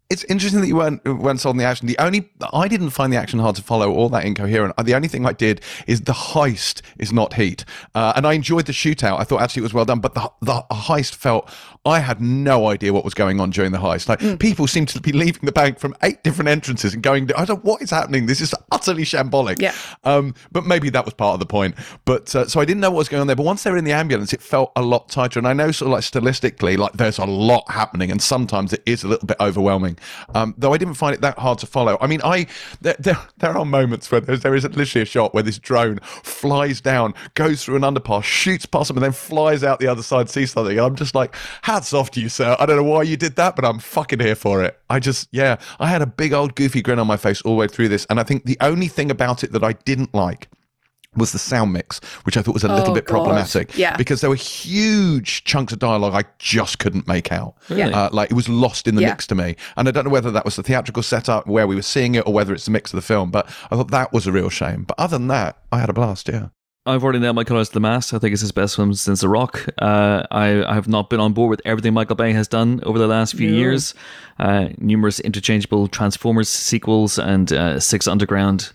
[0.09, 1.85] It's interesting that you weren't weren't sold on the action.
[1.88, 4.73] The only I didn't find the action hard to follow all that incoherent.
[4.81, 8.68] The only thing I did is the heist is not heat, uh, and I enjoyed
[8.68, 9.19] the shootout.
[9.19, 11.49] I thought actually it was well done, but the the heist felt
[11.88, 14.09] I had no idea what was going on during the heist.
[14.09, 17.31] Like people seemed to be leaving the bank from eight different entrances and going.
[17.38, 18.26] I don't what is happening.
[18.26, 19.61] This is utterly shambolic.
[19.61, 19.73] Yeah.
[20.03, 21.76] Um, but maybe that was part of the point.
[22.05, 23.35] But uh, so I didn't know what was going on there.
[23.35, 25.39] But once they were in the ambulance, it felt a lot tighter.
[25.39, 28.84] And I know, sort of like stylistically, like there's a lot happening, and sometimes it
[28.85, 29.97] is a little bit overwhelming.
[30.35, 31.97] Um, though I didn't find it that hard to follow.
[32.01, 32.47] I mean, I
[32.81, 35.99] there there, there are moments where there's, there is literally a shot where this drone
[36.23, 40.03] flies down, goes through an underpass, shoots past them, and then flies out the other
[40.03, 40.77] side, sees something.
[40.77, 41.34] And I'm just like,
[41.78, 42.56] hats off to you, sir.
[42.60, 44.80] I don't know why you did that, but I'm fucking here for it.
[44.90, 47.60] I just, yeah, I had a big old goofy grin on my face all the
[47.60, 50.48] way through this, and I think the only thing about it that I didn't like
[51.16, 53.14] was the sound mix, which I thought was a little Oh, bit God.
[53.14, 53.76] problematic.
[53.78, 53.95] Yeah.
[53.98, 57.56] Because there were huge chunks of dialogue I just couldn't make out.
[57.70, 57.88] Yeah.
[57.90, 59.10] Uh, like it was lost in the Yeah.
[59.10, 59.56] mix to me.
[59.78, 62.28] And I don't know whether that was the theatrical setup where we were seeing it
[62.28, 64.49] or whether it's the mix of the film, but I thought that was a real
[64.49, 64.84] shame.
[64.84, 66.48] But other than that, I had a blast, yeah.
[66.88, 68.14] I've already nailed my colours to the mast.
[68.14, 69.65] I think it's his best film since The Rock.
[69.80, 72.97] Uh, I, I have not been on board with everything Michael Bay has done over
[72.97, 73.93] the last few years.
[74.39, 78.72] Uh, numerous interchangeable Transformers sequels and uh, Six Underground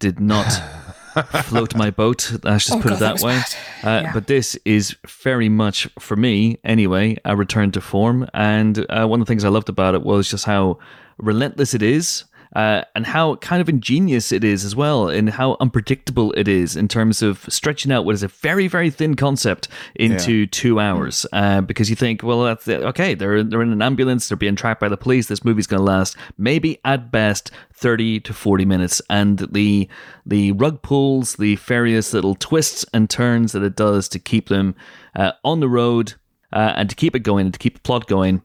[0.00, 0.44] did not
[1.44, 2.32] float my boat.
[2.42, 3.36] Let's just Oh, put God, it that that way.
[3.84, 4.12] Uh, Yeah.
[4.12, 8.26] But this is very much, for me anyway, a return to form.
[8.34, 10.78] And uh, one of the things I loved about it was just how
[11.18, 12.24] relentless it is.
[12.54, 16.76] Uh, and how kind of ingenious it is as well, and how unpredictable it is
[16.76, 21.24] in terms of stretching out what is a very, very thin concept into two hours.
[21.32, 22.82] Uh, because you think, well, that's it.
[22.82, 23.14] okay.
[23.14, 24.28] They're they're in an ambulance.
[24.28, 25.28] They're being tracked by the police.
[25.28, 29.88] This movie's going to last maybe at best thirty to forty minutes, and the
[30.26, 34.74] the rug pulls, the various little twists and turns that it does to keep them
[35.16, 36.14] uh, on the road
[36.52, 38.42] uh, and to keep it going and to keep the plot going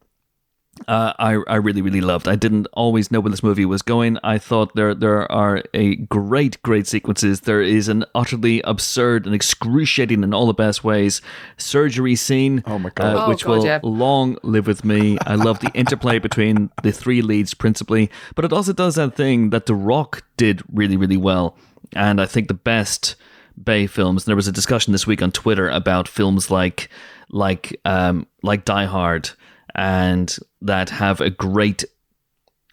[0.88, 2.28] uh, I I really really loved.
[2.28, 4.18] I didn't always know where this movie was going.
[4.24, 7.42] I thought there there are a great great sequences.
[7.42, 11.22] There is an utterly absurd and excruciating in all the best ways
[11.58, 12.64] surgery scene.
[12.66, 13.16] Oh my God.
[13.16, 13.80] uh, Oh which God, will yeah.
[13.84, 15.18] long live with me.
[15.26, 19.50] I love the interplay between the three leads principally, but it also does that thing
[19.52, 21.58] that The Rock did really really well,
[21.96, 23.16] and I think the best.
[23.64, 24.22] Bay films.
[24.22, 26.90] And there was a discussion this week on Twitter about films like
[27.32, 29.32] like um, like Die Hard
[29.78, 31.86] and that have a great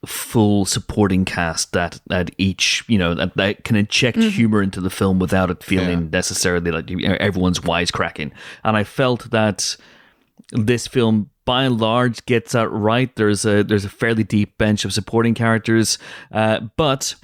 [0.06, 4.90] full supporting cast that that each you know that, that can inject humor into the
[4.90, 8.30] film without it feeling necessarily like you know, everyone's wisecracking
[8.64, 9.78] and i felt that
[10.52, 14.84] this film by and large gets that right there's a there's a fairly deep bench
[14.84, 15.96] of supporting characters
[16.32, 17.14] uh, but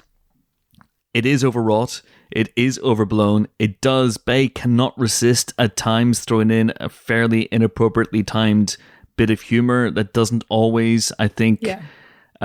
[1.13, 2.01] it is overwrought.
[2.31, 3.47] It is overblown.
[3.59, 4.17] It does.
[4.17, 8.77] Bay cannot resist at times throwing in a fairly inappropriately timed
[9.21, 11.81] bit of humor that doesn't always, I think, Yeah.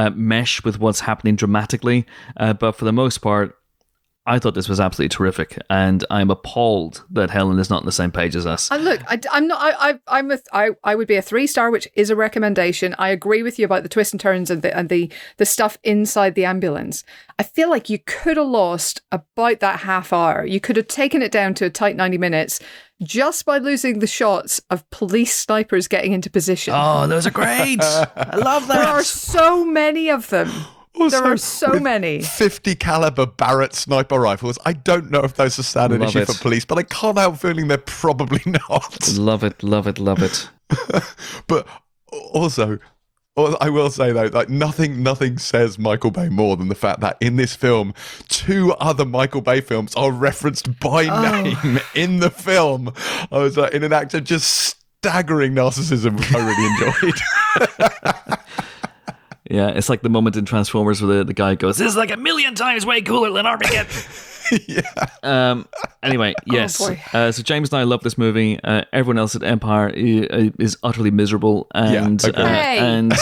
[0.00, 2.04] uh, mesh with what's happening dramatically.
[2.36, 3.56] Uh, but for the most part,
[4.28, 7.92] I thought this was absolutely terrific, and I'm appalled that Helen is not on the
[7.92, 8.68] same page as us.
[8.72, 9.60] And look, I, am not.
[9.60, 10.38] I, I, I'm a.
[10.52, 12.96] I, I would be a three star, which is a recommendation.
[12.98, 15.78] I agree with you about the twists and turns and the and the the stuff
[15.84, 17.04] inside the ambulance.
[17.38, 20.44] I feel like you could have lost about that half hour.
[20.44, 22.58] You could have taken it down to a tight ninety minutes
[23.02, 26.74] just by losing the shots of police snipers getting into position.
[26.76, 27.80] Oh, those are great!
[27.82, 28.78] I love that.
[28.78, 30.50] there are so many of them.
[30.98, 32.22] Also, there are so with many.
[32.22, 34.58] 50 caliber Barrett sniper rifles.
[34.64, 36.26] I don't know if those are standard Love issue it.
[36.26, 39.08] for police, but I can't help feeling they're probably not.
[39.16, 40.48] love it, love it, love it.
[41.46, 41.66] but
[42.32, 42.78] also
[43.36, 47.18] I will say though, like nothing, nothing says Michael Bay more than the fact that
[47.20, 47.92] in this film,
[48.28, 51.42] two other Michael Bay films are referenced by oh.
[51.42, 52.94] name in the film.
[53.30, 56.66] I was like, in an act of just staggering narcissism, which I really
[58.32, 58.38] enjoyed.
[59.50, 62.10] Yeah, it's like the moment in Transformers where the, the guy goes, "This is like
[62.10, 63.86] a million times way cooler than Armageddon."
[64.66, 64.80] yeah.
[65.22, 65.68] Um.
[66.02, 66.78] Anyway, yes.
[66.78, 67.00] boy.
[67.12, 68.58] uh, so James and I love this movie.
[68.62, 72.42] Uh, everyone else at Empire is, is utterly miserable and agreed.
[72.42, 72.78] uh, Hey.
[72.78, 73.12] and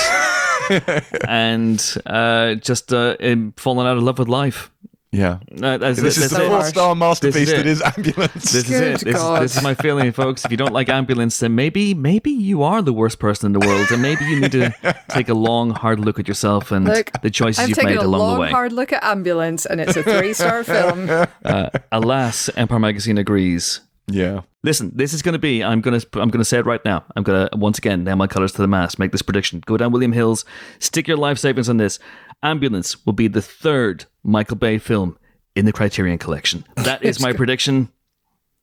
[1.29, 4.71] and uh, just uh, um, out of love with life.
[5.15, 5.39] Yeah.
[5.63, 6.49] Uh, that's- This is that's the it.
[6.49, 7.57] four star masterpiece it.
[7.59, 8.51] that is Ambulance.
[8.53, 9.01] This is it.
[9.05, 10.45] This, this is my feeling, folks.
[10.45, 13.65] If you don't like ambulance, then maybe maybe you are the worst person in the
[13.67, 14.75] world, and maybe you need to
[15.11, 17.99] take a long, hard look at yourself and Look, the choices I've you've taken made
[18.03, 18.51] a along long, the way.
[18.51, 21.09] hard look at Ambulance, and it's a three-star film.
[21.45, 23.81] Uh, alas, Empire Magazine agrees.
[24.09, 24.41] yeah.
[24.65, 25.63] Listen, this is going to be.
[25.63, 26.07] I'm going to.
[26.19, 27.05] I'm going to say it right now.
[27.15, 28.99] I'm going to once again nail my colors to the mast.
[28.99, 29.61] Make this prediction.
[29.67, 30.47] Go down William Hills.
[30.79, 31.99] Stick your life savings on this.
[32.45, 35.19] Ambulance will be the third Michael Bay film
[35.57, 36.65] in the Criterion Collection.
[36.77, 37.89] That is my prediction.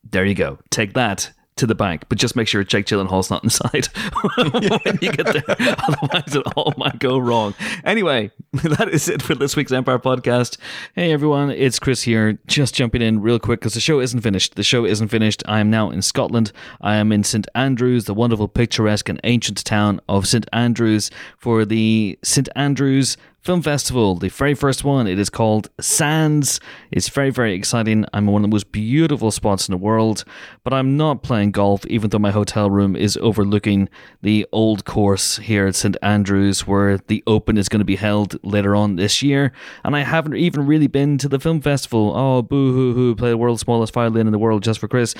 [0.10, 0.60] There you go.
[0.70, 3.86] Take that to the bank, but just make sure Jake Gyllenhaal's not inside
[4.36, 5.44] when you get there.
[5.88, 7.54] Otherwise, it all might go wrong.
[7.84, 10.58] Anyway, that is it for this week's Empire podcast.
[10.96, 12.40] Hey everyone, it's Chris here.
[12.48, 14.56] Just jumping in real quick because the show isn't finished.
[14.56, 15.44] The show isn't finished.
[15.48, 16.52] I am now in Scotland.
[16.82, 21.66] I am in St Andrews, the wonderful, picturesque, and ancient town of St Andrews for
[21.66, 25.08] the St Andrews Film Festival, the very first one.
[25.08, 26.60] It is called Sands.
[26.92, 28.06] It's very, very exciting.
[28.14, 30.24] I'm in one of the most beautiful spots in the world,
[30.64, 33.90] but I'm not playing golf, even though my hotel room is overlooking
[34.22, 38.38] the old course here at St Andrews, where the Open is going to be held
[38.46, 39.54] later on this year.
[39.84, 42.14] And I haven't even really been to the film festival.
[42.16, 45.16] Oh, boo hoo hoo, play the world's smallest violin in the world just for Chris.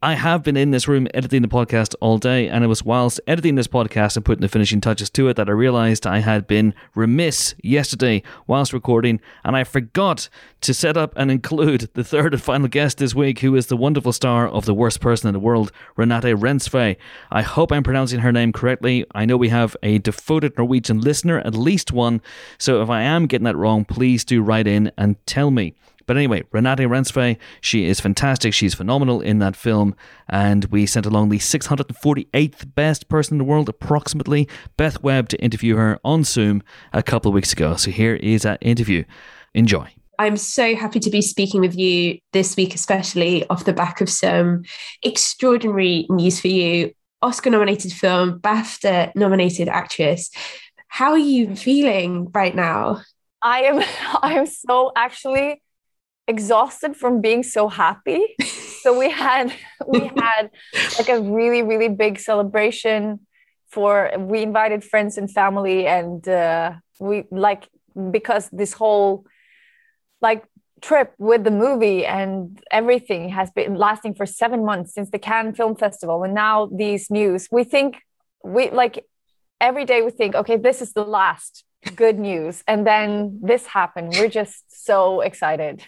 [0.00, 3.20] I have been in this room editing the podcast all day, and it was whilst
[3.26, 6.46] editing this podcast and putting the finishing touches to it that I realized I had
[6.46, 10.28] been remiss yesterday whilst recording, and I forgot
[10.60, 13.76] to set up and include the third and final guest this week, who is the
[13.76, 16.96] wonderful star of The Worst Person in the World, Renate Reinsve.
[17.32, 19.04] I hope I'm pronouncing her name correctly.
[19.16, 22.22] I know we have a devoted Norwegian listener, at least one,
[22.56, 25.74] so if I am getting that wrong, please do write in and tell me.
[26.08, 28.54] But anyway, Renate Reinsve, she is fantastic.
[28.54, 29.94] She's phenomenal in that film.
[30.26, 34.48] And we sent along the 648th best person in the world, approximately,
[34.78, 36.62] Beth Webb, to interview her on Zoom
[36.94, 37.76] a couple of weeks ago.
[37.76, 39.04] So here is that interview.
[39.52, 39.90] Enjoy.
[40.18, 44.08] I'm so happy to be speaking with you this week, especially off the back of
[44.08, 44.64] some
[45.02, 46.92] extraordinary news for you.
[47.20, 50.30] Oscar nominated film, BAFTA nominated actress.
[50.88, 53.02] How are you feeling right now?
[53.42, 53.82] I am
[54.22, 55.60] I am so actually
[56.28, 58.36] exhausted from being so happy.
[58.82, 59.52] so we had
[59.86, 60.50] we had
[60.98, 63.20] like a really really big celebration
[63.70, 67.68] for we invited friends and family and uh, we like
[68.10, 69.24] because this whole
[70.20, 70.44] like
[70.80, 75.54] trip with the movie and everything has been lasting for 7 months since the Cannes
[75.54, 76.22] Film Festival.
[76.22, 78.00] And now these news we think
[78.44, 79.04] we like
[79.60, 81.64] every day we think okay this is the last
[81.94, 82.62] good news.
[82.66, 84.14] And then this happened.
[84.18, 85.82] We're just so excited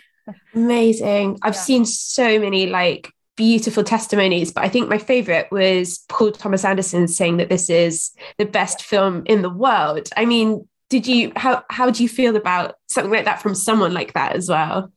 [0.55, 1.39] Amazing.
[1.43, 1.61] I've Yeah.
[1.61, 7.09] seen so many like beautiful testimonies, but I think my favorite was Paul Thomas Anderson
[7.09, 10.09] saying that this is the best film in the world.
[10.17, 13.95] I mean, did you how how do you feel about something like that from someone
[13.95, 14.93] like that as well?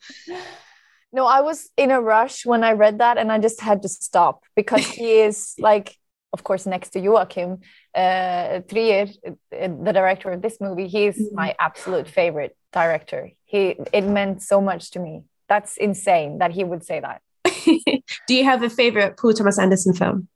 [1.12, 3.88] no i was in a rush when i read that and i just had to
[3.88, 5.96] stop because he is like
[6.34, 7.60] of course next to joachim
[7.94, 11.34] uh, Trier, uh, the director of this movie he is Mhm.
[11.34, 13.32] my absolute favorite director.
[13.46, 15.24] He it meant so much to me.
[15.48, 17.22] That's insane that he would say that.
[18.28, 20.28] Do you have a favorite Paul Thomas Anderson film?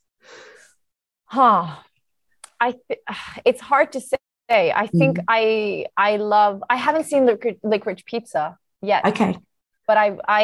[1.26, 1.76] huh.
[2.60, 3.00] I th-
[3.46, 4.18] it's hard to say.
[4.50, 5.26] I think Mm.
[5.28, 9.04] i i love i haven't seen licorice, licorice pizza yet.
[9.06, 9.36] Okay.
[9.88, 10.08] but i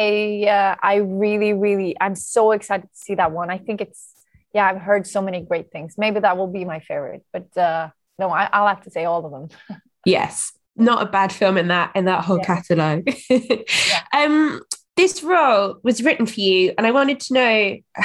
[0.58, 3.48] uh, i really really i'm so excited to see that one.
[3.56, 4.12] I think it's
[4.52, 5.96] yeah i've heard so many great things.
[5.96, 7.88] Maybe that will be my favorite but uh
[8.18, 9.46] no I, i'll have to say all of them.
[10.04, 10.52] Yes.
[10.76, 12.44] Not a bad film in that in that whole Yeah.
[12.44, 13.08] catalogue.
[14.12, 14.60] Um
[14.96, 17.76] this role was written for you, and I wanted to know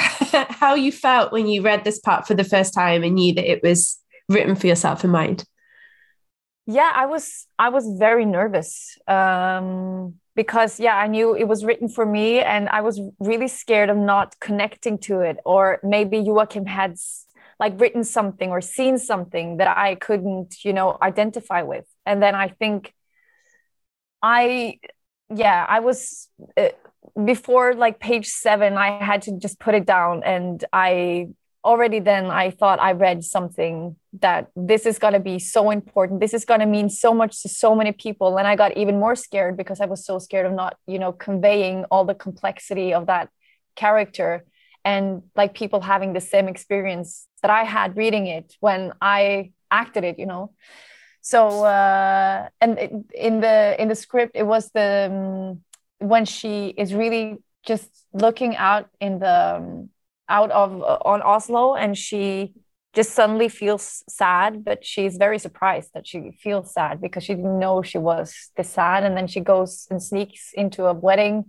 [0.60, 3.48] how you felt when you read this part for the first time and knew that
[3.48, 3.96] it was
[4.28, 5.44] written for yourself in mind.
[6.66, 11.88] yeah i was i was very nervous um because yeah i knew it was written
[11.88, 16.66] for me and i was really scared of not connecting to it or maybe joachim
[16.66, 16.92] had
[17.60, 22.34] like written something or seen something that i couldn't you know identify with and then
[22.34, 22.92] i think
[24.22, 24.78] i
[25.34, 26.70] yeah i was uh,
[27.24, 31.28] before like page seven i had to just put it down and i
[31.64, 36.20] already then I thought I read something that this is going to be so important.
[36.20, 38.38] This is going to mean so much to so many people.
[38.38, 41.12] And I got even more scared because I was so scared of not, you know,
[41.12, 43.28] conveying all the complexity of that
[43.76, 44.44] character
[44.84, 50.04] and like people having the same experience that I had reading it when I acted
[50.04, 50.52] it, you know.
[51.22, 55.60] So uh, and it, in the in the script, it was the um,
[55.98, 59.90] when she is really just looking out in the um,
[60.28, 62.52] out of uh, on Oslo and she
[62.92, 67.58] just suddenly feels sad, but she's very surprised that she feels sad because she didn't
[67.58, 69.04] know she was this sad.
[69.04, 71.44] And then she goes and sneaks into a wedding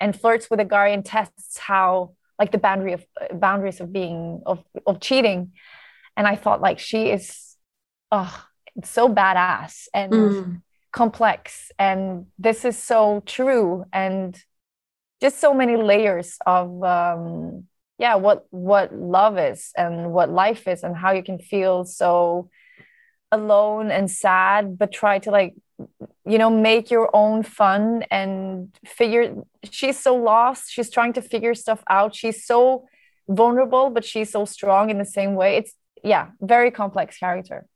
[0.00, 4.42] and flirts with a guy and tests how like the boundary of boundaries of being
[4.46, 5.52] of of cheating.
[6.16, 7.56] And I thought like she is
[8.12, 8.44] oh
[8.84, 10.62] so badass and Mm.
[10.92, 14.42] complex and this is so true and
[15.20, 17.64] just so many layers of um
[17.98, 22.48] yeah what what love is and what life is and how you can feel so
[23.32, 25.54] alone and sad but try to like
[26.26, 29.34] you know make your own fun and figure
[29.70, 30.70] she's so lost.
[30.70, 32.14] She's trying to figure stuff out.
[32.14, 32.86] She's so
[33.28, 35.56] vulnerable but she's so strong in the same way.
[35.56, 37.66] It's yeah very complex character.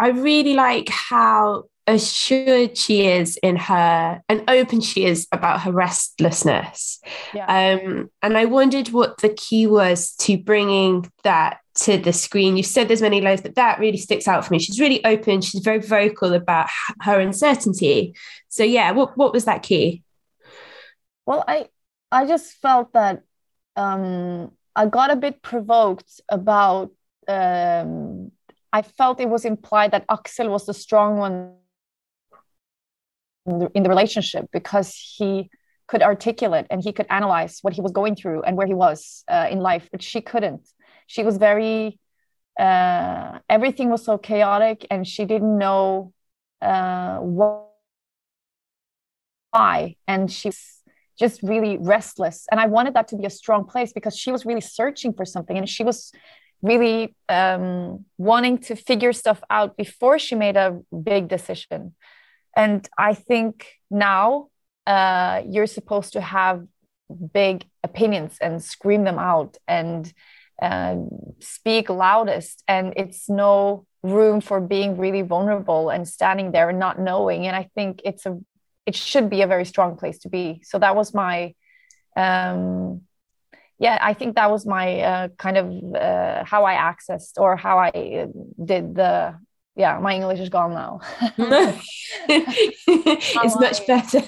[0.00, 5.72] I really like how assured she is in her and open she is about her
[5.72, 7.00] restlessness.
[7.34, 12.56] yeah Um, and I wondered what the key was to bringing that to the screen.
[12.56, 14.58] You said there's many layers, but that really sticks out for me.
[14.58, 15.40] She's really open.
[15.40, 16.68] She's very vocal about
[17.00, 18.14] her uncertainty.
[18.48, 20.02] So yeah, what what was that key?
[21.24, 21.68] Well, I
[22.10, 23.22] I just felt that
[23.76, 26.92] um, I got a bit provoked about.
[27.26, 28.32] Um,
[28.72, 31.57] I felt it was implied that Aksel was the strong one
[33.58, 35.50] the, in the relationship because he
[35.86, 39.24] could articulate and he could analyze what he was going through and where he was
[39.28, 40.68] uh, in life, but she couldn't.
[41.06, 41.98] She was very.
[42.58, 46.12] Uh, everything was so chaotic, and she didn't know
[46.60, 47.18] uh,
[49.52, 50.78] why, and she's
[51.18, 52.46] just really restless.
[52.50, 55.24] And I wanted that to be a strong place because she was really searching for
[55.24, 56.12] something and she was
[56.62, 61.94] really um, wanting to figure stuff out before she made a big decision.
[62.58, 64.48] And I think now
[64.86, 66.66] uh, you're supposed to have
[67.32, 70.12] big opinions and scream them out and
[70.60, 70.96] uh,
[71.38, 72.64] speak loudest.
[72.66, 77.46] And it's no room for being really vulnerable and standing there and not knowing.
[77.46, 78.38] And I think it's a
[78.88, 80.62] it should be a very strong place to be.
[80.64, 81.54] So that was my,
[82.16, 83.02] um,
[83.78, 87.76] yeah, I think that was my uh, kind of uh, how I accessed or how
[87.78, 88.26] I uh,
[88.64, 89.38] did the,
[89.78, 91.00] yeah, my English is gone now.
[92.28, 94.20] it's much better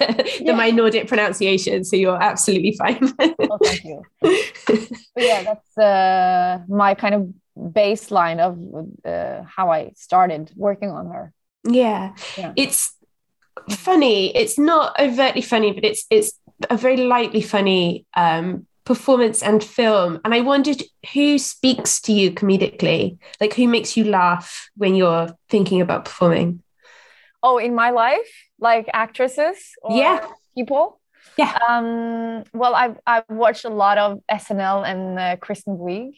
[0.45, 3.13] than my Nordic pronunciation, so you're absolutely fine.
[3.19, 4.01] oh, thank you.
[5.13, 8.57] But yeah, that's uh, my kind of baseline of
[9.05, 11.33] uh, how I started working on her.
[11.65, 12.15] yeah.
[12.37, 12.53] Yeah.
[12.55, 12.95] It's
[13.69, 14.35] funny.
[14.35, 16.31] It's not overtly funny, but it's it's
[16.69, 20.19] a very lightly funny um, performance and film.
[20.25, 20.83] And I wondered
[21.13, 26.61] who speaks to you comedically, like who makes you laugh when you're thinking about performing.
[27.43, 28.29] Oh, in my life,
[28.59, 30.27] like actresses or Yeah.
[30.55, 30.99] people.
[31.37, 31.57] Yeah.
[31.67, 36.13] Um, well, I've I've watched a lot of SNL and uh, Kristen Wiig.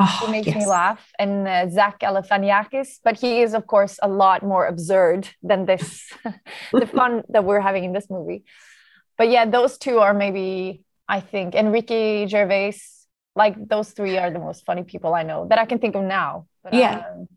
[0.00, 3.00] Oh, He makes me laugh, and uh, Zach Galifianakis.
[3.02, 6.08] But he is, of course, a lot more absurd than this,
[6.72, 8.44] the fun that we're having in this movie.
[9.16, 12.74] But yeah, those two are maybe I think, and Ricky Gervais.
[13.36, 16.02] Like those three are the most funny people I know that I can think of
[16.02, 16.46] now.
[16.64, 17.04] But, Yeah.
[17.12, 17.28] um,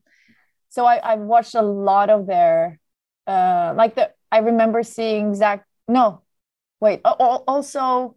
[0.69, 2.79] so I I've watched a lot of their,
[3.27, 5.65] uh, like the I remember seeing Zach.
[5.87, 6.21] No,
[6.79, 7.01] wait.
[7.03, 8.15] Also.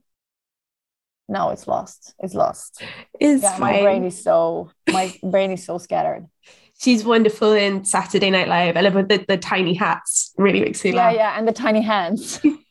[1.28, 2.14] No, it's lost.
[2.18, 2.82] It's lost
[3.18, 6.26] It's yeah, my brain is so my brain is so scattered.
[6.78, 8.76] She's wonderful in Saturday Night Live.
[8.76, 10.32] I love the, the tiny hats.
[10.36, 11.14] Really makes me Yeah, laugh.
[11.14, 12.40] yeah, and the tiny hands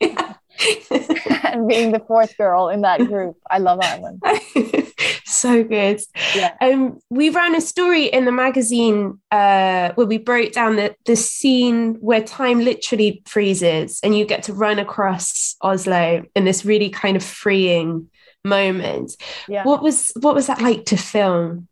[1.54, 3.36] and being the fourth girl in that group.
[3.50, 4.20] I love that one.
[5.24, 6.00] so good.
[6.34, 6.54] Yeah.
[6.60, 11.16] Um, we ran a story in the magazine uh, where we broke down the, the
[11.16, 16.90] scene where time literally freezes and you get to run across Oslo in this really
[16.90, 18.10] kind of freeing
[18.44, 19.16] moment.
[19.48, 19.64] Yeah.
[19.64, 21.68] What was what was that like to film?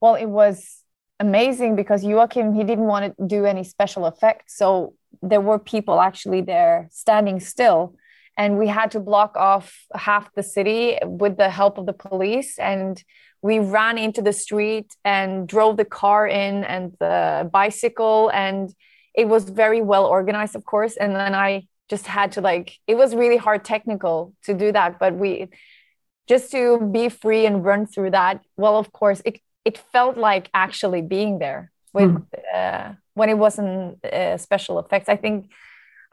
[0.00, 0.82] Well, it was
[1.20, 6.00] amazing because Joachim he didn't want to do any special effects, so there were people
[6.00, 7.94] actually there standing still,
[8.36, 12.58] and we had to block off half the city with the help of the police,
[12.58, 13.02] and
[13.42, 18.74] we ran into the street and drove the car in and the bicycle, and
[19.14, 22.96] it was very well organized, of course, and then I just had to like it
[22.96, 25.48] was really hard technical to do that, but we
[26.26, 30.48] just to be free and run through that well of course it, it felt like
[30.54, 32.16] actually being there with
[32.54, 35.08] uh, when it wasn't uh, special effects.
[35.08, 35.50] I think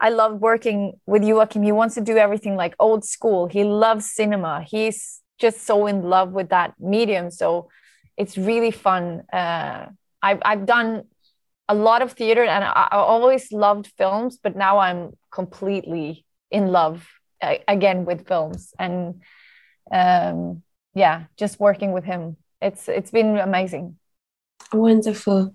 [0.02, 1.62] i love working with joachim.
[1.62, 3.46] He wants to do everything like old school.
[3.46, 4.62] He loves cinema.
[4.68, 7.30] He's just so in love with that medium.
[7.30, 7.68] So
[8.16, 9.22] it's really fun.
[9.32, 9.86] Uh,
[10.22, 11.04] I've, I've done
[11.68, 16.68] a lot of theater and I, I always loved films but now i'm completely in
[16.68, 17.08] love
[17.40, 18.74] uh, again with films.
[18.78, 19.22] And
[19.90, 20.62] um
[20.94, 22.36] yeah just working with him.
[22.60, 23.96] It's it's been amazing.
[24.72, 25.54] Wonderful.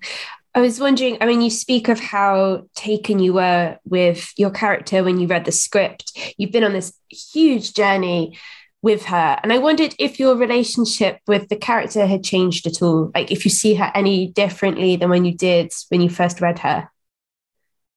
[0.55, 5.03] I was wondering, I mean, you speak of how taken you were with your character
[5.03, 6.17] when you read the script.
[6.37, 8.37] You've been on this huge journey
[8.81, 9.39] with her.
[9.43, 13.11] And I wondered if your relationship with the character had changed at all.
[13.13, 16.59] Like if you see her any differently than when you did when you first read
[16.59, 16.89] her.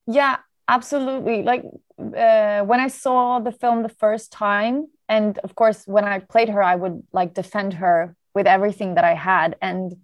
[0.07, 1.43] Yeah, absolutely.
[1.43, 1.65] Like
[1.99, 6.49] uh, when I saw the film the first time, and of course, when I played
[6.49, 9.57] her, I would like defend her with everything that I had.
[9.61, 9.97] And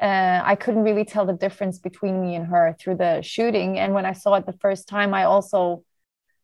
[0.00, 3.78] uh, I couldn't really tell the difference between me and her through the shooting.
[3.78, 5.84] And when I saw it the first time, I also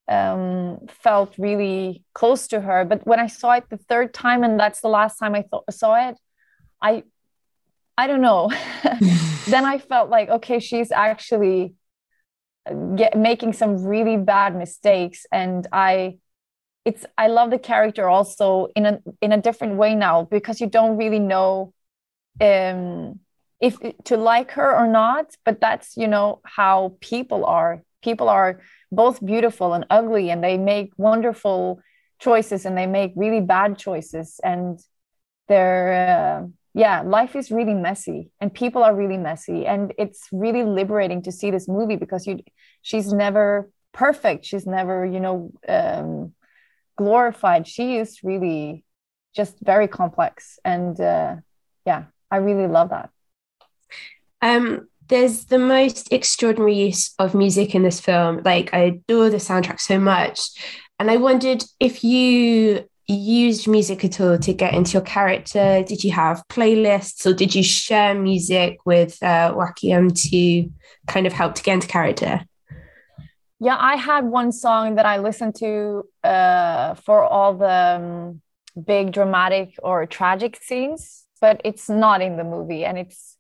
[0.09, 2.85] um, felt really close to her.
[2.85, 5.63] But when I saw it the third time, and that's the last time I th-
[5.71, 6.19] saw it,
[6.81, 7.05] I,
[7.97, 8.51] I don't know.
[9.47, 11.75] then I felt like, okay, she's actually
[12.69, 16.19] uh, get, making some really bad mistakes, and I,
[16.85, 20.69] it's I love the character also in a in a different way now because you
[20.69, 21.73] don't really know,
[22.41, 23.21] um,
[23.63, 25.35] if to like her or not.
[25.47, 27.83] But that's you know how people are.
[28.03, 28.61] People are
[28.91, 31.81] both beautiful and ugly and they make wonderful
[32.23, 34.79] choices and they make really bad choices and
[35.49, 40.63] they're uh, yeah life is really messy and people are really messy and it's really
[40.63, 42.39] liberating to see this movie because you
[42.83, 46.33] she's never perfect she's never you know um,
[46.97, 48.85] glorified she is really
[49.35, 51.35] just very complex and uh,
[51.85, 53.11] yeah i really love that
[54.41, 58.41] um there's the most extraordinary use of music in this film.
[58.45, 60.39] Like I adore the soundtrack so much.
[60.99, 65.83] And I wondered if you used music at all to get into your character.
[65.83, 70.71] Did you have playlists or did you share music with uh, Joachim to
[71.07, 72.41] kind of help to get into character?
[73.61, 78.41] Yeah, I had one song that I listened to uh, for all the um,
[78.83, 82.85] big dramatic or tragic scenes, but it's not in the movie.
[82.85, 83.32] And it's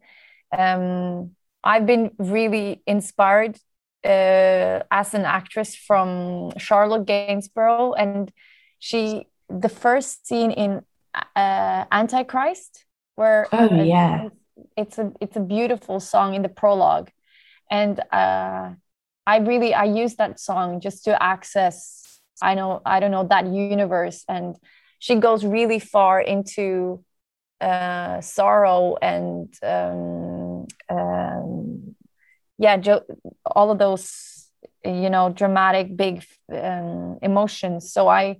[0.56, 1.32] um,
[1.64, 3.56] I've been really inspired
[4.04, 8.32] uh, as an actress from Charlotte Gainsbourg, and
[8.78, 10.82] she the first scene in
[11.36, 12.84] uh, Antichrist,
[13.14, 14.28] where oh uh, yeah,
[14.76, 17.10] it's a it's a beautiful song in the prologue,
[17.70, 18.70] and uh,
[19.26, 22.02] I really I use that song just to access
[22.42, 24.56] I know I don't know that universe, and
[24.98, 27.04] she goes really far into
[27.60, 30.41] uh, sorrow and um, um,
[32.62, 33.04] yeah, jo-
[33.44, 34.48] all of those
[34.84, 37.92] you know dramatic big um, emotions.
[37.92, 38.38] So I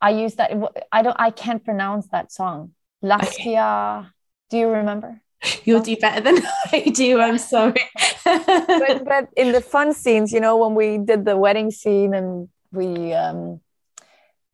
[0.00, 0.50] I use that.
[0.92, 1.16] I don't.
[1.18, 2.72] I can't pronounce that song.
[3.02, 4.00] Lascia.
[4.00, 4.08] Okay.
[4.50, 5.20] Do you remember?
[5.64, 6.38] You'll do better than
[6.72, 7.20] I do.
[7.20, 7.80] I'm sorry.
[8.24, 12.48] but, but in the fun scenes, you know, when we did the wedding scene and
[12.72, 13.60] we um,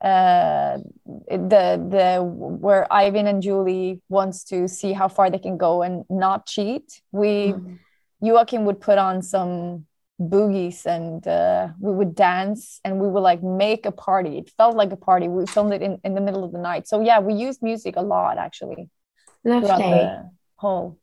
[0.01, 5.82] uh, the the where Eivind and Julie wants to see how far they can go
[5.82, 7.01] and not cheat.
[7.11, 7.74] We mm-hmm.
[8.21, 9.87] Joachim would put on some
[10.21, 14.39] boogies and uh, we would dance and we would like make a party.
[14.39, 15.29] It felt like a party.
[15.29, 16.87] We filmed it in, in the middle of the night.
[16.87, 18.91] So yeah, we used music a lot actually
[19.45, 19.69] Lovely.
[19.69, 20.99] throughout the whole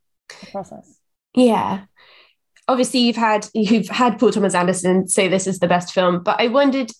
[0.51, 0.99] process.
[1.33, 1.85] Yeah.
[2.67, 6.39] Obviously, you've had you've had Paul Thomas Anderson say this is the best film, but
[6.39, 6.91] I wondered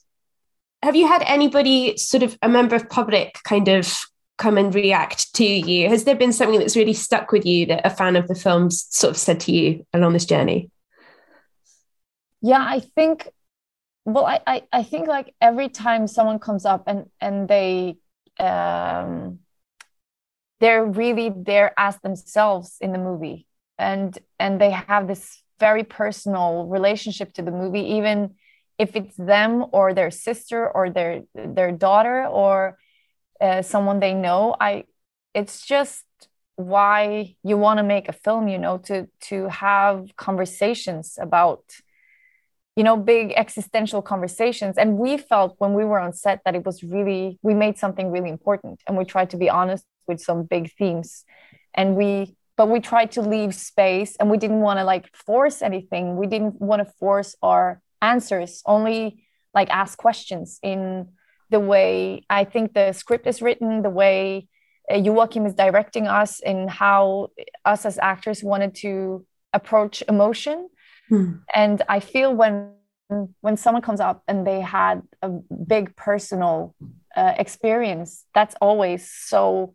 [0.84, 4.00] have you had anybody sort of a member of public kind of
[4.38, 5.90] come and react to you?
[5.90, 8.88] Has there been something that's really stuck with you that a fan of the films
[8.90, 10.70] sort of said to you along this journey?
[12.42, 13.30] Yeah i think
[14.06, 17.98] well i i, I think like every time someone comes up and and they
[18.40, 19.40] um
[20.60, 23.48] they're really there as themselves in the movie
[23.78, 28.36] and and they have this very personal relationship to the movie even
[28.78, 32.78] if it's them or their sister or their their daughter or
[33.42, 34.84] uh, someone they know i
[35.34, 36.04] it's just
[36.56, 41.62] why you want to make a film you know to to have conversations about
[42.78, 44.78] you know big existential conversations.
[44.78, 48.12] And we felt when we were on set that it was really we made something
[48.12, 51.26] really important and we tried to be honest with some big themes.
[51.74, 55.64] And we but we tried to leave space and we didn't want to like force
[55.64, 56.18] anything.
[56.18, 61.10] We didn't want to force our answers, only like ask questions in
[61.50, 64.48] the way I think the script is written, the way
[64.92, 67.30] uh, Joachim is directing us, and how
[67.66, 70.70] us as actors wanted to approach emotion.
[71.10, 71.34] Hmm.
[71.54, 72.74] And I feel when
[73.40, 76.76] when someone comes up and they had a big personal
[77.16, 79.74] uh, experience, that's always so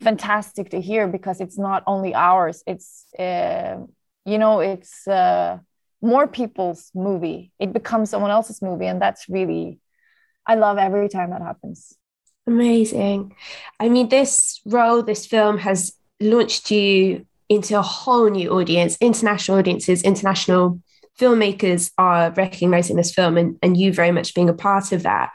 [0.00, 2.62] fantastic to hear because it's not only ours.
[2.66, 3.78] It's uh,
[4.24, 5.58] you know it's uh,
[6.02, 9.78] more people's movie it becomes someone else's movie and that's really
[10.46, 11.94] i love every time that happens
[12.46, 13.34] amazing
[13.80, 19.58] i mean this role this film has launched you into a whole new audience, international
[19.58, 20.80] audiences, international
[21.18, 25.30] filmmakers are recognizing this film and, and you very much being a part of that.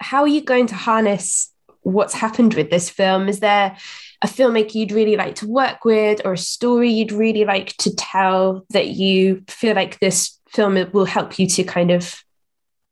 [0.00, 3.28] How are you going to harness what's happened with this film?
[3.28, 3.76] Is there
[4.22, 7.94] a filmmaker you'd really like to work with or a story you'd really like to
[7.94, 12.22] tell that you feel like this film will help you to kind of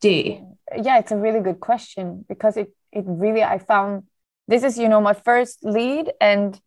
[0.00, 0.47] do?
[0.76, 4.04] Yeah, it's a really good question because it it really I found
[4.46, 6.60] this is you know my first lead and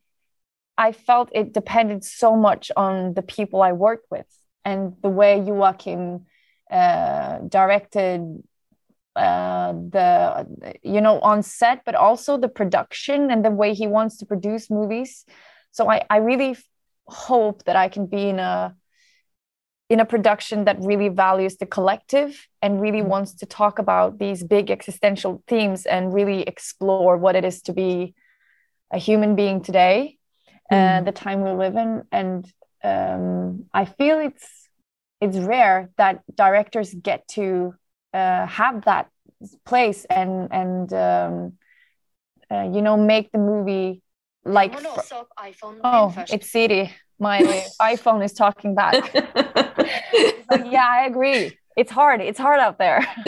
[0.77, 4.25] I felt it depended so much on the people I worked with
[4.65, 6.25] and the way Joachim
[6.71, 8.43] uh, directed
[9.15, 14.17] uh, the you know on set, but also the production and the way he wants
[14.17, 15.25] to produce movies.
[15.71, 16.57] So I I really
[17.05, 18.75] hope that I can be in a
[19.91, 23.09] in a production that really values the collective and really mm-hmm.
[23.09, 27.73] wants to talk about these big existential themes and really explore what it is to
[27.73, 28.15] be
[28.93, 30.17] a human being today
[30.69, 31.05] and uh, mm.
[31.05, 32.49] the time we live in and
[32.85, 34.47] um, i feel it's
[35.19, 37.73] it's rare that directors get to
[38.13, 39.09] uh, have that
[39.65, 41.53] place and and um,
[42.49, 44.01] uh, you know make the movie
[44.45, 44.73] like
[45.83, 47.39] oh it's Siri my
[47.79, 49.13] iPhone is talking back.
[50.65, 51.57] yeah, I agree.
[51.77, 52.19] It's hard.
[52.19, 52.99] It's hard out there.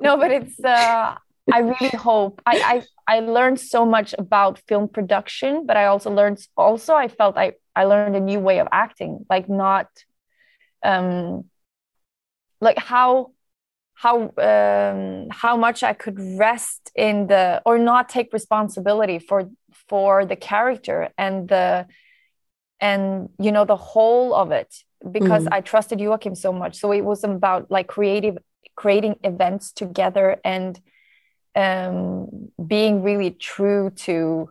[0.00, 0.58] no, but it's.
[0.64, 1.14] Uh,
[1.52, 2.40] I really hope.
[2.46, 6.38] I, I I learned so much about film production, but I also learned.
[6.56, 9.26] Also, I felt I I learned a new way of acting.
[9.28, 9.88] Like not,
[10.82, 11.44] um,
[12.60, 13.32] like how
[13.94, 19.50] how um, how much I could rest in the or not take responsibility for
[19.88, 21.86] for the character and the
[22.80, 24.74] and you know the whole of it
[25.10, 25.48] because mm.
[25.52, 26.76] I trusted Joachim so much.
[26.76, 28.38] So it was about like creative
[28.76, 30.80] creating events together and
[31.54, 34.50] um, being really true to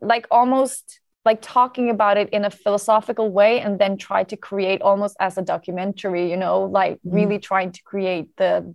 [0.00, 4.82] like almost like talking about it in a philosophical way and then try to create
[4.82, 7.14] almost as a documentary you know like mm.
[7.14, 8.74] really trying to create the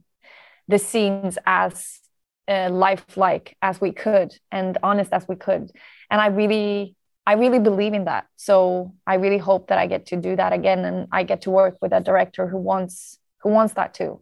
[0.68, 2.00] the scenes as
[2.48, 5.72] uh, lifelike as we could and honest as we could
[6.10, 6.96] and i really
[7.26, 10.54] i really believe in that so i really hope that i get to do that
[10.54, 14.22] again and i get to work with a director who wants who wants that too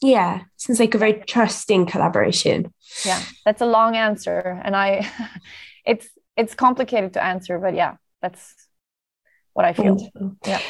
[0.00, 2.72] yeah sounds like a very trusting collaboration
[3.04, 5.08] yeah that's a long answer and i
[5.84, 8.54] it's it's complicated to answer, but yeah, that's
[9.52, 9.94] what I feel.
[9.96, 10.36] Wonderful.
[10.46, 10.60] Yeah.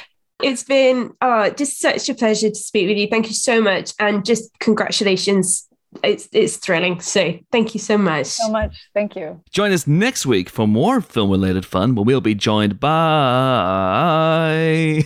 [0.43, 3.07] It's been uh, just such a pleasure to speak with you.
[3.07, 3.93] Thank you so much.
[3.99, 5.67] And just congratulations.
[6.03, 7.01] It's, it's thrilling.
[7.01, 8.27] So thank you so much.
[8.27, 8.89] So much.
[8.95, 9.41] Thank you.
[9.51, 12.95] Join us next week for more film related fun where we'll be joined by.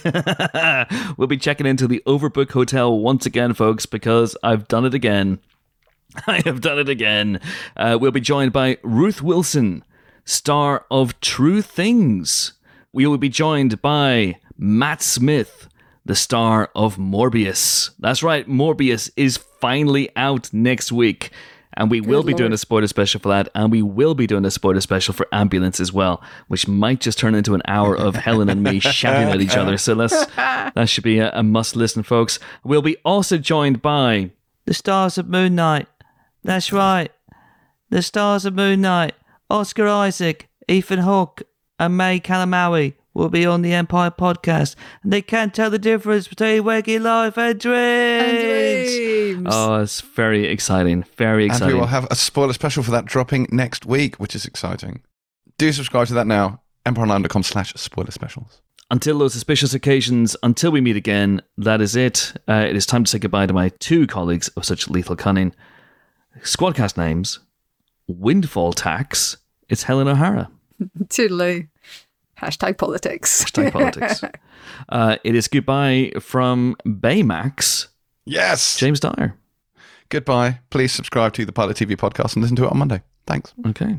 [1.17, 5.41] we'll be checking into the Overbook Hotel once again, folks, because I've done it again.
[6.27, 7.41] I have done it again.
[7.77, 9.85] Uh, we'll be joined by Ruth Wilson
[10.25, 12.53] star of True Things.
[12.93, 15.69] We will be joined by Matt Smith,
[16.05, 17.91] the star of Morbius.
[17.99, 21.31] That's right, Morbius is finally out next week.
[21.75, 22.39] And we Good will be Lord.
[22.39, 23.49] doing a spoiler special for that.
[23.55, 27.19] And we will be doing a spoiler special for Ambulance as well, which might just
[27.19, 29.79] turn into an hour of Helen and me shouting at each other.
[29.79, 32.41] So let's, that should be a, a must listen, folks.
[32.65, 34.31] We'll be also joined by
[34.65, 35.87] The Stars of Moon Knight.
[36.43, 37.13] That's right.
[37.91, 39.15] The Stars of Moon Knight.
[39.51, 41.43] Oscar Isaac, Ethan Hawke,
[41.79, 46.29] and May Calamawy will be on the Empire podcast, and they can't tell the difference
[46.29, 47.75] between waking life and dreams.
[47.75, 49.49] and dreams.
[49.51, 51.05] Oh, it's very exciting.
[51.17, 51.67] Very exciting.
[51.69, 55.03] And we will have a spoiler special for that dropping next week, which is exciting.
[55.59, 56.63] Do subscribe to that now.
[56.87, 58.63] EmpireOnline.com slash spoiler specials.
[58.91, 62.33] Until those suspicious occasions, until we meet again, that is it.
[62.49, 65.55] Uh, it is time to say goodbye to my two colleagues of such lethal cunning.
[66.41, 67.41] Squadcast names
[68.07, 69.37] windfall tax,
[69.69, 70.51] it's Helen O'Hara.
[71.05, 71.69] Toodaloo.
[72.41, 73.45] Hashtag politics.
[73.45, 74.23] Hashtag politics.
[74.89, 77.89] uh, it is goodbye from Baymax.
[78.25, 78.77] Yes.
[78.79, 79.37] James Dyer.
[80.09, 80.61] Goodbye.
[80.71, 83.03] Please subscribe to the Pilot TV podcast and listen to it on Monday.
[83.27, 83.55] Thanks.
[83.67, 83.99] Okay.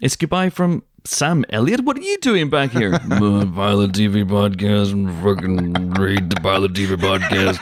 [0.00, 1.84] It's goodbye from Sam Elliott.
[1.84, 2.92] What are you doing back here?
[3.08, 7.58] The Pilot TV podcast and fucking read the Pilot TV podcast.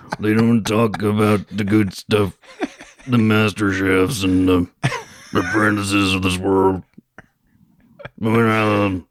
[0.20, 2.36] they don't talk about the good stuff,
[3.06, 4.70] the master chefs and the
[5.34, 6.82] apprentices of this world.
[8.18, 9.04] Moving around.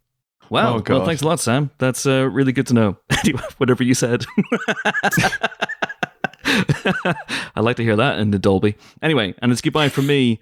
[0.49, 0.77] Wow.
[0.77, 1.71] Oh, well, thanks a lot, Sam.
[1.77, 2.97] That's uh, really good to know.
[3.57, 4.25] Whatever you said.
[7.55, 8.75] I like to hear that in the Dolby.
[9.01, 10.39] Anyway, and it's goodbye from me.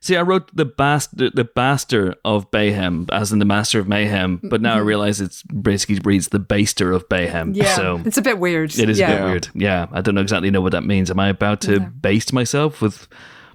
[0.00, 4.40] See, I wrote the bast the baster of Bayhem, as in the master of mayhem,
[4.42, 4.86] but now I mm-hmm.
[4.86, 7.56] realize it's basically reads the baster of Bayhem.
[7.56, 8.78] Yeah, so it's a bit weird.
[8.78, 9.10] It is yeah.
[9.10, 9.48] a bit weird.
[9.54, 11.10] Yeah, I don't know exactly know what that means.
[11.10, 11.88] Am I about to yeah.
[11.88, 13.08] baste myself with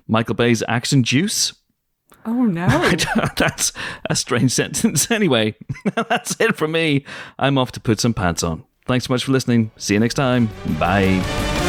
[0.07, 1.53] Michael Bay's action juice?
[2.26, 2.68] Oh no.
[3.38, 3.73] that's
[4.10, 5.10] a strange sentence.
[5.22, 5.56] Anyway,
[6.10, 7.06] that's it from me.
[7.38, 8.64] I'm off to put some pants on.
[8.85, 9.72] Thanks so much for listening.
[9.77, 10.49] See you next time.
[10.80, 11.60] Bye.